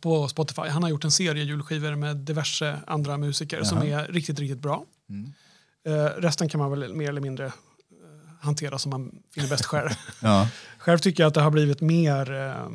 på 0.00 0.28
Spotify. 0.28 0.62
Han 0.62 0.82
har 0.82 0.90
gjort 0.90 1.04
en 1.04 1.10
serie 1.10 1.44
julskivor 1.44 1.94
med 1.94 2.16
diverse 2.16 2.78
andra 2.86 3.16
musiker 3.16 3.62
som 3.62 3.78
är 3.78 4.06
riktigt, 4.06 4.38
riktigt 4.38 4.58
bra. 4.60 4.84
Eh, 5.86 6.04
resten 6.04 6.48
kan 6.48 6.60
man 6.60 6.70
väl 6.70 6.94
mer 6.94 7.08
eller 7.08 7.20
mindre 7.20 7.46
eh, 7.46 7.52
hantera 8.40 8.78
som 8.78 8.90
man 8.90 9.22
finner 9.34 9.48
bäst 9.48 9.64
själv. 9.64 9.90
Ja. 10.22 10.48
Själv 10.78 10.98
tycker 10.98 11.22
jag 11.22 11.28
att 11.28 11.34
det 11.34 11.42
har 11.42 11.50
blivit 11.50 11.80
mer 11.80 12.32
eh, 12.32 12.68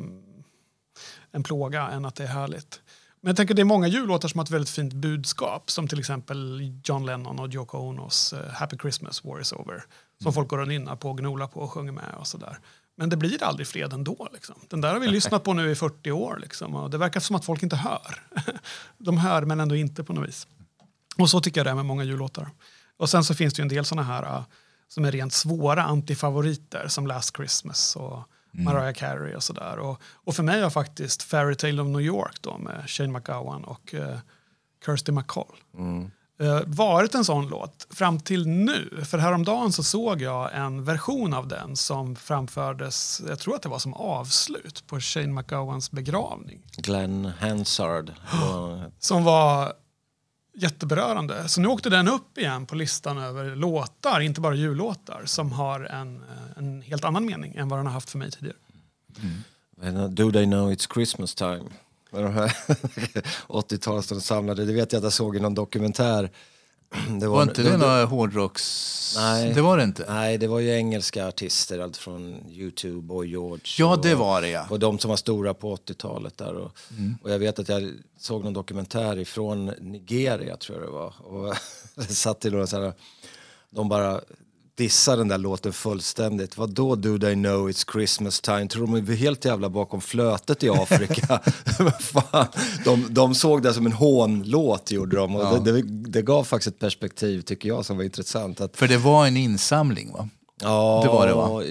en 1.32 1.42
plåga 1.42 1.88
än 1.88 2.04
att 2.04 2.14
det 2.14 2.24
är 2.24 2.28
härligt. 2.28 2.80
Men 3.20 3.30
jag 3.30 3.36
tänker 3.36 3.54
det 3.54 3.62
är 3.62 3.64
många 3.64 3.88
jullåtar 3.88 4.28
som 4.28 4.38
har 4.38 4.44
ett 4.44 4.50
väldigt 4.50 4.70
fint 4.70 4.92
budskap. 4.92 5.70
Som 5.70 5.88
till 5.88 5.98
exempel 5.98 6.60
John 6.84 7.06
Lennon 7.06 7.38
och 7.38 7.54
Yoko 7.54 7.78
Onos 7.78 8.32
eh, 8.32 8.50
Happy 8.52 8.76
Christmas, 8.76 9.24
War 9.24 9.40
is 9.40 9.52
over. 9.52 9.84
Som 10.22 10.32
folk 10.32 10.48
går 10.48 10.58
och 10.58 10.68
nynnar 10.68 10.96
på 10.96 11.10
och 11.10 11.18
gnolar 11.18 11.46
på 11.46 11.60
och 11.60 11.70
sjunger 11.70 11.92
med 11.92 12.14
och 12.18 12.26
sådär. 12.26 12.58
Men 12.96 13.08
det 13.08 13.16
blir 13.16 13.42
aldrig 13.42 13.66
fred 13.66 13.92
ändå. 13.92 14.28
Liksom. 14.32 14.54
Den 14.68 14.80
där 14.80 14.92
har 14.92 15.00
vi 15.00 15.08
lyssnat 15.08 15.44
på 15.44 15.52
nu 15.52 15.70
i 15.70 15.74
40 15.74 16.10
år. 16.10 16.38
Liksom, 16.42 16.74
och 16.74 16.90
det 16.90 16.98
verkar 16.98 17.20
som 17.20 17.36
att 17.36 17.44
folk 17.44 17.62
inte 17.62 17.76
hör. 17.76 18.22
De 18.98 19.18
hör 19.18 19.42
men 19.42 19.60
ändå 19.60 19.76
inte 19.76 20.04
på 20.04 20.12
något 20.12 20.28
vis. 20.28 20.46
Och 21.16 21.30
så 21.30 21.40
tycker 21.40 21.60
jag 21.60 21.66
det 21.66 21.70
är 21.70 21.74
med 21.74 21.86
många 21.86 22.04
jullåtar. 22.04 22.50
Och 22.96 23.10
sen 23.10 23.24
så 23.24 23.34
finns 23.34 23.54
det 23.54 23.60
ju 23.60 23.62
en 23.62 23.68
del 23.68 23.84
såna 23.84 24.02
här 24.02 24.22
uh, 24.22 24.42
som 24.88 25.04
är 25.04 25.12
rent 25.12 25.32
svåra 25.32 25.82
antifavoriter 25.82 26.88
som 26.88 27.06
Last 27.06 27.36
Christmas 27.36 27.96
och 27.96 28.22
Mariah 28.50 28.92
Carey 28.92 29.34
och 29.34 29.42
sådär. 29.42 29.78
Och, 29.78 30.00
och 30.02 30.34
för 30.34 30.42
mig 30.42 30.62
har 30.62 30.70
faktiskt 30.70 31.22
Fairy 31.22 31.54
Tale 31.54 31.82
of 31.82 31.88
New 31.88 32.00
York 32.00 32.36
då 32.40 32.58
med 32.58 32.90
Shane 32.90 33.12
McGowan 33.12 33.64
och 33.64 33.94
uh, 33.94 34.16
Kirsty 34.86 35.12
McCall 35.12 35.56
uh, 36.40 36.60
varit 36.66 37.14
en 37.14 37.24
sån 37.24 37.48
låt 37.48 37.86
fram 37.90 38.20
till 38.20 38.46
nu. 38.46 39.04
För 39.04 39.18
häromdagen 39.18 39.72
så 39.72 39.82
såg 39.82 40.22
jag 40.22 40.54
en 40.54 40.84
version 40.84 41.34
av 41.34 41.48
den 41.48 41.76
som 41.76 42.16
framfördes, 42.16 43.22
jag 43.28 43.38
tror 43.38 43.54
att 43.54 43.62
det 43.62 43.68
var 43.68 43.78
som 43.78 43.94
avslut 43.94 44.84
på 44.86 45.00
Shane 45.00 45.32
McGowans 45.32 45.90
begravning. 45.90 46.62
Glenn 46.76 47.32
Hansard. 47.40 48.12
Som 48.98 49.24
var 49.24 49.72
jätteberörande. 50.54 51.48
Så 51.48 51.60
nu 51.60 51.68
åkte 51.68 51.90
den 51.90 52.08
upp 52.08 52.38
igen 52.38 52.66
på 52.66 52.74
listan 52.74 53.18
över 53.18 53.56
låtar, 53.56 54.20
inte 54.20 54.40
bara 54.40 54.54
jullåtar, 54.54 55.22
som 55.24 55.52
har 55.52 55.80
en, 55.80 56.22
en 56.56 56.82
helt 56.82 57.04
annan 57.04 57.26
mening 57.26 57.54
än 57.54 57.68
vad 57.68 57.78
den 57.78 57.86
har 57.86 57.92
haft 57.92 58.10
för 58.10 58.18
mig 58.18 58.30
tidigare. 58.30 58.56
Mm. 59.82 59.96
Uh, 59.96 60.08
Do 60.08 60.32
they 60.32 60.44
know 60.44 60.72
it's 60.72 60.94
Christmas 60.94 61.34
time? 61.34 61.64
Med 62.12 62.22
de 62.22 62.32
här 62.32 62.48
80-talstarna 63.48 64.20
samlade. 64.20 64.64
Det 64.64 64.72
vet 64.72 64.92
jag 64.92 65.00
att 65.00 65.04
jag 65.04 65.12
såg 65.12 65.36
i 65.36 65.40
någon 65.40 65.54
dokumentär. 65.54 66.30
Det 67.20 67.28
Var 67.28 67.42
inte 67.42 67.62
det 67.62 67.76
några 67.76 68.04
hårdrocks... 68.04 69.14
Nej. 69.16 69.54
Det 69.54 69.62
var 69.62 69.76
det 69.76 69.82
inte? 69.84 70.04
Nej, 70.08 70.38
det 70.38 70.46
var 70.46 70.60
ju 70.60 70.70
engelska 70.70 71.28
artister, 71.28 71.78
allt 71.78 71.96
från 71.96 72.34
U2, 72.48 73.00
Boy 73.00 73.28
George. 73.30 73.64
Ja, 73.78 73.94
och, 73.94 74.02
det 74.02 74.14
var 74.14 74.42
det 74.42 74.48
ja. 74.48 74.66
Och 74.70 74.78
de 74.78 74.98
som 74.98 75.08
var 75.08 75.16
stora 75.16 75.54
på 75.54 75.76
80-talet 75.76 76.38
där. 76.38 76.54
Och, 76.54 76.72
Mm. 76.98 77.18
och 77.22 77.30
jag 77.30 77.38
vet 77.38 77.58
att 77.58 77.68
jag 77.68 77.92
såg 78.18 78.44
någon 78.44 78.52
dokumentär 78.52 79.18
ifrån 79.18 79.66
Nigeria, 79.66 80.56
tror 80.56 80.78
jag 80.78 80.88
det 80.88 80.92
var. 80.92 81.14
Och 81.26 81.54
det 81.94 82.14
satt 82.14 82.40
till 82.40 82.52
några 82.52 82.66
så 82.66 82.80
här, 82.82 82.92
de 83.70 83.88
bara 83.88 84.20
dissar 84.76 85.16
den 85.16 85.28
där 85.28 85.38
låten 85.38 85.72
fullständigt. 85.72 86.56
Vad 86.58 86.70
då 86.70 86.94
do 86.94 87.18
they 87.18 87.34
know 87.34 87.70
it's 87.70 87.92
Christmas 87.92 88.40
time? 88.40 88.68
Tror 88.68 88.86
de 88.86 88.94
är 89.12 89.16
helt 89.16 89.44
jävla 89.44 89.68
bakom 89.68 90.00
flötet 90.00 90.62
i 90.62 90.70
Afrika? 90.70 91.40
Fan. 92.00 92.46
De, 92.84 93.06
de 93.14 93.34
såg 93.34 93.62
det 93.62 93.74
som 93.74 93.86
en 93.86 93.92
hånlåt 93.92 94.90
gjorde 94.90 95.16
de. 95.16 95.36
Och 95.36 95.42
Ja. 95.42 95.58
det, 95.58 95.72
det, 95.72 95.82
det 96.10 96.22
gav 96.22 96.44
faktiskt 96.44 96.74
ett 96.74 96.80
perspektiv 96.80 97.40
tycker 97.42 97.68
jag 97.68 97.84
som 97.84 97.96
var 97.96 98.04
intressant. 98.04 98.60
Att, 98.60 98.76
För 98.76 98.88
det 98.88 98.98
var 98.98 99.26
en 99.26 99.36
insamling 99.36 100.12
va? 100.12 100.28
ja, 100.62 101.00
Det 101.04 101.08
var 101.08 101.26
det, 101.26 101.34
va? 101.34 101.62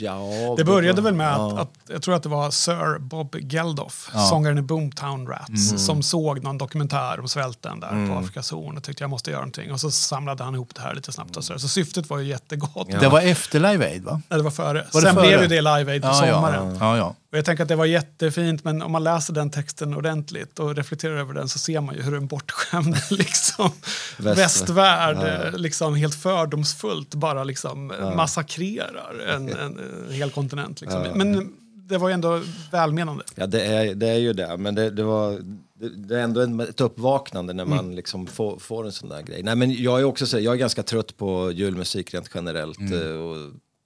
Ja, 0.00 0.54
Det 0.56 0.64
började 0.64 1.02
väl 1.02 1.14
med 1.14 1.26
ja. 1.26 1.52
att, 1.52 1.58
att, 1.58 1.70
jag 1.88 2.02
tror 2.02 2.14
att 2.14 2.22
det 2.22 2.28
var 2.28 2.50
Sir 2.50 2.98
Bob 2.98 3.36
Geldof, 3.40 4.10
Ja. 4.14 4.20
sångaren 4.20 4.58
i 4.58 4.62
Boomtown 4.62 5.26
Rats, 5.26 5.84
som 5.86 6.02
såg 6.02 6.42
någon 6.42 6.58
dokumentär 6.58 7.20
om 7.20 7.28
svälten 7.28 7.80
där 7.80 8.08
på 8.08 8.18
Afrikas 8.18 8.50
horn 8.50 8.76
och 8.76 8.82
tyckte 8.82 9.02
jag 9.02 9.10
måste 9.10 9.30
göra 9.30 9.40
någonting. 9.40 9.72
Och 9.72 9.80
så 9.80 9.90
samlade 9.90 10.44
han 10.44 10.54
ihop 10.54 10.74
det 10.74 10.80
här 10.82 10.94
lite 10.94 11.12
snabbt. 11.12 11.36
Och 11.36 11.44
så, 11.44 11.58
så 11.58 11.68
syftet 11.68 12.10
var 12.10 12.18
ju 12.18 12.24
jättegott. 12.28 12.86
Ja. 12.90 12.98
Det 13.00 13.08
var 13.08 13.20
efter 13.20 13.60
Live 13.60 13.86
Aid 13.86 14.04
va? 14.04 14.20
Nej, 14.28 14.38
det 14.38 14.42
var 14.44 14.50
före. 14.50 14.86
Var 14.92 15.00
det 15.00 15.06
Sen 15.06 15.14
före? 15.14 15.26
blev 15.26 15.42
ju 15.42 15.48
det 15.48 15.60
Live 15.60 15.92
Aid 15.92 16.02
på 16.02 16.12
sommaren. 16.14 16.76
ja, 16.80 16.96
ja. 16.96 17.14
Och 17.32 17.38
jag 17.38 17.44
tänker 17.44 17.62
att 17.62 17.68
det 17.68 17.76
var 17.76 17.84
jättefint, 17.84 18.64
men 18.64 18.82
om 18.82 18.92
man 18.92 19.04
läser 19.04 19.34
den 19.34 19.50
texten 19.50 19.94
ordentligt 19.94 20.58
och 20.58 20.76
reflekterar 20.76 21.16
över 21.16 21.34
den 21.34 21.48
så 21.48 21.58
ser 21.58 21.80
man 21.80 21.94
ju 21.94 22.02
hur 22.02 22.14
en 22.14 22.26
bortskämd 22.26 22.96
liksom, 23.10 23.70
Väst- 24.18 24.38
västvärld 24.38 25.16
Ja. 25.52 25.56
liksom, 25.58 25.94
helt 25.94 26.14
fördomsfullt 26.14 27.14
bara 27.14 27.44
liksom, 27.44 27.90
eh, 27.90 28.16
massakrerar 28.16 29.18
en, 29.34 29.48
en, 29.48 29.78
en 29.78 30.12
hel 30.12 30.30
kontinent. 30.30 30.80
Liksom. 30.80 31.02
Men 31.14 31.52
det 31.88 31.98
var 31.98 32.08
ju 32.08 32.14
ändå 32.14 32.42
välmenande. 32.72 33.24
Ja, 33.34 33.46
det 33.46 33.62
är, 33.66 33.94
det 33.94 34.08
är 34.08 34.18
ju 34.18 34.32
det. 34.32 34.56
Men 34.56 34.74
det, 34.74 34.90
det, 34.90 35.02
var, 35.02 35.30
det, 35.74 35.88
det 35.88 36.18
är 36.18 36.22
ändå 36.22 36.62
ett 36.62 36.80
uppvaknande 36.80 37.52
när 37.52 37.64
man 37.64 37.94
liksom 37.96 38.26
får, 38.26 38.58
får 38.58 38.84
en 38.86 38.92
sån 38.92 39.08
där 39.08 39.22
grej. 39.22 39.42
Nej, 39.42 39.56
men 39.56 39.82
jag 39.82 40.00
är 40.00 40.04
också 40.04 40.26
så, 40.26 40.38
jag 40.38 40.54
är 40.54 40.58
ganska 40.58 40.82
trött 40.82 41.16
på 41.16 41.50
julmusik 41.52 42.14
rent 42.14 42.30
generellt. 42.34 42.78
eh, 42.80 43.10
Och, 43.10 43.36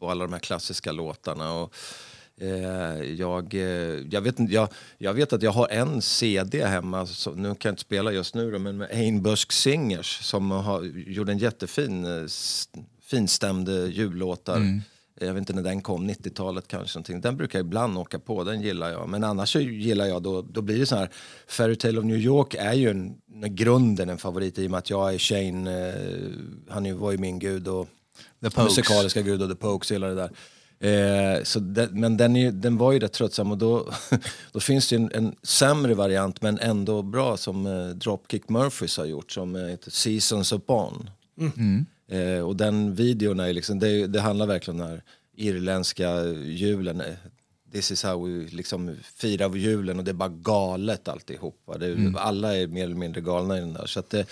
och 0.01 0.11
alla 0.11 0.25
de 0.25 0.33
här 0.33 0.41
klassiska 0.41 0.93
låtarna. 0.93 1.53
Och, 1.53 1.75
jag, 3.17 3.55
eh, 3.55 3.61
jag, 4.11 4.21
vet, 4.21 4.35
jag, 4.39 4.69
jag 4.99 5.15
vet 5.15 5.33
att 5.33 5.43
jag 5.43 5.51
har 5.51 5.69
en 5.69 6.03
CD 6.03 6.67
hemma, 6.67 7.07
nu 7.35 7.43
kan 7.43 7.57
jag 7.63 7.73
inte 7.73 7.83
spela 7.83 8.13
just 8.13 8.35
nu 8.35 8.51
då, 8.51 8.59
men 8.59 8.77
med 8.77 8.91
Einbusk 8.91 9.53
Singers 9.53 10.21
som 10.23 10.51
har, 10.51 10.83
gjorde 11.07 11.33
en 11.33 11.39
jättefin 11.39 12.05
eh, 12.05 12.27
finstämd 13.03 13.69
eh, 13.69 13.87
jullåtar. 13.87 14.81
Jag 15.21 15.35
vet 15.35 15.41
inte 15.41 15.53
när 15.53 15.63
den 15.63 15.83
kom, 15.83 16.11
90-talet 16.11 16.69
kanske. 16.69 16.99
Någonting. 16.99 17.21
Den 17.21 17.37
brukar 17.37 17.59
jag 17.59 17.67
ibland 17.67 17.99
åka 17.99 18.19
på, 18.19 18.45
den 18.45 18.63
gillar 18.63 18.91
jag. 18.91 19.09
Men 19.09 19.25
annars 19.25 19.57
gillar 19.57 20.07
jag 20.07 20.23
då, 20.23 20.43
då 20.43 20.63
blir 20.63 20.79
det 20.79 20.87
så 20.87 20.97
här, 20.97 21.11
Fairy 21.47 21.77
Tale 21.77 21.99
of 21.99 22.05
New 22.05 22.17
York 22.17 22.55
är 22.55 22.73
ju 22.73 22.91
en, 22.91 23.15
grunden 23.55 24.09
en 24.09 24.19
favorit 24.19 24.59
i 24.59 24.67
och 24.67 24.71
med 24.71 24.79
att 24.79 24.91
jag 24.91 25.15
är 25.15 25.19
Shane, 25.19 25.89
eh, 25.89 26.31
han 26.69 26.99
var 26.99 27.13
ju 27.13 27.19
min 27.19 27.39
gud 27.39 27.69
och 27.69 27.89
The 28.43 28.51
Pokes. 28.51 28.77
musikaliska 28.77 29.23
gud 29.23 29.43
och 29.43 29.49
The 29.49 29.55
Pokes 29.55 29.91
och 29.91 29.95
hela 29.95 30.07
det 30.07 30.15
där. 30.15 30.31
Eh, 30.81 31.43
så 31.43 31.61
det, 31.61 31.89
men 31.93 32.17
den, 32.17 32.37
är, 32.37 32.53
den 32.53 32.77
var 32.77 32.93
ju 32.93 32.99
rätt 32.99 33.13
tröttsam 33.13 33.51
och 33.51 33.59
då, 33.59 33.93
då 34.53 34.61
finns 34.61 34.89
det 34.89 34.97
en, 34.97 35.11
en 35.15 35.35
sämre 35.43 35.95
variant 35.95 36.43
men 36.43 36.59
ändå 36.59 37.03
bra 37.03 37.37
som 37.37 37.67
eh, 37.67 37.89
Dropkick 37.89 38.49
Murphys 38.49 38.99
har 38.99 39.05
gjort 39.05 39.33
som 39.33 39.57
eh, 39.57 39.63
heter 39.63 39.91
Seasons 39.91 40.53
Upon. 40.53 41.11
Eh, 42.09 42.41
och 42.41 42.57
den 42.57 42.95
videon 42.95 43.41
är 43.41 43.53
liksom, 43.53 43.79
det, 43.79 44.07
det 44.07 44.21
handlar 44.21 44.47
verkligen 44.47 44.81
om 44.81 44.87
den 44.87 44.97
här 44.97 45.03
irländska 45.37 46.25
julen. 46.35 47.03
This 47.77 47.91
is 47.91 48.03
how 48.03 48.27
we 48.27 48.47
liksom 48.51 48.97
firar 49.17 49.57
julen 49.57 49.99
och 49.99 50.05
det 50.05 50.11
är 50.11 50.13
bara 50.13 50.29
galet 50.29 51.09
alltihopa. 51.09 51.79
Det, 51.79 51.87
Mm. 51.87 52.17
Alla 52.17 52.57
är 52.57 52.67
mer 52.67 52.85
eller 52.85 52.95
mindre 52.97 53.21
galna 53.21 53.57
i 53.57 53.61
den 53.61 53.73
där. 53.73 53.87
Så 53.87 54.01
att 54.01 54.11
det, 54.11 54.27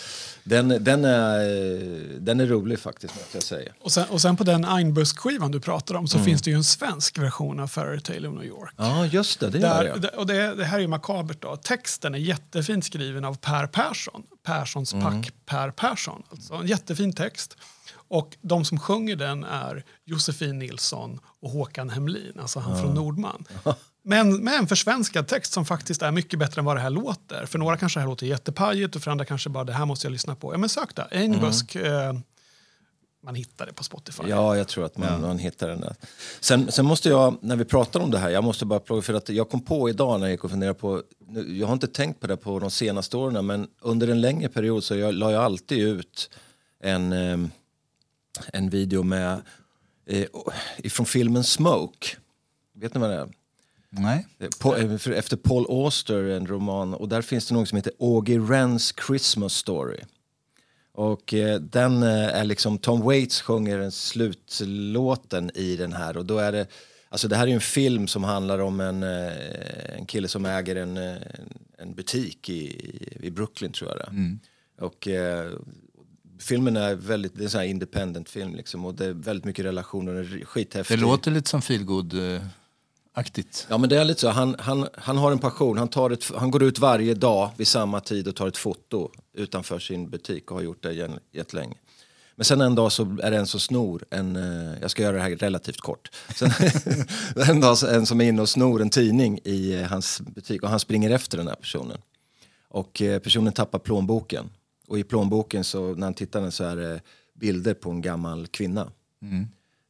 den, 0.44 0.68
den, 0.84 1.04
är, 1.04 2.18
den 2.20 2.40
är 2.40 2.46
rolig 2.46 2.78
faktiskt, 2.78 3.14
måste 3.14 3.36
jag 3.36 3.42
säga. 3.42 3.72
Och 3.80 3.92
sen, 3.92 4.04
och 4.10 4.20
sen 4.20 4.36
på 4.36 4.44
den 4.44 4.64
Einbusk-skivan 4.64 5.50
du 5.50 5.60
pratar 5.60 5.94
om 5.94 6.08
så 6.08 6.16
Mm. 6.16 6.24
finns 6.26 6.42
det 6.42 6.50
ju 6.50 6.56
en 6.56 6.64
svensk 6.64 7.18
version 7.18 7.60
av 7.60 7.66
Fairy 7.66 8.00
Tale 8.00 8.28
of 8.28 8.34
New 8.34 8.44
York. 8.44 8.74
Ja, 8.76 9.06
just 9.06 9.40
det, 9.40 9.50
det 9.50 9.58
gör 9.58 9.68
Där, 9.74 9.84
jag. 9.84 10.00
det- 10.02 10.08
och 10.08 10.26
det, 10.26 10.54
det 10.54 10.64
här 10.64 10.76
är 10.76 10.82
ju 10.82 10.88
makabert. 10.88 11.42
Då. 11.42 11.56
Texten 11.56 12.14
är 12.14 12.18
jättefint 12.18 12.84
skriven 12.84 13.24
av 13.24 13.34
Per 13.38 13.66
Persson. 13.66 14.22
Perssons 14.46 14.92
Mm. 14.94 15.04
pack 15.04 15.32
Per 15.46 15.70
Persson. 15.70 16.22
Alltså 16.30 16.54
en 16.54 16.66
jättefin 16.66 17.12
text. 17.12 17.56
Och 18.08 18.36
de 18.40 18.64
som 18.64 18.78
sjunger 18.78 19.16
den 19.16 19.44
är 19.44 19.84
Josefin 20.04 20.58
Nilsson 20.58 21.20
och 21.40 21.50
Håkan 21.50 21.90
Hemlin, 21.90 22.32
alltså 22.40 22.60
han 22.60 22.80
från 22.80 22.94
Nordman. 22.94 23.44
Men 24.02 24.36
med 24.44 24.54
en 24.54 24.66
försvenskad 24.66 25.28
text 25.28 25.52
som 25.52 25.66
faktiskt 25.66 26.02
är 26.02 26.10
mycket 26.10 26.38
bättre 26.38 26.58
än 26.58 26.64
vad 26.64 26.76
det 26.76 26.80
här 26.80 26.90
låter. 26.90 27.46
För 27.46 27.58
några 27.58 27.76
kanske 27.76 27.98
det 27.98 28.02
här 28.02 28.08
låter 28.08 28.26
jättepajigt 28.26 28.96
och 28.96 29.02
för 29.02 29.10
andra 29.10 29.24
kanske 29.24 29.50
bara 29.50 29.64
det 29.64 29.72
här 29.72 29.86
måste 29.86 30.06
jag 30.06 30.12
lyssna 30.12 30.34
på. 30.34 30.54
Ja 30.54 30.58
men 30.58 30.68
sök 30.68 30.94
där, 30.96 31.08
Einbusk. 31.10 31.74
Eh, 31.74 32.12
man 33.24 33.34
hittar 33.34 33.66
det 33.66 33.72
på 33.72 33.84
Spotify. 33.84 34.22
Ja, 34.26 34.56
jag 34.56 34.68
tror 34.68 34.84
att 34.84 34.96
man, 34.96 35.20
man 35.20 35.38
hittar 35.38 35.68
den 35.68 35.80
där. 35.80 35.94
Sen, 36.40 36.72
sen 36.72 36.84
måste 36.86 37.08
jag, 37.08 37.36
när 37.40 37.56
vi 37.56 37.64
pratar 37.64 38.00
om 38.00 38.10
det 38.10 38.18
här, 38.18 38.30
jag 38.30 38.44
måste 38.44 38.64
bara 38.66 38.80
plocka, 38.80 39.02
för 39.02 39.14
att 39.14 39.28
jag 39.28 39.50
kom 39.50 39.60
på 39.60 39.88
idag 39.88 40.20
när 40.20 40.26
jag 40.26 40.32
gick 40.32 40.44
och 40.44 40.50
funderade 40.50 40.78
på, 40.78 41.02
jag 41.46 41.66
har 41.66 41.72
inte 41.72 41.86
tänkt 41.86 42.20
på 42.20 42.26
det 42.26 42.36
på 42.36 42.58
de 42.58 42.70
senaste 42.70 43.16
åren, 43.16 43.46
men 43.46 43.68
under 43.80 44.08
en 44.08 44.20
längre 44.20 44.48
period 44.48 44.84
så 44.84 44.96
jag, 44.96 45.14
la 45.14 45.32
jag 45.32 45.44
alltid 45.44 45.78
ut 45.78 46.30
en, 46.80 47.12
eh, 47.12 47.48
en 48.52 48.70
video 48.70 49.02
med, 49.02 49.42
eh, 50.06 50.26
ifrån 50.76 51.06
filmen 51.06 51.44
Smoke. 51.44 52.16
Vet 52.74 52.94
ni 52.94 53.00
vad 53.00 53.10
det 53.10 53.16
är? 53.16 53.28
Nej. 53.90 54.26
Eh, 54.38 54.48
på, 54.60 54.76
eh, 54.76 55.18
efter 55.18 55.36
Paul 55.36 55.66
Auster, 55.68 56.24
en 56.24 56.46
roman, 56.46 56.94
och 56.94 57.08
där 57.08 57.22
finns 57.22 57.48
det 57.48 57.54
något 57.54 57.68
som 57.68 57.76
heter 57.76 57.92
Augie 58.00 58.38
Wrens 58.38 58.94
Christmas 59.06 59.54
Story. 59.54 60.00
Och 60.92 61.34
eh, 61.34 61.60
den 61.60 62.02
eh, 62.02 62.28
är 62.28 62.44
liksom, 62.44 62.78
Tom 62.78 63.00
Waits 63.00 63.40
sjunger 63.40 63.78
den 63.78 63.92
slutlåten 63.92 65.50
i 65.54 65.76
den 65.76 65.92
här 65.92 66.16
och 66.16 66.26
då 66.26 66.38
är 66.38 66.52
det, 66.52 66.66
alltså 67.08 67.28
det 67.28 67.36
här 67.36 67.42
är 67.42 67.48
ju 67.48 67.54
en 67.54 67.60
film 67.60 68.06
som 68.06 68.24
handlar 68.24 68.58
om 68.58 68.80
en, 68.80 69.02
eh, 69.02 69.98
en 69.98 70.06
kille 70.06 70.28
som 70.28 70.46
äger 70.46 70.76
en, 70.76 70.96
eh, 70.96 71.16
en 71.78 71.94
butik 71.94 72.48
i, 72.48 72.88
i 73.20 73.30
Brooklyn 73.30 73.72
tror 73.72 73.90
jag 73.90 73.98
det 73.98 74.04
är. 74.04 74.10
Och 74.80 75.08
filmen 76.38 76.76
är 76.76 76.94
väldigt, 76.94 77.34
det 77.38 77.54
är 77.54 77.60
en 77.60 77.70
independent 77.70 78.28
film 78.28 78.54
liksom 78.54 78.84
och 78.84 78.94
det 78.94 79.06
är 79.06 79.12
väldigt 79.12 79.44
mycket 79.44 79.64
relationer, 79.64 80.12
den 80.12 80.24
är 80.24 80.84
Det 80.88 80.96
låter 80.96 81.30
lite 81.30 81.50
som 81.50 81.60
feelgood-aktigt. 81.60 83.66
Ja 83.68 83.78
men 83.78 83.88
det 83.88 83.96
är 83.96 84.04
lite 84.04 84.20
så, 84.20 84.28
han, 84.28 84.56
han, 84.58 84.88
han 84.94 85.16
har 85.18 85.32
en 85.32 85.38
passion, 85.38 85.78
han, 85.78 85.88
tar 85.88 86.10
ett, 86.10 86.30
han 86.36 86.50
går 86.50 86.62
ut 86.62 86.78
varje 86.78 87.14
dag 87.14 87.50
vid 87.56 87.66
samma 87.68 88.00
tid 88.00 88.28
och 88.28 88.36
tar 88.36 88.48
ett 88.48 88.56
foto 88.56 89.10
utanför 89.34 89.78
sin 89.78 90.10
butik 90.10 90.50
och 90.50 90.56
har 90.56 90.62
gjort 90.64 90.82
det 90.82 91.10
jättelänge. 91.32 91.74
Men 92.36 92.44
sen 92.44 92.60
en 92.60 92.74
dag 92.74 92.92
så 92.92 93.16
är 93.22 93.30
det 93.30 93.36
en 93.36 93.46
som 93.46 93.60
snor 93.60 94.04
en, 94.10 94.36
eh, 94.36 94.78
jag 94.80 94.90
ska 94.90 95.02
göra 95.02 95.16
det 95.16 95.22
här 95.22 95.30
relativt 95.36 95.80
kort. 95.80 96.10
Sen, 96.34 96.50
en 97.48 97.60
dag 97.60 97.78
så- 97.78 97.86
en 97.86 98.06
som 98.06 98.20
är 98.20 98.24
inne 98.24 98.42
och 98.42 98.48
snor 98.48 98.82
en 98.82 98.90
tidning 98.90 99.38
i 99.44 99.74
eh, 99.74 99.82
hans 99.82 100.20
butik 100.20 100.62
och 100.62 100.68
han 100.68 100.80
springer 100.80 101.10
efter 101.10 101.38
den 101.38 101.48
här 101.48 101.54
personen. 101.54 101.98
Och 102.68 103.02
eh, 103.02 103.18
personen 103.18 103.52
tappar 103.52 103.78
plånboken. 103.78 104.50
Och 104.94 105.00
i 105.00 105.04
plånboken 105.04 105.64
så 105.64 105.94
när 105.94 106.06
han 106.06 106.14
tittar 106.14 106.50
så 106.50 106.64
är 106.64 106.76
det 106.76 106.94
eh, 106.94 107.00
bilder 107.34 107.74
på 107.74 107.90
en 107.90 108.00
gammal 108.00 108.46
kvinna. 108.46 108.92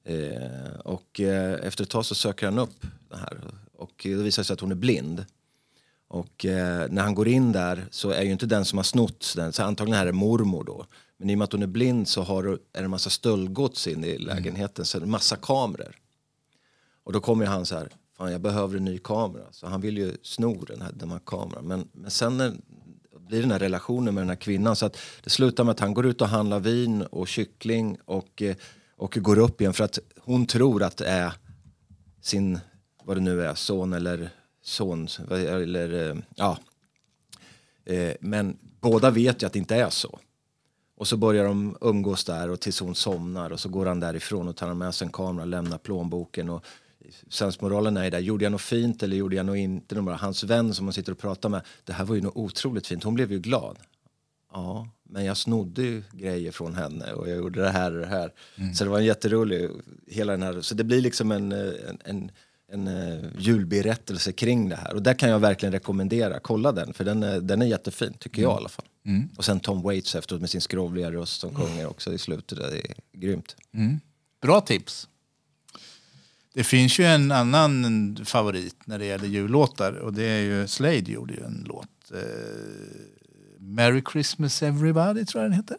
Eh, 0.05 0.81
och 0.85 1.21
eh, 1.21 1.67
efter 1.67 1.85
ett 1.85 1.91
tag 1.91 2.07
så 2.07 2.15
söker 2.15 2.47
han 2.47 2.59
upp 2.59 2.87
det 3.09 3.17
här 3.17 3.41
och 3.73 4.01
det 4.03 4.15
visar 4.15 4.43
sig 4.43 4.55
att 4.55 4.61
hon 4.61 4.71
är 4.71 4.75
blind. 4.75 5.25
Och 6.09 6.45
eh, 6.45 6.91
när 6.91 7.03
han 7.03 7.15
går 7.15 7.29
in 7.29 7.53
där 7.53 7.87
så 7.91 8.11
är 8.11 8.23
ju 8.23 8.33
inte 8.33 8.47
den 8.47 8.65
som 8.65 8.79
har 8.79 8.85
snott 8.85 9.33
den, 9.37 9.53
så 9.53 9.63
antagligen 9.63 9.99
här 9.99 10.07
är 10.07 10.13
mormor 10.13 10.65
då. 10.65 10.87
Men 11.17 11.31
i 11.31 11.35
och 11.35 11.39
med 11.39 11.45
att 11.45 11.53
hon 11.53 11.63
är 11.63 11.67
blind 11.67 12.09
så 12.09 12.23
har, 12.23 12.45
är 12.45 12.59
det 12.73 12.85
en 12.85 12.91
massa 12.91 13.11
stöldgods 13.11 13.87
in 13.87 14.05
i 14.05 14.19
lägenheten, 14.19 14.85
så 14.85 14.99
är 14.99 15.01
det 15.01 15.07
en 15.07 15.11
massa 15.11 15.37
kameror. 15.37 15.97
Och 17.05 17.13
då 17.13 17.21
kommer 17.21 17.47
han 17.47 17.67
så 17.67 17.75
här, 17.75 17.89
fan 18.17 18.33
jag 18.33 18.41
behöver 18.41 18.77
en 18.77 18.85
ny 18.85 18.99
kamera. 18.99 19.45
Så 19.51 19.67
han 19.67 19.81
vill 19.81 19.99
ju 19.99 20.17
sno 20.23 20.65
den 20.65 20.83
här, 20.83 20.93
den 20.93 21.11
här 21.11 21.21
kameran. 21.27 21.65
Men, 21.65 21.89
men 21.93 22.11
sen 22.11 22.37
när, 22.37 22.55
blir 23.27 23.41
den 23.41 23.51
här 23.51 23.59
relationen 23.59 24.15
med 24.15 24.23
den 24.23 24.29
här 24.29 24.37
kvinnan 24.37 24.77
så 24.77 24.87
att 24.87 24.97
det 25.25 25.31
slutar 25.31 25.65
med 25.65 25.73
att 25.73 25.81
han 25.81 25.95
går 25.95 26.07
ut 26.07 26.21
och 26.21 26.29
handlar 26.29 26.61
vin 26.61 27.03
och 27.03 27.29
kyckling 27.29 27.99
och, 28.05 28.43
eh, 28.43 28.57
och 28.97 29.19
går 29.21 29.39
upp 29.39 29.61
igen 29.61 29.73
för 29.73 29.85
att 29.85 29.99
hon 30.21 30.47
tror 30.47 30.83
att 30.83 30.97
det 30.97 31.07
är 31.07 31.33
sin, 32.21 32.59
vad 33.05 33.17
det 33.17 33.21
nu 33.21 33.43
är, 33.43 33.55
son 33.55 33.93
eller 33.93 34.31
son, 34.63 35.09
eller 35.31 36.11
eh, 36.11 36.17
ja. 36.35 36.59
Eh, 37.85 38.15
men 38.21 38.57
båda 38.81 39.11
vet 39.11 39.43
ju 39.43 39.47
att 39.47 39.53
det 39.53 39.59
inte 39.59 39.77
är 39.77 39.91
så. 39.91 40.19
Och 40.97 41.09
så 41.09 41.17
börjar 41.17 41.45
de 41.45 41.77
umgås 41.81 42.25
där 42.25 42.51
och 42.51 42.61
tills 42.61 42.81
hon 42.81 42.95
somnar 42.95 43.51
och 43.51 43.61
så 43.61 43.69
går 43.69 43.87
han 43.87 44.01
därifrån 44.01 44.49
och 44.49 44.57
tar 44.57 44.75
med 44.75 44.95
sig 44.95 45.07
en 45.07 45.13
kamera, 45.13 45.43
och 45.43 45.49
lämnar 45.49 45.79
plånboken 45.79 46.51
och 46.51 46.65
sensmoralen 47.29 47.97
är 47.97 48.11
där, 48.11 48.19
gjorde 48.19 48.45
jag 48.45 48.53
något 48.53 48.61
fint 48.61 49.03
eller 49.03 49.17
gjorde 49.17 49.37
jag 49.37 49.47
något 49.47 49.57
inte? 49.57 49.95
Bara, 49.95 50.17
hans 50.17 50.45
vän 50.45 50.75
som 50.75 50.87
hon 50.87 50.93
sitter 50.93 51.13
och 51.13 51.19
pratar 51.19 51.49
med, 51.49 51.61
det 51.85 51.93
här 51.93 52.05
var 52.05 52.15
ju 52.15 52.21
något 52.21 52.37
otroligt 52.37 52.87
fint, 52.87 53.05
hon 53.05 53.15
blev 53.15 53.33
ju 53.33 53.39
glad. 53.39 53.79
Ja, 54.53 54.89
men 55.03 55.25
jag 55.25 55.37
snodde 55.37 55.83
ju 55.83 56.03
grejer 56.13 56.53
från 56.53 56.75
henne 56.75 57.13
och 57.13 57.29
jag 57.29 57.37
gjorde 57.37 57.61
det 57.61 57.71
här 57.71 57.93
och 57.93 58.01
det 58.01 58.07
här. 58.07 58.33
Så 58.75 58.85
det 58.85 58.91
var 58.91 58.99
en 58.99 59.05
jätterolig, 59.05 59.71
hela 60.07 60.33
den 60.33 60.43
här, 60.43 60.61
så 60.61 60.75
det 60.75 60.85
blir 60.85 61.01
liksom 61.01 61.33
en, 61.33 61.53
en, 61.53 61.99
en, 62.05 62.31
en 62.73 62.89
eh, 62.89 63.25
julberättelse 63.39 64.33
kring 64.33 64.69
det 64.69 64.77
här. 64.77 64.95
Och 64.95 65.03
där 65.03 65.15
kan 65.15 65.31
jag 65.31 65.39
verkligen 65.39 65.73
rekommendera, 65.73 66.41
kolla 66.41 66.73
den, 66.73 66.93
för 66.95 67.05
den 67.05 67.23
är, 67.23 67.41
den 67.41 67.63
är 67.63 67.67
jättefin, 67.67 68.15
tycker 68.19 68.43
jag 68.43 68.53
i 68.53 68.57
alla 68.57 68.69
fall. 68.69 68.85
Och 69.37 69.45
sen 69.45 69.61
Tom 69.61 69.83
Waits 69.83 70.15
efteråt 70.15 70.41
med 70.41 70.51
sin 70.51 70.61
skrovliga 70.61 71.13
röst 71.13 71.41
som 71.41 71.55
sjunger 71.55 71.87
också 71.87 72.13
i 72.13 72.19
slutet, 72.19 72.59
det 72.59 72.79
är 72.79 72.95
grymt. 73.13 73.57
Bra 74.43 74.61
tips. 74.61 75.09
Det 76.55 76.65
finns 76.65 76.99
ju 76.99 77.05
en 77.05 77.33
annan 77.33 78.17
favorit 78.25 78.77
när 78.85 78.99
det 78.99 79.05
gäller 79.05 79.29
jullåtar 79.29 79.93
och 79.93 80.13
det 80.13 80.25
är 80.25 80.41
ju 80.41 80.69
Slade 80.69 81.13
gjorde 81.13 81.35
ju 81.35 81.45
en 81.45 81.65
låt. 81.69 81.89
Eh, 82.11 82.19
Merry 83.59 84.03
Christmas 84.13 84.63
everybody 84.63 85.25
tror 85.25 85.43
jag 85.43 85.51
den 85.51 85.57
heter. 85.57 85.77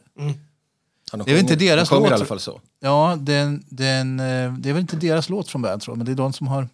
Han 1.11 1.19
Det 1.19 1.31
är 1.31 1.35
väl 1.35 1.43
inte 1.43 1.55
deras 1.55 1.91
låt? 1.91 2.09
i 2.09 2.13
alla 2.13 2.25
fall 2.25 2.39
så. 2.39 2.61
Ja, 2.79 3.17
den, 3.19 3.63
den, 3.69 4.19
eh, 4.19 4.53
det 4.53 4.69
är 4.69 4.73
väl 4.73 4.81
inte 4.81 4.95
deras 4.95 5.29
låt 5.29 5.49
från 5.49 5.61
början 5.61 5.79
tror 5.79 5.93
jag, 5.93 5.97
men 5.97 6.05
det 6.05 6.11
är 6.11 6.15
de 6.15 6.33
som 6.33 6.47
har 6.47 6.67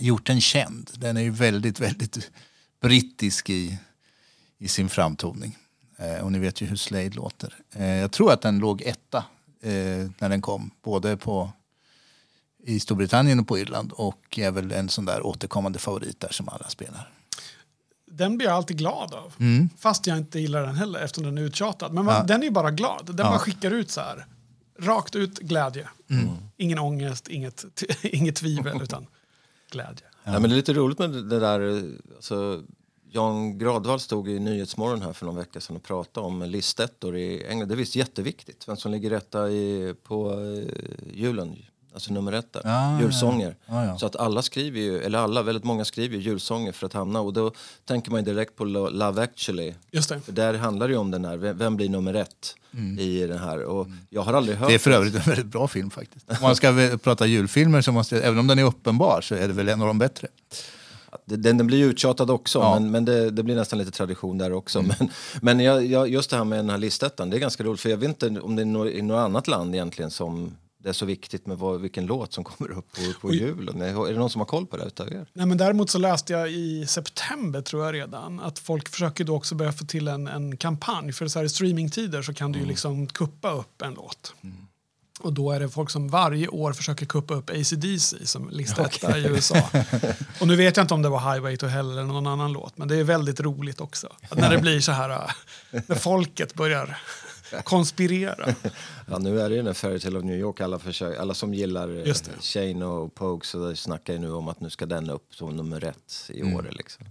gjort 0.00 0.26
den 0.26 0.40
känd. 0.40 0.90
Den 0.94 1.16
är 1.16 1.20
ju 1.20 1.30
väldigt, 1.30 1.80
väldigt 1.80 2.30
brittisk 2.80 3.50
i, 3.50 3.78
i 4.58 4.68
sin 4.68 4.88
framtoning. 4.88 5.56
Eh, 5.98 6.24
och 6.24 6.32
ni 6.32 6.38
vet 6.38 6.60
ju 6.60 6.66
hur 6.66 6.76
Slade 6.76 7.10
låter. 7.10 7.54
Eh, 7.74 7.86
jag 7.86 8.12
tror 8.12 8.32
att 8.32 8.42
den 8.42 8.58
låg 8.58 8.82
etta 8.82 9.24
eh, 9.62 10.10
när 10.18 10.28
den 10.28 10.42
kom, 10.42 10.70
både 10.82 11.16
på 11.16 11.52
i 12.66 12.80
Storbritannien 12.80 13.40
och 13.40 13.48
på 13.48 13.58
Irland 13.58 13.92
och 13.92 14.38
är 14.38 14.50
väl 14.50 14.72
en 14.72 14.88
sån 14.88 15.04
där 15.04 15.26
återkommande 15.26 15.78
favorit 15.78 16.20
där 16.20 16.32
som 16.32 16.48
alla 16.48 16.68
spelar. 16.68 17.10
Den 18.10 18.36
blir 18.36 18.46
jag 18.46 18.56
alltid 18.56 18.78
glad 18.78 19.14
av. 19.14 19.34
Mm. 19.40 19.68
Fast 19.78 20.06
jag 20.06 20.18
inte 20.18 20.40
gillar 20.40 20.66
den 20.66 20.74
heller 20.74 21.00
eftersom 21.00 21.24
den 21.24 21.38
är 21.38 21.42
uttjatad. 21.42 21.92
Men 21.92 22.04
man, 22.04 22.26
den 22.26 22.40
är 22.40 22.44
ju 22.44 22.50
bara 22.50 22.70
glad. 22.70 23.06
Den 23.06 23.16
bara 23.16 23.38
skickar 23.38 23.70
ut 23.70 23.90
så 23.90 24.00
här. 24.00 24.26
Rakt 24.78 25.16
ut 25.16 25.38
glädje. 25.38 25.88
Mm. 26.10 26.28
Ingen 26.56 26.78
ångest, 26.78 27.28
inget, 27.28 27.64
inget 28.02 28.36
tvivel 28.36 28.82
utan 28.82 29.06
glädje. 29.70 30.06
Ja. 30.24 30.32
men 30.32 30.42
det 30.42 30.48
är 30.48 30.56
lite 30.56 30.72
roligt 30.72 30.98
med 30.98 31.10
det 31.10 31.40
där, 31.40 31.76
eh, 31.76 31.82
alltså, 32.16 32.62
Jan 33.10 33.58
Gradvall 33.58 34.00
stod 34.00 34.28
i 34.28 34.38
Nyhetsmorgon 34.38 35.02
här 35.02 35.12
för 35.12 35.26
någon 35.26 35.36
vecka 35.36 35.60
sedan 35.60 35.76
och 35.76 35.82
pratade 35.82 36.26
om 36.26 36.42
listettor 36.42 37.16
i 37.16 37.46
England. 37.46 37.68
Det 37.68 37.74
är 37.74 37.76
visst 37.76 37.96
jätteviktigt 37.96 38.68
vem 38.68 38.76
som 38.76 38.92
ligger 38.92 39.10
etta 39.10 39.50
i, 39.50 39.94
på 40.02 40.32
eh, 40.32 41.14
julen, 41.14 41.56
alltså 41.96 42.12
nummer 42.12 42.32
ett 42.32 42.52
där. 42.52 42.62
Ja, 42.64 43.00
julsånger. 43.00 43.56
ja, 43.66 43.84
ja. 43.84 43.98
Så 43.98 44.06
att 44.06 44.16
alla 44.16 44.42
skriver 44.42 44.80
ju, 44.80 45.02
eller 45.02 45.18
alla, 45.18 45.42
väldigt 45.42 45.64
många 45.64 45.84
skriver 45.84 46.16
ju 46.16 46.22
julsånger 46.22 46.72
för 46.72 46.86
att 46.86 46.92
hamna 46.92 47.20
och 47.20 47.32
då 47.32 47.52
tänker 47.84 48.10
man 48.10 48.20
ju 48.20 48.24
direkt 48.24 48.56
på 48.56 48.64
Lo- 48.64 48.88
Love 48.90 49.22
actually. 49.22 49.74
Just 49.90 50.08
det. 50.08 50.20
För 50.20 50.32
där 50.32 50.54
handlar 50.54 50.88
det 50.88 50.92
ju 50.94 50.98
om 50.98 51.10
den 51.10 51.24
här, 51.24 51.36
vem, 51.36 51.76
blir 51.76 51.88
nummer 51.88 52.14
ett 52.14 52.54
i 52.98 53.26
den 53.26 53.38
här 53.38 53.62
och 53.62 53.86
jag 54.10 54.22
har 54.22 54.32
aldrig 54.34 54.56
hört 54.56 54.62
Mm. 54.66 54.68
Det 54.70 54.74
är 54.74 54.78
för 54.78 54.90
övrigt 54.90 55.14
en 55.14 55.20
väldigt 55.20 55.46
bra 55.46 55.68
film 55.68 55.90
faktiskt. 55.90 56.30
Om 56.30 56.36
man 56.42 56.56
ska 56.56 56.98
prata 57.02 57.26
julfilmer 57.26 57.80
så 57.80 57.92
måste, 57.92 58.20
även 58.20 58.38
om 58.38 58.46
den 58.46 58.58
är 58.58 58.64
uppenbar 58.64 59.20
så 59.20 59.34
är 59.34 59.48
det 59.48 59.54
väl 59.54 59.68
en 59.68 59.80
av 59.80 59.86
de 59.86 59.98
bättre. 59.98 60.28
Den, 61.24 61.56
den 61.58 61.66
blir 61.66 61.78
ju 61.78 61.84
uttjatad 61.84 62.30
också, 62.30 62.58
Ja. 62.58 62.74
men, 62.80 62.90
men 62.90 63.04
det, 63.04 63.30
det 63.30 63.42
blir 63.42 63.54
nästan 63.56 63.78
lite 63.78 63.90
tradition 63.90 64.38
där 64.38 64.52
också. 64.52 64.82
Men, 64.82 65.08
men 65.40 65.60
jag, 65.60 65.86
jag, 65.86 66.08
just 66.08 66.30
det 66.30 66.36
här 66.36 66.44
med 66.44 66.58
den 66.58 66.70
här 66.70 66.78
listettan, 66.78 67.30
det 67.30 67.36
är 67.36 67.38
ganska 67.38 67.64
roligt. 67.64 67.80
För 67.80 67.88
jag 67.90 67.96
vet 67.96 68.08
inte 68.08 68.40
om 68.40 68.56
det 68.56 68.62
är 68.62 68.88
i 68.90 69.02
något 69.02 69.18
annat 69.24 69.48
land 69.48 69.74
egentligen 69.74 70.10
som 70.10 70.56
det 70.86 70.90
är 70.90 70.94
så 70.94 71.06
viktigt 71.06 71.46
med 71.46 71.58
vad, 71.58 71.80
vilken 71.80 72.06
låt 72.06 72.32
som 72.32 72.44
kommer 72.44 72.70
upp 72.70 72.92
på, 72.92 73.20
på 73.20 73.34
julen. 73.34 73.80
Är 73.82 74.12
det 74.12 74.18
någon 74.18 74.30
som 74.30 74.40
har 74.40 74.46
koll 74.46 74.66
på 74.66 74.76
det 74.76 74.84
utav 74.84 75.08
er? 75.08 75.26
Nej, 75.32 75.46
men 75.46 75.58
däremot 75.58 75.90
så 75.90 75.98
läste 75.98 76.32
jag 76.32 76.52
i 76.52 76.86
september 76.86 77.60
tror 77.60 77.84
jag 77.84 77.94
redan 77.94 78.40
att 78.40 78.58
folk 78.58 78.88
försöker 78.88 79.24
då 79.24 79.36
också 79.36 79.54
börja 79.54 79.72
få 79.72 79.84
till 79.84 80.08
en, 80.08 80.28
en 80.28 80.56
kampanj. 80.56 81.12
För 81.12 81.28
så 81.28 81.38
här 81.38 81.46
i 81.46 81.48
streamingtider 81.48 82.22
så 82.22 82.34
kan 82.34 82.52
du 82.52 82.58
ju 82.58 82.66
liksom 82.66 83.06
kuppa 83.06 83.50
upp 83.50 83.82
en 83.82 83.94
låt. 83.94 84.34
Och 85.20 85.32
då 85.32 85.52
är 85.52 85.60
det 85.60 85.68
folk 85.68 85.90
som 85.90 86.08
varje 86.08 86.48
år 86.48 86.72
försöker 86.72 87.06
kuppa 87.06 87.34
upp 87.34 87.50
ACDC 87.50 88.26
som 88.26 88.50
listetta 88.50 89.08
okay. 89.08 89.20
i 89.20 89.26
USA. 89.26 89.56
Och 90.40 90.46
nu 90.46 90.56
vet 90.56 90.76
jag 90.76 90.84
inte 90.84 90.94
om 90.94 91.02
det 91.02 91.08
var 91.08 91.32
Highway 91.32 91.56
to 91.56 91.66
Hell 91.66 91.90
eller 91.90 92.04
någon 92.04 92.26
annan 92.26 92.52
låt, 92.52 92.78
men 92.78 92.88
det 92.88 92.96
är 92.96 93.04
väldigt 93.04 93.40
roligt 93.40 93.80
också. 93.80 94.08
När 94.36 94.50
det 94.50 94.58
blir 94.58 94.80
så 94.80 94.92
här, 94.92 95.10
äh, 95.10 95.82
när 95.86 95.96
folket 95.96 96.54
börjar 96.54 96.98
konspirera. 97.62 98.54
Ja, 99.10 99.18
nu 99.18 99.40
är 99.40 99.50
det 99.50 99.56
ju 99.56 99.62
den 99.62 99.74
Fairy 99.74 100.00
Tale 100.00 100.18
of 100.18 100.24
New 100.24 100.38
York, 100.38 100.60
alla, 100.60 100.78
försöker, 100.78 101.20
alla 101.20 101.34
som 101.34 101.54
gillar 101.54 102.14
Shane 102.42 102.84
och 102.84 103.14
Pogue 103.14 103.46
så 103.46 103.76
snackar 103.76 104.12
ju 104.12 104.18
nu 104.18 104.32
om 104.32 104.48
att 104.48 104.60
nu 104.60 104.70
ska 104.70 104.86
den 104.86 105.10
upp 105.10 105.34
som 105.34 105.56
nummer 105.56 105.84
ett 105.84 106.30
i 106.30 106.40
mm. 106.40 106.56
år. 106.56 106.68
Liksom. 106.72 107.06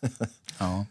ja. 0.58 0.86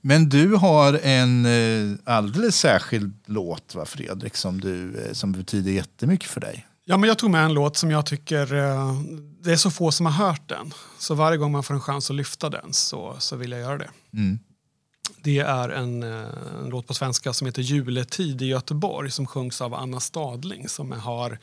Men 0.00 0.28
du 0.28 0.54
har 0.54 1.00
en 1.02 1.46
eh, 1.46 1.98
alldeles 2.04 2.56
särskild 2.56 3.14
låt, 3.26 3.74
va, 3.74 3.84
Fredrik, 3.84 4.36
som, 4.36 4.60
du, 4.60 5.00
eh, 5.00 5.12
som 5.12 5.32
betyder 5.32 5.70
jättemycket 5.70 6.30
för 6.30 6.40
dig. 6.40 6.66
Ja, 6.84 6.96
men 6.96 7.08
jag 7.08 7.18
tog 7.18 7.30
med 7.30 7.44
en 7.44 7.54
låt 7.54 7.76
som 7.76 7.90
jag 7.90 8.06
tycker 8.06 8.54
eh, 8.54 9.00
det 9.40 9.52
är 9.52 9.56
så 9.56 9.70
få 9.70 9.90
som 9.90 10.06
har 10.06 10.26
hört 10.26 10.48
den. 10.48 10.74
Så 10.98 11.14
varje 11.14 11.38
gång 11.38 11.52
man 11.52 11.62
får 11.62 11.74
en 11.74 11.80
chans 11.80 12.10
att 12.10 12.16
lyfta 12.16 12.50
den 12.50 12.72
så, 12.72 13.16
så 13.18 13.36
vill 13.36 13.50
jag 13.50 13.60
göra 13.60 13.78
det. 13.78 13.90
Mm. 14.12 14.38
Det 15.22 15.38
är 15.38 15.68
en, 15.68 16.02
en 16.02 16.68
låt 16.68 16.86
på 16.86 16.94
svenska 16.94 17.32
som 17.32 17.46
heter 17.46 17.62
Juletid 17.62 18.42
i 18.42 18.46
Göteborg 18.46 19.10
som 19.10 19.26
sjungs 19.26 19.60
av 19.60 19.74
Anna 19.74 20.00
Stadling 20.00 20.68
som 20.68 20.92
har 20.92 21.38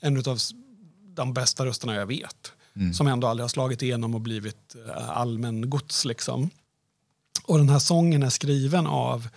en 0.00 0.16
av 0.16 0.38
de 1.14 1.34
bästa 1.34 1.66
rösterna 1.66 1.94
jag 1.94 2.06
vet. 2.06 2.52
Mm. 2.76 2.94
Som 2.94 3.06
ändå 3.06 3.26
aldrig 3.26 3.44
har 3.44 3.48
slagit 3.48 3.82
igenom 3.82 4.14
och 4.14 4.20
blivit 4.20 4.76
allmän 5.08 5.70
gods. 5.70 6.04
Liksom. 6.04 6.50
Och 7.44 7.58
den 7.58 7.68
här 7.68 7.78
sången 7.78 8.22
är 8.22 8.30
skriven 8.30 8.86
av, 8.86 9.28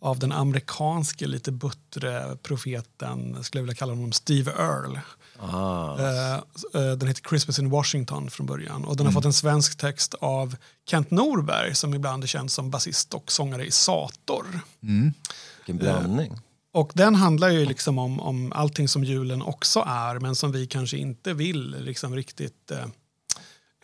av 0.00 0.18
den 0.18 0.32
amerikanske 0.32 1.26
lite 1.26 1.52
buttre 1.52 2.36
profeten, 2.42 3.44
skulle 3.44 3.58
jag 3.60 3.64
vilja 3.64 3.74
kalla 3.74 3.92
honom 3.92 4.12
Steve 4.12 4.50
Earle. 4.50 5.00
Ah. 5.40 5.98
Eh, 5.98 6.34
eh, 6.34 6.92
den 6.96 7.08
heter 7.08 7.28
Christmas 7.28 7.58
in 7.58 7.70
Washington 7.70 8.30
från 8.30 8.46
början. 8.46 8.84
Och 8.84 8.96
den 8.96 9.06
har 9.06 9.10
mm. 9.10 9.14
fått 9.14 9.24
en 9.24 9.32
svensk 9.32 9.78
text 9.78 10.14
av 10.14 10.56
Kent 10.86 11.10
Norberg 11.10 11.74
som 11.74 11.94
ibland 11.94 12.22
är 12.22 12.28
känd 12.28 12.50
som 12.50 12.70
basist 12.70 13.14
och 13.14 13.32
sångare 13.32 13.66
i 13.66 13.70
Sator. 13.70 14.46
Mm. 14.82 15.12
Vilken 15.58 15.76
blandning. 15.76 16.32
Eh, 16.32 16.38
och 16.72 16.92
den 16.94 17.14
handlar 17.14 17.48
ju 17.48 17.64
liksom 17.64 17.98
om, 17.98 18.20
om 18.20 18.52
allting 18.52 18.88
som 18.88 19.04
julen 19.04 19.42
också 19.42 19.84
är 19.86 20.18
men 20.18 20.34
som 20.34 20.52
vi 20.52 20.66
kanske 20.66 20.96
inte 20.96 21.34
vill 21.34 21.76
liksom 21.80 22.16
riktigt 22.16 22.70
eh, 22.70 22.86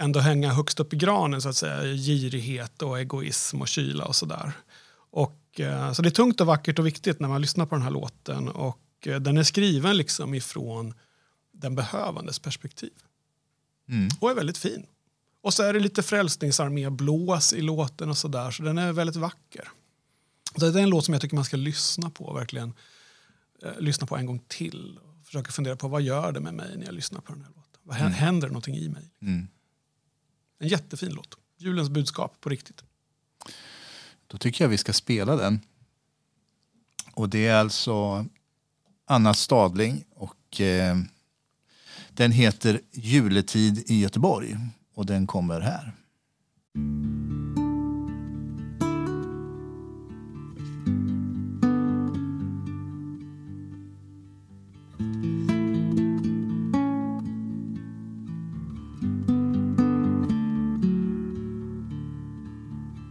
ändå 0.00 0.20
hänga 0.20 0.52
högst 0.52 0.80
upp 0.80 0.92
i 0.92 0.96
granen 0.96 1.42
så 1.42 1.48
att 1.48 1.57
säga. 1.57 1.94
Girighet 1.94 2.82
och 2.82 2.98
egoism 2.98 3.61
och 3.61 3.68
kyla 3.68 4.04
och 4.04 4.16
sådär. 4.16 4.52
Och, 5.11 5.61
eh, 5.61 5.92
så 5.92 6.02
det 6.02 6.09
är 6.09 6.11
tungt 6.11 6.40
och 6.40 6.46
vackert 6.46 6.78
och 6.78 6.86
viktigt 6.86 7.20
när 7.20 7.28
man 7.28 7.40
lyssnar 7.40 7.66
på 7.66 7.74
den 7.74 7.82
här 7.82 7.90
låten. 7.90 8.48
Och 8.48 9.07
eh, 9.07 9.16
den 9.16 9.36
är 9.38 9.42
skriven 9.42 9.96
liksom 9.96 10.34
ifrån 10.34 10.94
den 11.57 11.74
behövandes 11.74 12.38
perspektiv. 12.38 12.92
Mm. 13.88 14.09
Och 14.20 14.30
är 14.30 14.34
väldigt 14.34 14.59
fin. 14.59 14.86
Och 15.40 15.54
så 15.54 15.62
är 15.62 15.72
det 15.72 15.80
lite 15.80 16.02
Frälsningsarmé-blås 16.02 17.52
i 17.52 17.61
låten 17.61 18.11
och 18.11 18.18
sådär. 18.18 18.50
Så 18.50 18.62
den 18.62 18.78
är 18.78 18.92
väldigt 18.92 19.16
vacker. 19.16 19.68
Så 20.54 20.70
det 20.70 20.80
är 20.80 20.82
en 20.82 20.90
låt 20.90 21.04
som 21.04 21.14
jag 21.14 21.20
tycker 21.20 21.34
man 21.34 21.44
ska 21.44 21.57
lyssna 21.57 22.11
på. 22.11 22.32
Verkligen 22.32 22.72
eh, 23.62 23.80
lyssna 23.80 24.07
på 24.07 24.16
en 24.16 24.26
gång 24.26 24.42
till. 24.48 24.98
Och 25.02 25.26
försöka 25.26 25.52
fundera 25.52 25.76
på 25.76 25.88
vad 25.88 26.02
gör 26.02 26.32
det 26.32 26.40
med 26.40 26.54
mig 26.54 26.76
när 26.76 26.86
jag 26.86 26.94
lyssnar 26.94 27.20
på 27.20 27.32
den 27.32 27.42
här 27.42 27.50
låten. 27.57 27.80
Vad 27.82 27.96
mm. 27.96 28.12
händer 28.12 28.48
någonting 28.48 28.76
i 28.76 28.88
mig? 28.88 29.11
Mm. 29.22 29.48
En 30.59 30.68
jättefin 30.68 31.12
låt. 31.12 31.38
Julens 31.59 31.88
budskap 31.88 32.40
på 32.40 32.48
riktigt. 32.48 32.84
Då 34.26 34.38
tycker 34.38 34.64
jag 34.64 34.68
vi 34.68 34.78
ska 34.78 34.92
spela 34.92 35.36
den. 35.36 35.61
Och 37.12 37.28
det 37.28 37.46
är 37.46 37.54
alltså 37.54 38.26
Anna 39.04 39.34
Stadling 39.34 40.04
och 40.11 40.61
eh, 40.61 40.96
den 42.17 42.33
heter 42.33 42.81
Juletid 42.93 43.91
i 43.91 44.01
Göteborg 44.01 44.57
och 44.95 45.07
den 45.07 45.27
kommer 45.27 45.61
här. 45.61 45.93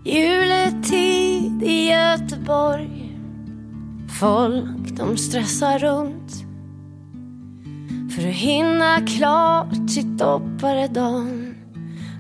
Juletid 0.06 1.64
i 1.64 1.89
Göteborg 1.89 3.18
Folk 4.20 4.97
de 4.97 5.18
stressar 5.18 5.80
runt 5.80 6.24
hinna 8.36 9.01
klart 9.01 9.89
sitt 9.89 10.17
dopparedan 10.17 11.55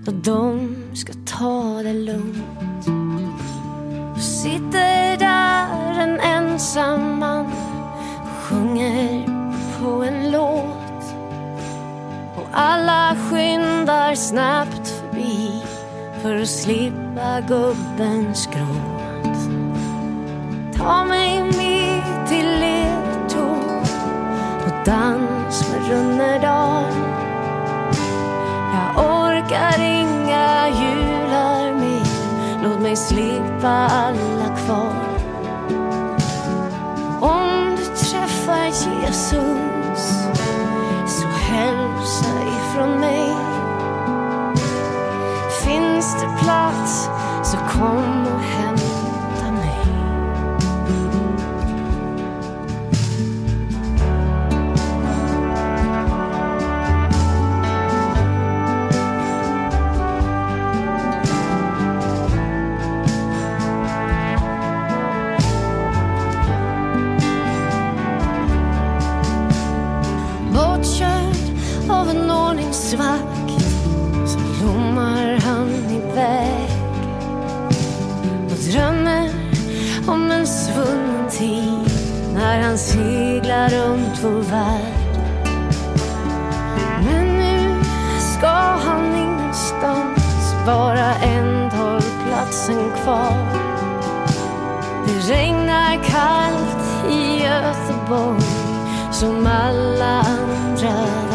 då 0.05 0.11
de 0.11 0.75
ska 0.93 1.13
ta 1.25 1.83
det 1.83 1.93
lugnt. 1.93 2.87
Och 4.15 4.21
sitter 4.21 5.17
där 5.17 5.99
en 5.99 6.19
ensam 6.19 7.19
man 7.19 7.45
och 8.21 8.43
sjunger 8.43 9.25
på 9.79 10.03
en 10.03 10.31
låt 10.31 11.15
och 12.35 12.47
alla 12.51 13.15
skyndar 13.15 14.15
snabbt 14.15 14.87
förbi 14.87 15.63
för 16.21 16.35
att 16.35 16.49
slippa 16.49 17.41
gubbens 17.47 18.47
gråt. 18.47 19.37
Ta 20.75 21.05
mig 21.05 21.43
med 21.43 22.27
till 22.27 22.45
Levertorn 22.59 23.85
och 24.65 24.85
dans 24.85 25.34
runner 25.89 26.39
dagen. 26.39 26.93
Jag 28.73 29.05
orkar 29.05 29.81
inga 29.81 30.67
jular 30.67 31.73
mer, 31.73 32.63
låt 32.63 32.81
mig 32.81 32.95
slippa 32.95 33.89
alla 33.91 34.55
kvar. 34.65 35.05
Om 37.21 37.75
du 37.77 37.85
träffar 37.85 38.65
Jesus 38.65 40.25
så 41.07 41.27
hälsa 41.27 42.31
ifrån 42.41 42.99
mig. 42.99 43.29
Finns 45.63 46.21
det 46.21 46.43
plats 46.43 47.09
så 47.43 47.57
kom 47.57 48.27
och 48.27 48.41
hälsa 48.41 48.64
av 72.01 72.09
en 72.09 72.31
ordningsvakt 72.31 73.61
så 74.25 74.37
blommar 74.37 75.39
han 75.45 75.69
iväg 75.69 76.69
och 78.45 78.71
drömmer 78.71 79.29
om 80.07 80.31
en 80.31 80.47
svunnen 80.47 81.29
tid 81.29 81.91
när 82.33 82.61
han 82.61 82.77
seglar 82.77 83.69
runt 83.69 84.19
vår 84.23 84.41
värld. 84.41 85.19
Men 87.05 87.25
nu 87.25 87.83
ska 88.19 88.77
han 88.85 89.15
ingenstans, 89.15 90.55
bara 90.65 91.15
en 91.15 91.65
platsen 92.35 92.91
kvar. 93.03 93.33
Det 95.07 95.33
regnar 95.33 96.03
kallt 96.03 97.11
i 97.11 97.43
Göteborg 97.43 98.41
som 99.11 99.47
alla 99.47 100.21
andra 100.21 101.34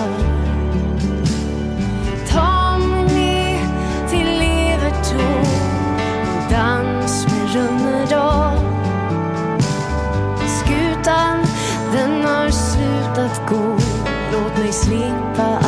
me 14.61 14.73
sleep. 14.73 15.60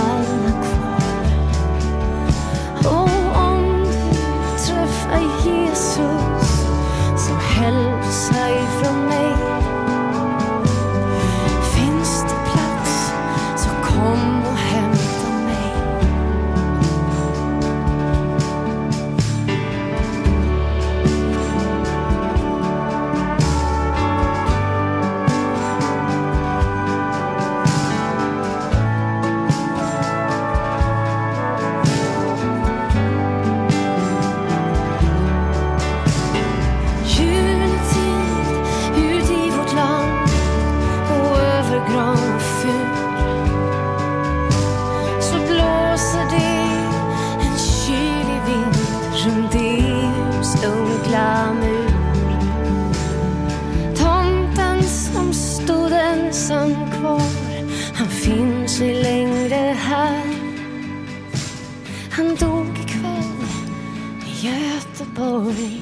Göteborg 65.14 65.80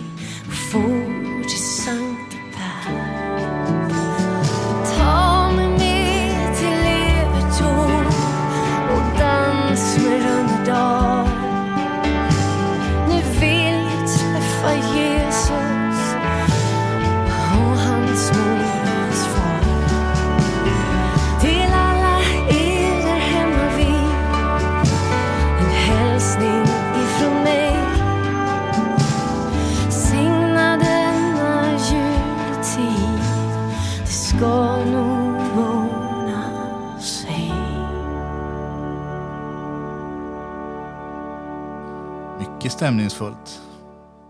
och 0.75 1.51
stämningsfullt. 42.81 43.61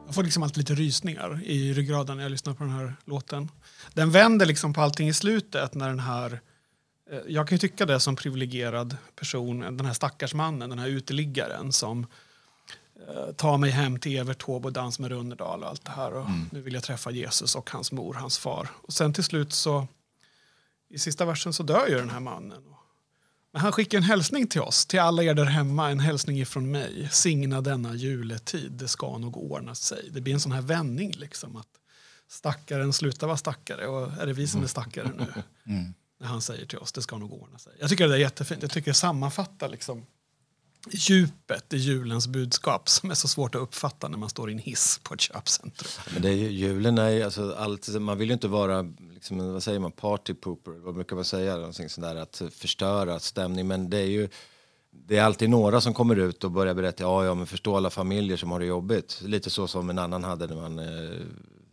Jag 0.06 0.14
får 0.14 0.22
liksom 0.22 0.42
alltid 0.42 0.58
lite 0.58 0.74
rysningar 0.74 1.40
i 1.44 1.72
ryggraden 1.72 2.16
när 2.16 2.24
jag 2.24 2.30
lyssnar 2.30 2.54
på 2.54 2.64
den 2.64 2.72
här 2.72 2.96
låten. 3.04 3.50
Den 3.94 4.10
vänder 4.10 4.46
liksom 4.46 4.72
på 4.72 4.80
allting 4.80 5.08
i 5.08 5.12
slutet 5.12 5.74
när 5.74 5.88
den 5.88 6.00
här 6.00 6.40
eh, 7.10 7.18
jag 7.28 7.48
kan 7.48 7.54
ju 7.56 7.58
tycka 7.58 7.86
det 7.86 8.00
som 8.00 8.16
privilegierad 8.16 8.96
person, 9.16 9.60
den 9.60 9.86
här 9.86 9.92
stackars 9.92 10.34
mannen, 10.34 10.70
den 10.70 10.78
här 10.78 10.88
uteliggaren 10.88 11.72
som 11.72 12.06
eh, 13.08 13.32
tar 13.32 13.58
mig 13.58 13.70
hem 13.70 13.98
till 13.98 14.18
Evert 14.18 14.44
Taube 14.44 14.66
och 14.66 14.72
dans 14.72 14.98
med 14.98 15.10
Runnerdal 15.10 15.62
och 15.62 15.68
allt 15.68 15.84
det 15.84 15.92
här. 15.92 16.12
Och 16.12 16.26
Nu 16.52 16.60
vill 16.60 16.74
jag 16.74 16.82
träffa 16.82 17.10
Jesus 17.10 17.54
och 17.54 17.70
hans 17.70 17.92
mor, 17.92 18.14
hans 18.14 18.38
far. 18.38 18.68
Och 18.82 18.92
sen 18.92 19.12
till 19.12 19.24
slut 19.24 19.52
så, 19.52 19.86
i 20.88 20.98
sista 20.98 21.24
versen 21.24 21.52
så 21.52 21.62
dör 21.62 21.88
ju 21.88 21.98
den 21.98 22.10
här 22.10 22.20
mannen. 22.20 22.62
Men 23.52 23.62
han 23.62 23.72
skickar 23.72 23.98
en 23.98 24.04
hälsning 24.04 24.46
till 24.46 24.60
oss, 24.60 24.86
till 24.86 25.00
alla 25.00 25.22
er 25.22 25.34
där 25.34 25.44
hemma, 25.44 25.90
en 25.90 26.00
hälsning 26.00 26.40
ifrån 26.40 26.70
mig. 26.70 27.08
Signa 27.12 27.60
denna 27.60 27.94
juletid, 27.94 28.72
det 28.72 28.88
ska 28.88 29.18
nog 29.18 29.36
ordna 29.36 29.74
sig. 29.74 30.08
Det 30.12 30.20
blir 30.20 30.34
en 30.34 30.40
sån 30.40 30.52
här 30.52 30.62
vändning 30.62 31.12
liksom 31.16 31.56
att 31.56 31.68
stackaren 32.28 32.92
slutar 32.92 33.26
vara 33.26 33.36
stackare 33.36 33.86
och 33.86 34.12
är 34.12 34.26
det 34.26 34.32
vi 34.32 34.48
som 34.48 34.62
är 34.62 34.66
stackare 34.66 35.10
nu? 35.18 35.42
När 36.20 36.26
han 36.26 36.42
säger 36.42 36.66
till 36.66 36.78
oss, 36.78 36.92
det 36.92 37.02
ska 37.02 37.18
nog 37.18 37.32
ordna 37.32 37.58
sig. 37.58 37.72
Jag 37.80 37.90
tycker 37.90 38.08
det 38.08 38.14
är 38.14 38.18
jättefint, 38.18 38.62
jag 38.62 38.70
tycker 38.70 38.90
det 38.90 38.94
sammanfattar 38.94 39.68
liksom 39.68 40.06
djupet 40.90 41.72
i 41.72 41.76
julens 41.76 42.26
budskap 42.26 42.88
som 42.88 43.10
är 43.10 43.14
så 43.14 43.28
svårt 43.28 43.54
att 43.54 43.60
uppfatta 43.60 44.08
när 44.08 44.18
man 44.18 44.28
står 44.28 44.50
i 44.50 44.52
en 44.52 44.58
hiss 44.58 45.00
på 45.02 45.14
ett 45.14 45.20
köpcentrum. 45.20 45.90
Men 46.12 46.22
det 46.22 46.28
är 46.28 46.34
ju, 46.34 46.50
julen 46.50 46.98
är 46.98 47.08
ju, 47.08 47.22
alltså, 47.22 47.54
allt, 47.54 47.88
man 47.88 48.18
vill 48.18 48.28
ju 48.28 48.32
inte 48.32 48.48
vara, 48.48 48.92
liksom, 49.20 49.52
vad 49.52 49.62
säger 49.62 49.78
man, 49.78 49.92
party 49.92 50.34
pooper, 50.34 50.70
vad 50.70 50.94
brukar 50.94 51.16
man 51.16 51.24
säga, 51.24 51.56
någonting 51.56 51.88
sånt 51.88 52.06
där, 52.06 52.16
att 52.16 52.42
förstöra 52.50 53.18
stämning. 53.18 53.66
Men 53.66 53.90
det 53.90 53.98
är 53.98 54.06
ju, 54.06 54.28
det 54.90 55.16
är 55.16 55.22
alltid 55.22 55.50
några 55.50 55.80
som 55.80 55.94
kommer 55.94 56.16
ut 56.16 56.44
och 56.44 56.50
börjar 56.50 56.74
berätta, 56.74 57.02
ja, 57.02 57.24
ja, 57.24 57.34
men 57.34 57.46
förstå 57.46 57.76
alla 57.76 57.90
familjer 57.90 58.36
som 58.36 58.50
har 58.50 58.60
det 58.60 58.66
jobbigt. 58.66 59.22
Lite 59.24 59.50
så 59.50 59.66
som 59.66 59.90
en 59.90 59.98
annan 59.98 60.24
hade 60.24 60.46
när 60.46 60.56
man, 60.56 60.78
eh, 60.78 61.20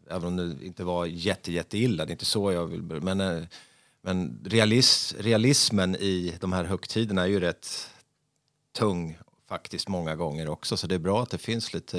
även 0.09 0.27
om 0.27 0.37
det 0.37 0.65
inte 0.65 0.83
var 0.83 1.05
jätte, 1.05 1.51
jätte 1.51 1.77
illa, 1.77 2.05
det 2.05 2.09
är 2.09 2.13
inte 2.13 2.25
så 2.25 2.51
jag 2.51 2.67
vill, 2.67 2.81
men, 2.81 3.21
eh, 3.21 3.43
men 4.01 4.39
realis, 4.45 5.15
realismen 5.19 5.95
i 5.95 6.33
de 6.39 6.53
här 6.53 6.63
högtiderna 6.63 7.21
är 7.21 7.27
ju 7.27 7.39
rätt 7.39 7.89
tung 8.77 9.17
faktiskt 9.47 9.87
många 9.87 10.15
gånger 10.15 10.49
också. 10.49 10.77
Så 10.77 10.87
det 10.87 10.95
är 10.95 10.99
bra 10.99 11.23
att 11.23 11.29
det 11.29 11.37
finns 11.37 11.73
lite 11.73 11.97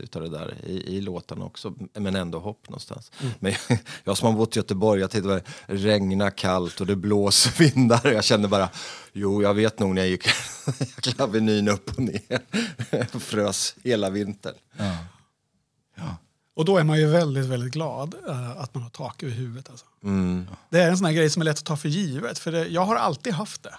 utav 0.00 0.22
det 0.22 0.28
där 0.28 0.54
i, 0.66 0.96
i 0.96 1.00
låtarna 1.00 1.44
också. 1.44 1.74
Men 1.94 2.16
ändå 2.16 2.38
hopp 2.38 2.68
någonstans. 2.68 3.12
Men 3.38 3.52
jag, 3.68 3.78
jag 4.04 4.18
som 4.18 4.26
har 4.26 4.38
bott 4.38 4.56
i 4.56 4.58
Göteborg, 4.58 5.00
jag 5.00 5.10
tänkte 5.10 5.28
det 5.34 5.42
regnar 5.66 6.30
kallt 6.30 6.80
och 6.80 6.86
det 6.86 6.96
blåser 6.96 7.58
vindar. 7.58 8.12
Jag 8.12 8.24
kände 8.24 8.48
bara, 8.48 8.68
jo 9.12 9.42
jag 9.42 9.54
vet 9.54 9.78
nog 9.78 9.94
när 9.94 10.02
jag 10.02 10.10
gick 10.10 10.26
jäkla 11.06 11.24
Avenyn 11.24 11.68
upp 11.68 11.90
och 11.90 12.02
ner. 12.02 13.18
Frös 13.18 13.74
hela 13.84 14.10
vintern. 14.10 14.54
Och 16.54 16.64
då 16.64 16.78
är 16.78 16.84
man 16.84 16.98
ju 16.98 17.06
väldigt, 17.06 17.46
väldigt 17.46 17.72
glad 17.72 18.14
eh, 18.28 18.50
att 18.50 18.74
man 18.74 18.82
har 18.82 18.90
tak 18.90 19.22
över 19.22 19.32
huvudet. 19.34 19.70
Alltså. 19.70 19.86
Det 20.70 20.82
är 20.82 20.90
en 20.90 20.98
sån 20.98 21.14
grej 21.14 21.30
som 21.30 21.42
är 21.42 21.44
lätt 21.44 21.58
att 21.58 21.64
ta 21.64 21.76
för 21.76 21.88
givet, 21.88 22.38
för 22.38 22.52
det, 22.52 22.66
jag 22.66 22.84
har 22.84 22.96
alltid 22.96 23.32
haft 23.32 23.62
det. 23.62 23.74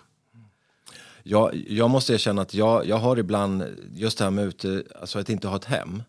Jag, 1.24 1.66
jag 1.68 1.90
måste 1.90 2.14
erkänna 2.14 2.42
att 2.42 2.54
jag, 2.54 2.86
jag 2.86 2.98
har 2.98 3.18
ibland, 3.18 3.64
just 3.94 4.18
det 4.18 4.24
här 4.24 4.32
med 4.32 4.46
ute, 4.46 4.84
alltså 5.02 5.20
att 5.20 5.30
inte 5.30 5.48
ha 5.48 5.56
ett 5.56 5.66
hem. 5.66 6.04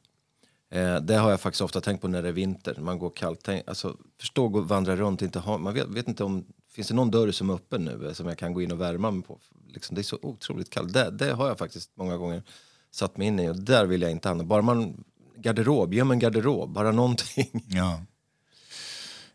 Eh, 0.70 0.96
det 0.96 1.16
har 1.16 1.30
jag 1.30 1.40
faktiskt 1.40 1.62
ofta 1.62 1.80
tänkt 1.80 2.00
på 2.00 2.08
när 2.08 2.22
det 2.22 2.28
är 2.28 2.32
vinter, 2.32 2.76
man 2.80 2.98
går 2.98 3.10
kallt. 3.10 3.40
Tänk, 3.42 3.68
alltså, 3.68 3.96
förstå 4.20 4.58
att 4.58 4.66
vandra 4.66 4.96
runt, 4.96 5.22
inte 5.22 5.38
ha, 5.38 5.58
man 5.58 5.74
vet, 5.74 5.88
vet 5.88 6.08
inte 6.08 6.24
om, 6.24 6.44
finns 6.72 6.88
det 6.88 6.94
någon 6.94 7.10
dörr 7.10 7.30
som 7.30 7.50
är 7.50 7.54
öppen 7.54 7.84
nu 7.84 8.06
eh, 8.06 8.12
som 8.12 8.26
jag 8.26 8.38
kan 8.38 8.54
gå 8.54 8.62
in 8.62 8.72
och 8.72 8.80
värma 8.80 9.10
mig 9.10 9.22
på? 9.22 9.38
Liksom, 9.68 9.94
det 9.94 10.00
är 10.00 10.02
så 10.02 10.18
otroligt 10.22 10.70
kallt. 10.70 10.92
Det, 10.92 11.10
det 11.10 11.32
har 11.32 11.48
jag 11.48 11.58
faktiskt 11.58 11.90
många 11.94 12.16
gånger 12.16 12.42
satt 12.90 13.16
mig 13.16 13.26
in 13.26 13.40
i 13.40 13.48
och 13.48 13.56
där 13.56 13.86
vill 13.86 14.02
jag 14.02 14.10
inte 14.10 14.28
hamna. 14.28 14.44
Bara 14.44 14.62
man, 14.62 15.04
garderob, 15.36 15.94
ge 15.94 16.04
mig 16.04 16.14
en 16.14 16.18
garderob, 16.18 16.72
bara 16.72 16.92
någonting. 16.92 17.50
Ja. 17.68 18.00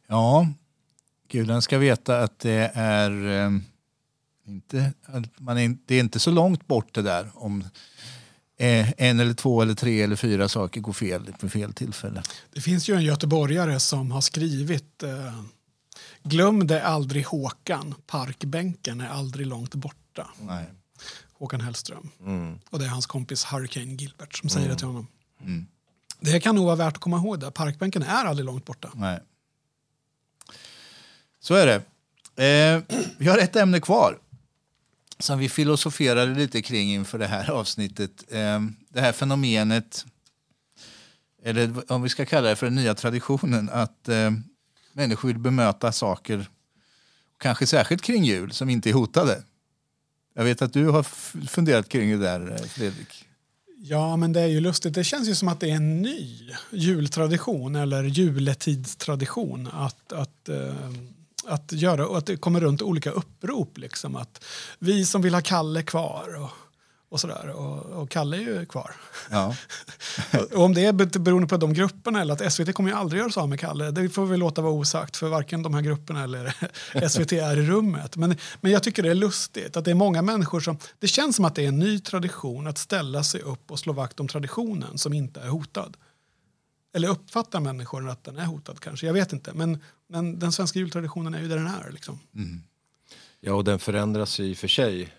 Ja, 0.07 0.47
gudarna 1.27 1.61
ska 1.61 1.77
veta 1.77 2.19
att 2.19 2.39
det 2.39 2.71
är 2.73 3.27
eh, 3.27 3.51
inte, 4.49 4.93
man 5.37 5.57
är, 5.57 5.77
det 5.85 5.95
är 5.95 5.99
inte 5.99 6.19
så 6.19 6.31
långt 6.31 6.67
bort 6.67 6.93
det 6.93 7.01
där 7.01 7.31
om 7.33 7.63
eh, 8.57 8.91
en 8.97 9.19
eller 9.19 9.33
två 9.33 9.61
eller 9.61 9.73
tre 9.73 10.01
eller 10.01 10.15
fyra 10.15 10.49
saker 10.49 10.81
går 10.81 10.93
fel 10.93 11.33
vid 11.41 11.51
fel 11.51 11.73
tillfälle. 11.73 12.23
Det 12.53 12.61
finns 12.61 12.89
ju 12.89 12.95
en 12.95 13.03
göteborgare 13.03 13.79
som 13.79 14.11
har 14.11 14.21
skrivit 14.21 15.03
eh, 15.03 15.41
Glöm 16.23 16.67
det 16.67 16.83
aldrig 16.83 17.25
Håkan, 17.25 17.95
parkbänken 18.07 19.01
är 19.01 19.09
aldrig 19.09 19.47
långt 19.47 19.75
borta. 19.75 20.27
Nej. 20.41 20.65
Håkan 21.33 21.61
Hellström. 21.61 22.09
Mm. 22.19 22.59
Och 22.69 22.79
det 22.79 22.85
är 22.85 22.89
hans 22.89 23.05
kompis 23.05 23.45
Hurricane 23.45 23.93
Gilbert 23.93 24.37
som 24.37 24.49
säger 24.49 24.69
det 24.69 24.75
till 24.75 24.87
honom. 24.87 25.07
Det 26.19 26.39
kan 26.39 26.55
nog 26.55 26.65
vara 26.65 26.75
värt 26.75 26.93
att 26.93 27.01
komma 27.01 27.17
ihåg 27.17 27.39
det. 27.39 27.51
Parkbänken 27.51 28.03
är 28.03 28.25
aldrig 28.25 28.45
långt 28.45 28.65
borta. 28.65 28.89
Nej. 28.93 29.19
Så 31.39 31.53
är 31.53 31.65
det. 31.65 31.75
Eh, 32.43 32.81
vi 33.17 33.27
har 33.27 33.37
ett 33.37 33.55
ämne 33.55 33.79
kvar 33.79 34.19
som 35.19 35.39
vi 35.39 35.49
filosoferade 35.49 36.33
lite 36.33 36.61
kring 36.61 36.93
inför 36.93 37.19
det 37.19 37.27
här 37.27 37.49
avsnittet. 37.49 38.23
Ehm, 38.31 38.75
det 38.89 39.01
här 39.01 39.11
fenomenet, 39.11 40.05
eller 41.43 41.91
om 41.91 42.01
vi 42.01 42.09
ska 42.09 42.25
kalla 42.25 42.49
det 42.49 42.55
för 42.55 42.65
den 42.65 42.75
nya 42.75 42.95
traditionen, 42.95 43.69
att 43.73 44.09
ehm, 44.09 44.43
människor 44.93 45.27
vill 45.27 45.39
bemöta 45.39 45.91
saker, 45.91 46.49
kanske 47.37 47.67
särskilt 47.67 48.01
kring 48.01 48.23
jul, 48.23 48.51
som 48.51 48.69
inte 48.69 48.89
är 48.89 48.93
hotade. 48.93 49.43
Jag 50.35 50.43
vet 50.43 50.61
att 50.61 50.73
du 50.73 50.87
har 50.87 51.03
funderat 51.47 51.89
kring 51.89 52.11
det 52.11 52.17
där, 52.17 52.51
eh, 52.51 52.57
Fredrik. 52.57 53.25
Ja, 53.81 54.17
men 54.17 54.33
det 54.33 54.41
är 54.41 54.47
ju 54.47 54.59
lustigt. 54.59 54.93
Det 54.93 55.03
känns 55.03 55.27
ju 55.27 55.35
som 55.35 55.47
att 55.47 55.59
det 55.59 55.69
är 55.69 55.75
en 55.75 56.01
ny 56.01 56.51
jultradition 56.71 57.75
eller 57.75 58.03
juletidstradition 58.03 59.69
att, 59.73 60.13
att, 60.13 60.49
eh, 60.49 60.73
att 61.49 61.71
göra 61.71 62.07
och 62.07 62.17
att 62.17 62.25
det 62.25 62.37
kommer 62.37 62.59
runt 62.59 62.81
olika 62.81 63.11
upprop. 63.11 63.77
Liksom, 63.77 64.15
att 64.15 64.45
vi 64.79 65.05
som 65.05 65.21
vill 65.21 65.33
ha 65.33 65.41
Kalle 65.41 65.83
kvar 65.83 66.41
och, 66.43 66.49
och 67.09 67.19
sådär. 67.19 67.49
Och, 67.49 68.01
och 68.01 68.09
Kalle 68.09 68.37
är 68.37 68.41
ju 68.41 68.65
kvar. 68.65 68.95
Ja. 69.29 69.55
Och 70.51 70.63
om 70.63 70.73
det 70.73 70.85
är 70.85 70.93
be- 70.93 71.19
beroende 71.19 71.47
på 71.47 71.57
de 71.57 71.73
grupperna 71.73 72.21
eller 72.21 72.33
att 72.33 72.53
SVT 72.53 72.73
kommer 72.73 72.89
ju 72.89 72.95
aldrig 72.95 73.21
göra 73.21 73.41
av 73.41 73.49
med 73.49 73.59
Kalle. 73.59 73.91
Det 73.91 74.09
får 74.09 74.25
vi 74.25 74.37
låta 74.37 74.61
vara 74.61 74.73
osagt 74.73 75.17
för 75.17 75.29
varken 75.29 75.63
de 75.63 75.73
här 75.73 75.81
grupperna 75.81 76.23
eller 76.23 76.55
SVT 77.09 77.31
är 77.31 77.57
i 77.57 77.61
rummet. 77.61 78.15
Men, 78.15 78.35
men 78.61 78.71
jag 78.71 78.83
tycker 78.83 79.03
det 79.03 79.09
är 79.09 79.15
lustigt 79.15 79.77
att 79.77 79.85
det 79.85 79.91
är 79.91 79.95
många 79.95 80.21
människor 80.21 80.59
som... 80.59 80.77
Det 80.99 81.07
känns 81.07 81.35
som 81.35 81.45
att 81.45 81.55
det 81.55 81.63
är 81.63 81.67
en 81.67 81.79
ny 81.79 81.99
tradition 81.99 82.67
att 82.67 82.77
ställa 82.77 83.23
sig 83.23 83.41
upp 83.41 83.71
och 83.71 83.79
slå 83.79 83.93
vakt 83.93 84.19
om 84.19 84.27
traditionen 84.27 84.97
som 84.97 85.13
inte 85.13 85.39
är 85.39 85.47
hotad. 85.47 85.97
Eller 86.93 87.07
uppfattar 87.09 87.59
människor 87.59 88.09
att 88.09 88.23
den 88.23 88.37
är 88.37 88.45
hotad 88.45 88.79
kanske. 88.79 89.05
Jag 89.05 89.13
vet 89.13 89.33
inte. 89.33 89.53
Men, 89.53 89.79
men 90.07 90.39
den 90.39 90.51
svenska 90.51 90.79
jultraditionen 90.79 91.33
är 91.33 91.41
ju 91.41 91.47
där 91.47 91.57
den 91.57 91.67
är. 91.67 91.91
Liksom. 91.91 92.19
Mm. 92.35 92.61
Ja, 93.39 93.53
och 93.53 93.63
den 93.63 93.79
förändras 93.79 94.39
ju 94.39 94.43
i 94.45 94.53
och 94.53 94.57
för 94.57 94.67
sig. 94.67 95.13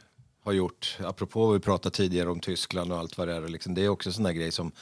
Har 0.45 0.53
gjort, 0.53 0.99
apropå 1.01 1.47
vad 1.47 1.55
vi 1.55 1.61
pratade 1.61 1.97
tidigare 1.97 2.31
om 2.31 2.41
Tyskland 2.41 2.93
och 2.93 2.99
allt 2.99 3.19
vad 3.19 3.29
det 3.29 3.35
är. 3.35 3.49
Liksom, 3.49 3.75
det 3.75 3.85
är 3.85 3.89
också 3.89 4.09
en 4.09 4.13
sån 4.13 4.25
där 4.25 4.33
grej 4.33 4.53
som 4.53 4.73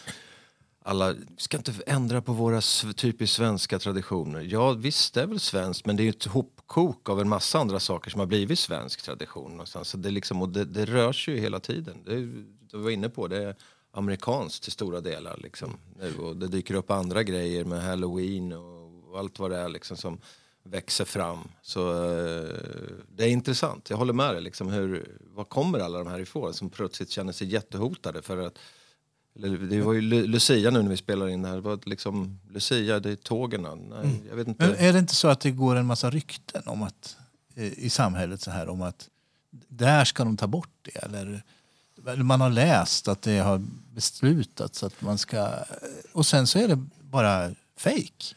alla, 0.83 1.13
vi 1.13 1.19
ska 1.37 1.57
inte 1.57 1.75
ändra 1.87 2.23
på 2.23 2.33
våra 2.33 2.61
typiskt 2.97 3.37
svenska 3.37 3.79
traditioner. 3.79 4.41
Ja, 4.41 4.73
visst 4.73 5.15
det 5.15 5.23
är 5.23 5.27
väl 5.27 5.41
svenskt, 5.41 5.87
men 5.87 5.97
det 5.97 6.03
är 6.03 6.05
ju 6.05 6.11
ett 6.11 6.25
hopkok 6.25 7.09
av 7.09 7.21
en 7.21 7.29
massa 7.29 7.59
andra 7.59 7.81
saker 7.81 8.11
som 8.11 8.21
har 8.21 8.27
blivit 8.27 8.59
svensk 8.59 9.03
tradition. 9.03 9.51
Någonstans. 9.51 9.89
Så 9.89 9.97
det, 9.97 10.11
liksom, 10.11 10.43
och 10.43 10.49
det, 10.49 10.65
det 10.65 10.85
rör 10.85 11.13
sig 11.13 11.35
ju 11.35 11.41
hela 11.41 11.61
tiden. 11.61 11.97
Det, 12.05 12.13
är- 12.15 12.45
du 12.71 12.79
var 12.79 12.91
inne 12.91 13.09
på 13.09 13.29
det 13.29 13.57
amerikanskt 13.99 14.63
till 14.63 14.73
stora 14.73 15.01
delar. 15.01 15.37
Liksom, 15.43 15.77
nu. 15.99 16.19
Och 16.19 16.37
det 16.37 16.49
dyker 16.49 16.75
upp 16.75 16.91
andra 16.91 17.23
grejer 17.23 17.65
med 17.65 17.83
halloween 17.83 18.53
och 18.53 19.19
allt 19.19 19.39
vad 19.39 19.51
det 19.51 19.57
är. 19.59 19.69
Liksom, 19.69 19.97
som 19.97 20.21
växer 20.63 21.05
fram. 21.05 21.39
Så 21.63 21.91
eh, 21.91 22.49
det 23.09 23.25
är 23.25 23.29
intressant. 23.29 23.91
Jag 23.91 23.97
håller 23.97 24.13
med 24.13 24.35
dig. 24.35 24.43
Liksom, 24.43 24.69
hur, 24.69 25.19
var 25.21 25.45
kommer 25.45 25.79
alla 25.79 25.99
de 25.99 26.07
här 26.07 26.19
ifrån 26.21 26.55
som 26.55 26.71
plötsligt 26.71 27.11
känner 27.11 27.33
sig 27.33 27.47
jättehotade? 27.47 28.23
För 28.23 28.47
att, 28.47 28.59
det 29.71 29.81
var 29.81 29.93
ju 29.93 30.01
Lu- 30.01 30.27
Lucia 30.27 30.71
nu 30.71 30.83
när 30.83 30.91
vi 30.91 30.97
spelar 30.97 31.29
in 31.29 31.43
det 31.43 31.49
här. 31.49 31.55
Det 31.55 31.61
var 31.61 31.81
liksom, 31.85 32.41
Lucia, 32.51 33.01
det 33.01 33.11
är 33.11 33.17
tågen. 33.17 33.63
Nej, 33.63 34.23
jag 34.29 34.37
vet 34.37 34.49
inte. 34.49 34.67
Men 34.67 34.77
är 34.77 34.93
det 34.93 34.99
inte 34.99 35.15
så 35.15 35.29
att 35.29 35.41
det 35.41 35.51
går 35.51 35.77
en 35.77 35.87
massa 35.87 36.11
rykten 36.11 36.63
om 36.67 36.83
att, 36.83 37.17
eh, 37.55 37.73
i 37.73 37.91
samhället 37.91 38.41
så 38.41 38.51
här 38.51 38.69
om 38.69 38.83
att 38.83 39.09
där 39.69 40.05
ska 40.05 40.25
de 40.25 40.37
ta 40.37 40.47
bort 40.47 40.71
det? 40.83 41.05
Eller 41.05 41.43
man 42.17 42.41
har 42.41 42.51
läst 42.51 43.09
att 43.09 43.23
det 43.23 43.39
har 43.39 43.63
beslutats 43.95 44.83
att 44.83 45.01
man 45.01 45.19
ska... 45.19 45.51
Och 46.13 46.27
sen 46.27 46.47
så 46.47 46.59
är 46.59 46.69
det 46.69 46.85
bara 47.01 47.51
fake. 47.77 48.35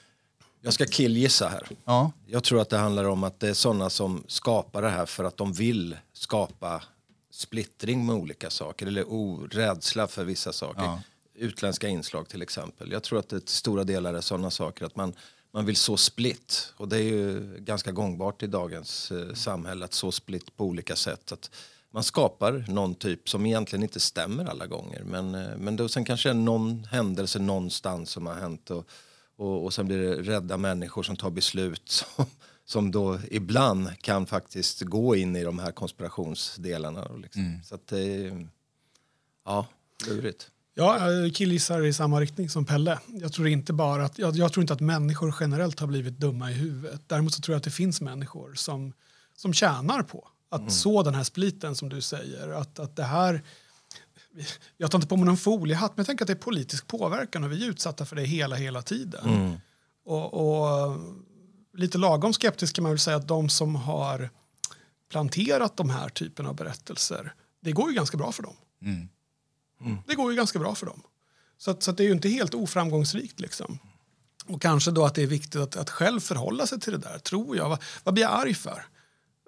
Jag 0.61 0.73
ska 0.73 0.85
killgissa 0.85 1.49
här. 1.49 1.67
Ja. 1.85 2.11
Jag 2.27 2.43
tror 2.43 2.61
att 2.61 2.69
det 2.69 2.77
handlar 2.77 3.05
om 3.05 3.23
att 3.23 3.39
det 3.39 3.49
är 3.49 3.53
sådana 3.53 3.89
som 3.89 4.23
skapar 4.27 4.81
det 4.81 4.89
här 4.89 5.05
för 5.05 5.23
att 5.23 5.37
de 5.37 5.53
vill 5.53 5.97
skapa 6.13 6.83
splittring 7.31 8.05
med 8.05 8.15
olika 8.15 8.49
saker 8.49 8.85
eller 8.85 9.47
rädsla 9.47 10.07
för 10.07 10.23
vissa 10.23 10.53
saker. 10.53 10.81
Ja. 10.81 11.01
Utländska 11.35 11.87
inslag 11.87 12.29
till 12.29 12.41
exempel. 12.41 12.91
Jag 12.91 13.03
tror 13.03 13.19
att 13.19 13.29
det 13.29 13.39
till 13.39 13.55
stora 13.55 13.83
delar 13.83 14.13
är 14.13 14.21
sådana 14.21 14.51
saker 14.51 14.85
att 14.85 14.95
man, 14.95 15.13
man 15.51 15.65
vill 15.65 15.75
så 15.75 15.97
split. 15.97 16.73
Och 16.77 16.87
det 16.87 16.97
är 16.97 17.03
ju 17.03 17.55
ganska 17.59 17.91
gångbart 17.91 18.43
i 18.43 18.47
dagens 18.47 19.11
eh, 19.11 19.33
samhälle 19.33 19.85
att 19.85 19.93
så 19.93 20.11
split 20.11 20.57
på 20.57 20.65
olika 20.65 20.95
sätt. 20.95 21.31
Att 21.31 21.51
man 21.91 22.03
skapar 22.03 22.65
någon 22.67 22.95
typ 22.95 23.29
som 23.29 23.45
egentligen 23.45 23.83
inte 23.83 23.99
stämmer 23.99 24.45
alla 24.45 24.67
gånger. 24.67 25.03
Men, 25.03 25.35
eh, 25.35 25.57
men 25.57 25.75
då, 25.75 25.89
sen 25.89 26.05
kanske 26.05 26.29
det 26.29 26.33
är 26.33 26.33
någon 26.33 26.83
händelse 26.83 27.39
någonstans 27.39 28.09
som 28.09 28.25
har 28.25 28.35
hänt. 28.35 28.71
Och, 28.71 28.87
och, 29.35 29.65
och 29.65 29.73
sen 29.73 29.87
blir 29.87 29.97
det 29.97 30.21
rädda 30.21 30.57
människor 30.57 31.03
som 31.03 31.15
tar 31.15 31.29
beslut 31.29 31.89
som, 31.89 32.25
som 32.65 32.91
då 32.91 33.19
ibland 33.31 34.01
kan 34.01 34.25
faktiskt 34.25 34.81
gå 34.81 35.15
in 35.15 35.35
i 35.35 35.43
de 35.43 35.59
här 35.59 35.71
konspirationsdelarna. 35.71 37.07
Liksom. 37.15 37.59
Så 37.63 37.75
att 37.75 37.87
det 37.87 37.99
är, 37.99 38.47
ja, 39.45 39.67
lurigt. 40.07 40.51
Ja, 40.73 41.11
jag 41.11 41.35
killgissar 41.35 41.85
i 41.85 41.93
samma 41.93 42.21
riktning 42.21 42.49
som 42.49 42.65
Pelle. 42.65 42.99
Jag 43.07 43.33
tror 43.33 43.47
inte 43.47 43.73
bara 43.73 44.05
att, 44.05 44.17
jag, 44.19 44.35
jag 44.35 44.53
tror 44.53 44.61
inte 44.61 44.73
att 44.73 44.79
människor 44.79 45.35
generellt 45.39 45.79
har 45.79 45.87
blivit 45.87 46.17
dumma 46.17 46.51
i 46.51 46.53
huvudet. 46.53 47.01
Däremot 47.07 47.33
så 47.33 47.41
tror 47.41 47.53
jag 47.53 47.57
att 47.57 47.63
det 47.63 47.71
finns 47.71 48.01
människor 48.01 48.53
som, 48.53 48.93
som 49.35 49.53
tjänar 49.53 50.03
på 50.03 50.30
att 50.51 50.71
så 50.71 51.03
den 51.03 51.15
här 51.15 51.23
spliten 51.23 51.75
som 51.75 51.89
du 51.89 52.01
säger. 52.01 52.49
Att, 52.49 52.79
att 52.79 52.95
det 52.95 53.03
här, 53.03 53.43
jag 54.77 54.91
tar 54.91 54.97
inte 54.97 55.07
på 55.07 55.17
mig 55.17 55.25
någon 55.25 55.37
foliehatt, 55.37 55.91
men 55.91 56.01
jag 56.01 56.07
tänker 56.07 56.23
att 56.23 56.27
det 56.27 56.33
är 56.33 56.35
politisk 56.35 56.87
påverkan 56.87 57.43
och 57.43 57.51
vi 57.51 57.65
är 57.65 57.69
utsatta 57.69 58.05
för 58.05 58.15
det 58.15 58.23
hela, 58.23 58.55
hela 58.55 58.81
tiden. 58.81 59.23
Och, 60.05 60.33
och 60.33 60.97
lite 61.73 61.97
lagom 61.97 62.33
skeptisk 62.33 62.75
kan 62.75 62.83
man 62.83 62.91
väl 62.91 62.99
säga 62.99 63.17
att 63.17 63.27
de 63.27 63.49
som 63.49 63.75
har 63.75 64.29
planterat 65.09 65.77
de 65.77 65.89
här 65.89 66.09
typen 66.09 66.45
av 66.45 66.55
berättelser, 66.55 67.33
det 67.61 67.71
går 67.71 67.89
ju 67.89 67.95
ganska 67.95 68.17
bra 68.17 68.31
för 68.31 68.43
dem. 68.43 68.55
Det 70.07 70.15
går 70.15 70.31
ju 70.31 70.37
ganska 70.37 70.59
bra 70.59 70.75
för 70.75 70.85
dem. 70.85 71.01
Så, 71.57 71.71
att, 71.71 71.83
så 71.83 71.91
att 71.91 71.97
det 71.97 72.03
är 72.03 72.05
ju 72.05 72.13
inte 72.13 72.29
helt 72.29 72.53
oframgångsrikt. 72.53 73.39
Liksom. 73.39 73.79
Och 74.45 74.61
kanske 74.61 74.91
då 74.91 75.05
att 75.05 75.15
det 75.15 75.23
är 75.23 75.27
viktigt 75.27 75.61
att, 75.61 75.75
att 75.75 75.89
själv 75.89 76.19
förhålla 76.19 76.67
sig 76.67 76.79
till 76.79 76.91
det 76.91 76.97
där, 76.97 77.19
tror 77.19 77.57
jag. 77.57 77.69
Vad, 77.69 77.83
vad 78.03 78.13
blir 78.13 78.23
jag 78.23 78.33
arg 78.33 78.53
för? 78.53 78.85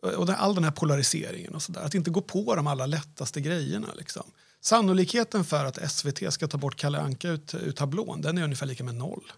Och 0.04 0.26
det, 0.26 0.36
all 0.36 0.56
den 0.56 0.64
här 0.64 0.72
polariseringen 0.72 1.56
och 1.56 1.62
sådär. 1.62 1.82
Att 1.82 1.96
inte 1.96 2.12
gå 2.12 2.22
på 2.22 2.56
de 2.56 2.68
allra 2.68 2.86
lättaste 2.86 3.42
grejerna. 3.42 3.88
Liksom. 3.98 4.24
Sannolikheten 4.62 5.46
för 5.46 5.66
att 5.66 5.92
SVT 5.92 6.34
ska 6.34 6.48
ta 6.48 6.58
bort 6.58 6.76
Kalle 6.76 7.00
Anka 7.00 7.30
ut, 7.30 7.54
ur 7.54 7.72
tablån, 7.72 8.22
den 8.22 8.38
är 8.38 8.44
ungefär 8.44 8.66
lika 8.66 8.84
med 8.84 8.96
noll. 8.96 9.32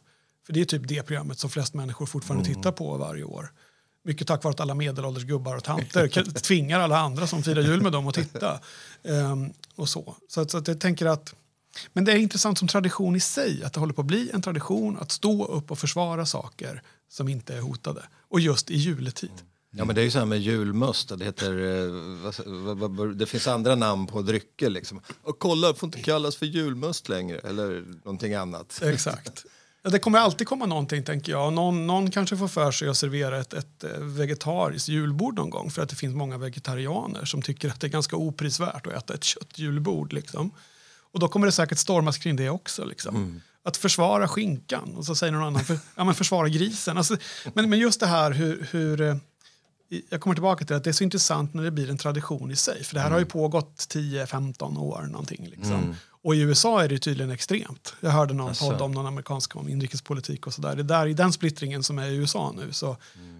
För 0.45 0.53
det 0.53 0.61
är 0.61 0.65
typ 0.65 0.87
det 0.87 1.03
programmet 1.03 1.39
som 1.39 1.49
flest 1.49 1.73
människor 1.73 2.05
fortfarande 2.05 2.45
tittar 2.45 2.71
på 2.71 2.97
varje 2.97 3.23
år. 3.23 3.51
Mycket 4.03 4.27
tack 4.27 4.43
vare 4.43 4.51
att 4.51 4.59
alla 4.59 4.73
medelålders 4.73 5.23
gubbar 5.23 5.55
och 5.55 5.63
tanter 5.63 6.07
tvingar 6.41 6.79
alla 6.79 6.99
andra 6.99 7.27
som 7.27 7.43
firar 7.43 7.61
jul 7.61 7.81
med 7.81 7.91
dem 7.91 8.07
att 8.07 8.15
titta. 8.15 8.59
Ehm, 9.03 9.53
och 9.75 9.89
så. 9.89 10.15
Så, 10.27 10.41
att, 10.41 10.51
så 10.51 10.57
att 10.57 10.67
jag 10.67 10.79
tänker 10.79 11.05
att 11.05 11.35
men 11.93 12.05
det 12.05 12.11
är 12.11 12.17
intressant 12.17 12.57
som 12.59 12.67
tradition 12.67 13.15
i 13.15 13.19
sig, 13.19 13.63
att 13.63 13.73
det 13.73 13.79
håller 13.79 13.93
på 13.93 14.01
att 14.01 14.07
bli 14.07 14.31
en 14.33 14.41
tradition 14.41 14.97
att 14.97 15.11
stå 15.11 15.45
upp 15.45 15.71
och 15.71 15.79
försvara 15.79 16.25
saker 16.25 16.81
som 17.09 17.27
inte 17.27 17.55
är 17.55 17.61
hotade. 17.61 18.03
Och 18.29 18.39
just 18.39 18.71
i 18.71 18.75
juletid. 18.75 19.31
Ja 19.77 19.85
men 19.85 19.95
det 19.95 20.01
är 20.01 20.03
ju 20.03 20.11
så 20.11 20.19
här 20.19 20.25
med 20.25 20.39
julmust, 20.39 21.17
det 21.17 21.25
heter, 21.25 21.51
eh, 21.51 23.09
det 23.09 23.25
finns 23.25 23.47
andra 23.47 23.75
namn 23.75 24.07
på 24.07 24.21
drycker 24.21 24.69
liksom. 24.69 25.01
Och 25.23 25.39
kolla, 25.39 25.73
får 25.73 25.87
inte 25.87 26.01
kallas 26.01 26.35
för 26.35 26.45
julmust 26.45 27.09
längre, 27.09 27.39
eller 27.39 27.83
någonting 28.03 28.33
annat. 28.33 28.81
Exakt. 28.83 29.45
Det 29.91 29.99
kommer 29.99 30.19
alltid 30.19 30.47
komma 30.47 30.65
någonting, 30.65 31.03
tänker 31.03 31.31
jag. 31.31 31.53
Någon, 31.53 31.87
någon 31.87 32.11
kanske 32.11 32.37
får 32.37 32.47
för 32.47 32.71
sig 32.71 32.89
att 32.89 32.97
servera 32.97 33.37
ett, 33.37 33.53
ett 33.53 33.83
eh, 33.83 33.99
vegetariskt 33.99 34.89
julbord 34.89 35.35
någon 35.35 35.49
gång 35.49 35.71
för 35.71 35.81
att 35.81 35.89
det 35.89 35.95
finns 35.95 36.15
många 36.15 36.37
vegetarianer 36.37 37.25
som 37.25 37.41
tycker 37.41 37.69
att 37.69 37.79
det 37.79 37.87
är 37.87 37.91
ganska 37.91 38.15
oprisvärt 38.15 38.87
att 38.87 38.93
äta 38.93 39.13
ett 39.13 39.23
köttjulbord. 39.23 40.13
Liksom. 40.13 40.51
Och 41.13 41.19
då 41.19 41.27
kommer 41.27 41.45
det 41.45 41.51
säkert 41.51 41.77
stormas 41.77 42.17
kring 42.17 42.35
det 42.35 42.49
också. 42.49 42.85
Liksom. 42.85 43.41
Att 43.63 43.77
försvara 43.77 44.27
skinkan 44.27 44.95
och 44.95 45.05
så 45.05 45.15
säger 45.15 45.33
någon 45.33 45.43
annan 45.43 45.63
för, 45.63 45.77
ja, 45.95 46.03
men 46.03 46.13
försvara 46.13 46.49
grisen. 46.49 46.97
Alltså, 46.97 47.17
men, 47.53 47.69
men 47.69 47.79
just 47.79 47.99
det 47.99 48.07
här 48.07 48.31
hur, 48.31 48.67
hur 48.71 49.01
eh, 49.01 49.15
jag 50.09 50.21
kommer 50.21 50.33
tillbaka 50.35 50.65
till 50.65 50.75
att 50.75 50.83
det 50.83 50.89
är 50.89 50.93
så 50.93 51.03
intressant 51.03 51.53
när 51.53 51.63
det 51.63 51.71
blir 51.71 51.89
en 51.89 51.97
tradition 51.97 52.51
i 52.51 52.55
sig. 52.55 52.83
För 52.83 52.95
det 52.95 53.01
här 53.01 53.11
har 53.11 53.19
ju 53.19 53.25
pågått 53.25 53.77
10-15 53.77 54.79
år 54.79 55.01
någonting. 55.01 55.47
Liksom. 55.47 55.95
Och 56.25 56.35
i 56.35 56.39
USA 56.39 56.83
är 56.83 56.89
det 56.89 56.99
tydligen 56.99 57.31
extremt. 57.31 57.95
Jag 57.99 58.09
hörde 58.09 58.33
någon 58.33 58.51
Asså. 58.51 58.71
podd 58.71 58.81
om 58.81 58.91
någon 58.91 59.05
amerikansk 59.05 59.55
om 59.55 59.69
inrikespolitik 59.69 60.47
och 60.47 60.53
sådär. 60.53 60.75
Det 60.75 60.81
är 60.81 60.83
där, 60.83 61.07
i 61.07 61.13
den 61.13 61.33
splittringen 61.33 61.83
som 61.83 61.99
är 61.99 62.07
i 62.07 62.15
USA 62.15 62.53
nu. 62.57 62.73
Så 62.73 62.97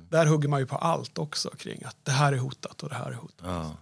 där 0.09 0.25
hugger 0.25 0.49
man 0.49 0.59
ju 0.59 0.65
på 0.65 0.75
allt 0.75 1.17
också 1.17 1.49
kring 1.49 1.83
att 1.83 1.97
det 2.03 2.11
här 2.11 2.33
är 2.33 2.37
hotat 2.37 2.83
och 2.83 2.89
det 2.89 2.95
här 2.95 3.11
är 3.11 3.15
hotat. 3.15 3.45
Ja. 3.45 3.77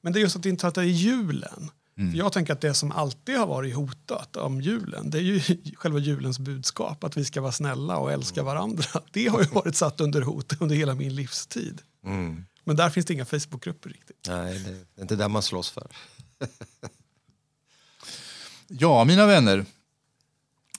Men 0.00 0.12
det 0.12 0.18
är 0.18 0.20
just 0.20 0.36
att 0.36 0.42
det 0.42 0.48
inte 0.48 0.66
att 0.68 0.74
det 0.74 0.80
är 0.80 0.84
julen. 0.84 1.70
För 1.98 2.18
jag 2.18 2.32
tänker 2.32 2.52
att 2.52 2.60
det 2.60 2.74
som 2.74 2.92
alltid 2.92 3.36
har 3.36 3.46
varit 3.46 3.74
hotat 3.74 4.36
om 4.36 4.60
julen, 4.60 5.10
det 5.10 5.18
är 5.18 5.22
ju 5.22 5.40
själva 5.76 5.98
julens 5.98 6.38
budskap, 6.38 7.04
att 7.04 7.16
vi 7.16 7.24
ska 7.24 7.40
vara 7.40 7.52
snälla 7.52 7.96
och 7.96 8.12
älska 8.12 8.42
varandra. 8.42 8.84
Det 9.12 9.26
har 9.26 9.40
ju 9.40 9.46
varit 9.46 9.76
satt 9.76 10.00
under 10.00 10.22
hot 10.22 10.52
under 10.60 10.76
hela 10.76 10.94
min 10.94 11.14
livstid. 11.14 11.82
Mm. 12.04 12.44
Men 12.64 12.76
där 12.76 12.90
finns 12.90 13.06
det 13.06 13.14
inga 13.14 13.24
Facebookgrupper 13.24 13.90
riktigt. 13.90 14.16
Nej, 14.28 14.58
det 14.94 15.00
är 15.00 15.02
inte 15.02 15.16
det 15.16 15.28
man 15.28 15.42
slåss 15.42 15.70
för. 15.70 15.86
ja, 18.68 19.04
mina 19.04 19.26
vänner. 19.26 19.66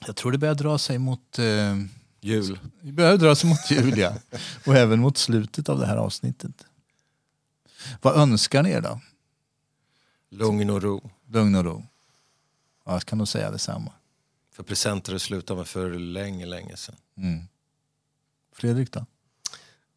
Jag 0.08 0.16
tror 0.16 0.32
det 0.32 0.38
börjar 0.38 0.56
dra 0.56 0.78
sig 0.78 0.98
mot... 0.98 1.40
Eh, 1.40 1.76
Jul. 2.22 2.60
det 2.82 2.92
börjar 2.92 3.18
dra 3.18 3.36
sig 3.36 3.50
mot 3.50 3.72
jul, 3.72 3.98
ja. 3.98 4.14
Och 4.66 4.76
även 4.76 5.00
mot 5.00 5.18
slutet 5.18 5.70
av 5.70 5.80
det 5.80 5.86
här 5.86 5.98
avsnittet. 5.98 6.66
Vad 8.02 8.18
önskar 8.18 8.64
ni 8.64 8.70
er 8.70 8.82
då? 8.82 9.00
Lugn 10.30 10.70
och 10.70 10.82
ro. 10.82 11.10
Lugn 11.28 11.56
och 11.56 11.64
ro. 11.64 11.84
Ja, 12.86 12.94
jag 12.94 13.06
kan 13.06 13.18
nog 13.18 13.28
säga 13.28 13.52
detsamma. 13.52 13.92
För 14.52 14.64
presenter 14.64 15.14
är 15.14 15.18
slutat 15.18 15.58
med 15.58 15.68
för 15.68 15.90
länge, 15.90 16.46
länge 16.46 16.78
sedan. 16.78 16.96
Mm. 17.18 17.48
Fredrik 18.54 18.92
då? 18.92 19.06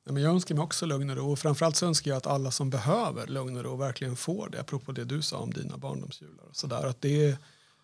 Ja, 0.05 0.13
men 0.13 0.23
jag 0.23 0.33
önskar 0.33 0.55
mig 0.55 0.65
också 0.65 0.87
lugn 0.87 1.11
och 1.11 1.17
ro. 1.17 1.33
Och 1.33 1.39
framförallt 1.39 1.77
så 1.77 1.87
önskar 1.87 2.11
jag 2.11 2.19
att 2.19 2.27
alla 2.27 2.51
som 2.51 2.71
behöver 2.71 3.27
lugn 3.27 3.57
och 3.57 3.65
ro 3.65 3.77
verkligen 3.77 4.17
får 4.17 4.49
det. 4.49 4.61
Apropå 4.61 4.93
det 4.93 5.05
du 5.05 5.23
sa 5.23 5.39
om 5.39 5.53
dina 5.53 5.77
barndomsjular. 5.77 6.45
Och 6.45 6.57
sådär. 6.57 6.87
Att 6.87 7.01
det 7.01 7.27
är, 7.27 7.37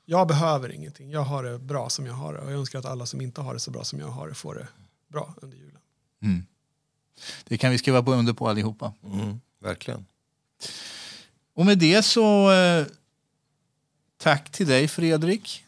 jag 0.05 0.29
behöver 0.29 0.73
ingenting. 0.73 1.11
Jag 1.11 1.23
har 1.23 1.43
det 1.45 1.59
bra 1.59 1.91
som 1.91 2.07
jag 2.07 2.15
har 2.15 2.35
det. 2.35 2.41
Och 2.41 2.53
jag 2.53 2.59
önskar 2.59 2.79
att 2.79 2.85
alla 2.85 3.07
som 3.07 3.21
inte 3.21 3.41
har 3.41 3.55
det 3.55 3.61
så 3.61 3.71
bra 3.71 3.85
som 3.85 4.01
jag 4.01 4.09
har 4.09 4.29
det 4.29 4.35
får 4.35 4.55
det 4.55 4.69
bra 5.09 5.35
under 5.43 5.57
julen. 5.57 5.81
Mm. 6.23 6.47
Det 7.45 7.59
kan 7.59 7.71
vi 7.71 7.79
skriva 7.79 8.03
på 8.03 8.13
under 8.13 8.33
på 8.33 8.49
allihopa. 8.49 8.93
Mm, 9.05 9.41
verkligen. 9.59 10.07
Och 11.59 11.67
med 11.67 11.79
det 11.79 12.03
så 12.03 12.53
eh, 12.53 12.87
tack 14.23 14.51
till 14.53 14.67
dig 14.67 14.89
Fredrik. 14.89 15.65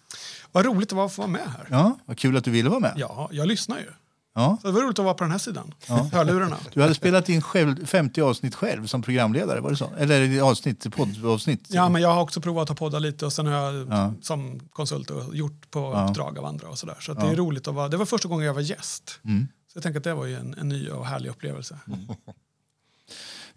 Vad 0.53 0.65
roligt 0.67 0.89
det 0.89 0.95
var 0.95 1.07
att 1.07 1.13
få 1.13 1.23
vara 1.23 1.31
med 1.33 1.47
här. 1.57 1.67
Ja, 1.71 1.99
vad 2.05 2.19
kul 2.19 2.37
att 2.37 2.45
du 2.45 2.51
ville 2.51 2.69
vara 2.69 2.81
med. 2.81 2.93
Ja, 2.97 3.29
jag 3.33 3.49
lyssnar 3.49 3.79
ju. 3.79 3.87
Ja. 4.35 4.59
Så 4.61 4.67
det 4.67 4.73
var 4.73 4.81
roligt 4.83 4.99
att 4.99 5.05
vara 5.05 5.15
på 5.15 5.25
den 5.25 5.31
här 5.31 5.39
sidan. 5.39 5.75
Ja. 5.89 5.95
Hörlurarna. 6.13 6.57
Du 6.73 6.83
hade 6.83 6.95
spelat 6.95 7.29
in 7.29 7.43
själv, 7.43 7.87
50 7.87 8.21
avsnitt 8.23 8.55
själv 8.55 8.87
som 8.87 9.03
programledare, 9.03 9.61
var 9.61 9.71
det 9.71 9.77
så? 9.77 9.91
Eller 9.99 10.41
avsnitt, 10.41 10.95
poddavsnitt? 10.97 11.67
Ja, 11.69 11.89
men 11.89 12.03
jag 12.03 12.09
har 12.15 12.23
också 12.23 12.41
provat 12.41 12.71
att 12.71 12.79
podda 12.79 12.99
lite 12.99 13.27
och 13.27 13.33
sen 13.33 13.47
har 13.47 13.55
jag 13.73 13.89
Ja. 13.91 14.15
som 14.23 14.61
konsult 14.73 15.11
och 15.11 15.37
gjort 15.37 15.71
på 15.71 15.81
Ja. 15.81 16.09
uppdrag 16.09 16.39
av 16.39 16.45
andra 16.45 16.69
och 16.69 16.79
sådär. 16.79 16.97
Så 17.01 17.13
Ja. 17.13 17.15
det 17.25 17.33
är 17.33 17.37
roligt 17.37 17.69
att 17.69 17.75
vara, 17.75 17.89
det 17.89 17.97
var 17.97 18.07
första 18.07 18.29
gången 18.29 18.47
jag 18.47 18.55
var 18.55 18.61
gäst. 18.61 19.21
Mm. 19.25 19.49
Så 19.73 19.77
jag 19.77 19.83
tänker 19.83 20.01
att 20.01 20.05
det 20.05 20.15
var 20.15 20.27
ju 20.27 20.37
en, 20.37 20.55
en 20.61 20.69
ny 20.69 20.89
och 20.91 21.07
härlig 21.07 21.31
upplevelse. 21.31 21.79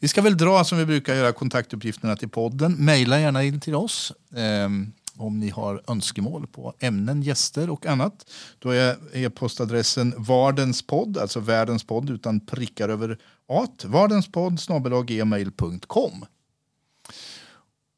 Vi 0.04 0.10
ska 0.10 0.22
väl 0.22 0.38
dra 0.38 0.64
som 0.64 0.78
vi 0.78 0.86
brukar 0.86 1.16
göra 1.16 1.34
kontaktuppgifterna 1.34 2.16
till 2.16 2.30
podden. 2.30 2.86
Maila 2.86 3.20
gärna 3.20 3.44
in 3.44 3.60
till 3.60 3.76
oss 3.76 4.14
ehm, 4.36 4.94
om 5.16 5.40
ni 5.40 5.50
har 5.50 5.84
önskemål 5.88 6.48
på 6.48 6.74
ämnen, 6.80 7.22
gäster 7.22 7.70
och 7.70 7.86
annat. 7.86 8.30
Då 8.60 8.70
är 8.70 8.98
e-postadressen 9.14 10.14
vardenspodd, 10.18 11.18
alltså 11.18 11.40
världens 11.40 11.84
podd 11.84 12.10
utan 12.10 12.40
prickar 12.40 12.90
över 12.90 13.20
at. 13.48 13.86
Vardenspodd 13.86 14.60
gmail.com. 15.06 16.26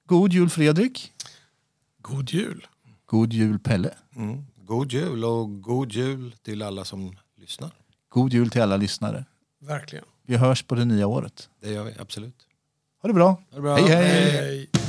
God 0.06 0.34
jul 0.34 0.50
Fredrik. 0.50 1.12
God 2.02 2.30
jul! 2.30 2.68
God 3.06 3.34
jul 3.34 3.60
Pelle. 3.60 3.94
Mm. 4.16 4.46
God 4.58 4.92
jul 4.92 5.26
och 5.26 5.62
god 5.62 5.92
jul 5.92 6.36
till 6.44 6.62
alla 6.62 6.86
som 6.86 7.18
lyssnar. 7.38 7.72
God 8.10 8.34
jul 8.34 8.50
till 8.50 8.62
alla 8.62 8.78
lyssnare. 8.78 9.26
Verkligen. 9.62 10.06
Vi 10.26 10.38
hörs 10.38 10.64
på 10.64 10.76
det 10.76 10.86
nya 10.86 11.08
året. 11.08 11.50
Det 11.62 11.72
gör 11.72 11.84
vi, 11.84 11.94
absolut. 12.00 12.36
Ha 13.02 13.08
det 13.08 13.14
bra. 13.14 13.28
Ha 13.28 13.56
det 13.56 13.62
bra. 13.62 13.76
hej. 13.76 13.88
hej. 13.88 14.32
Hej, 14.32 14.32
hej. 14.32 14.85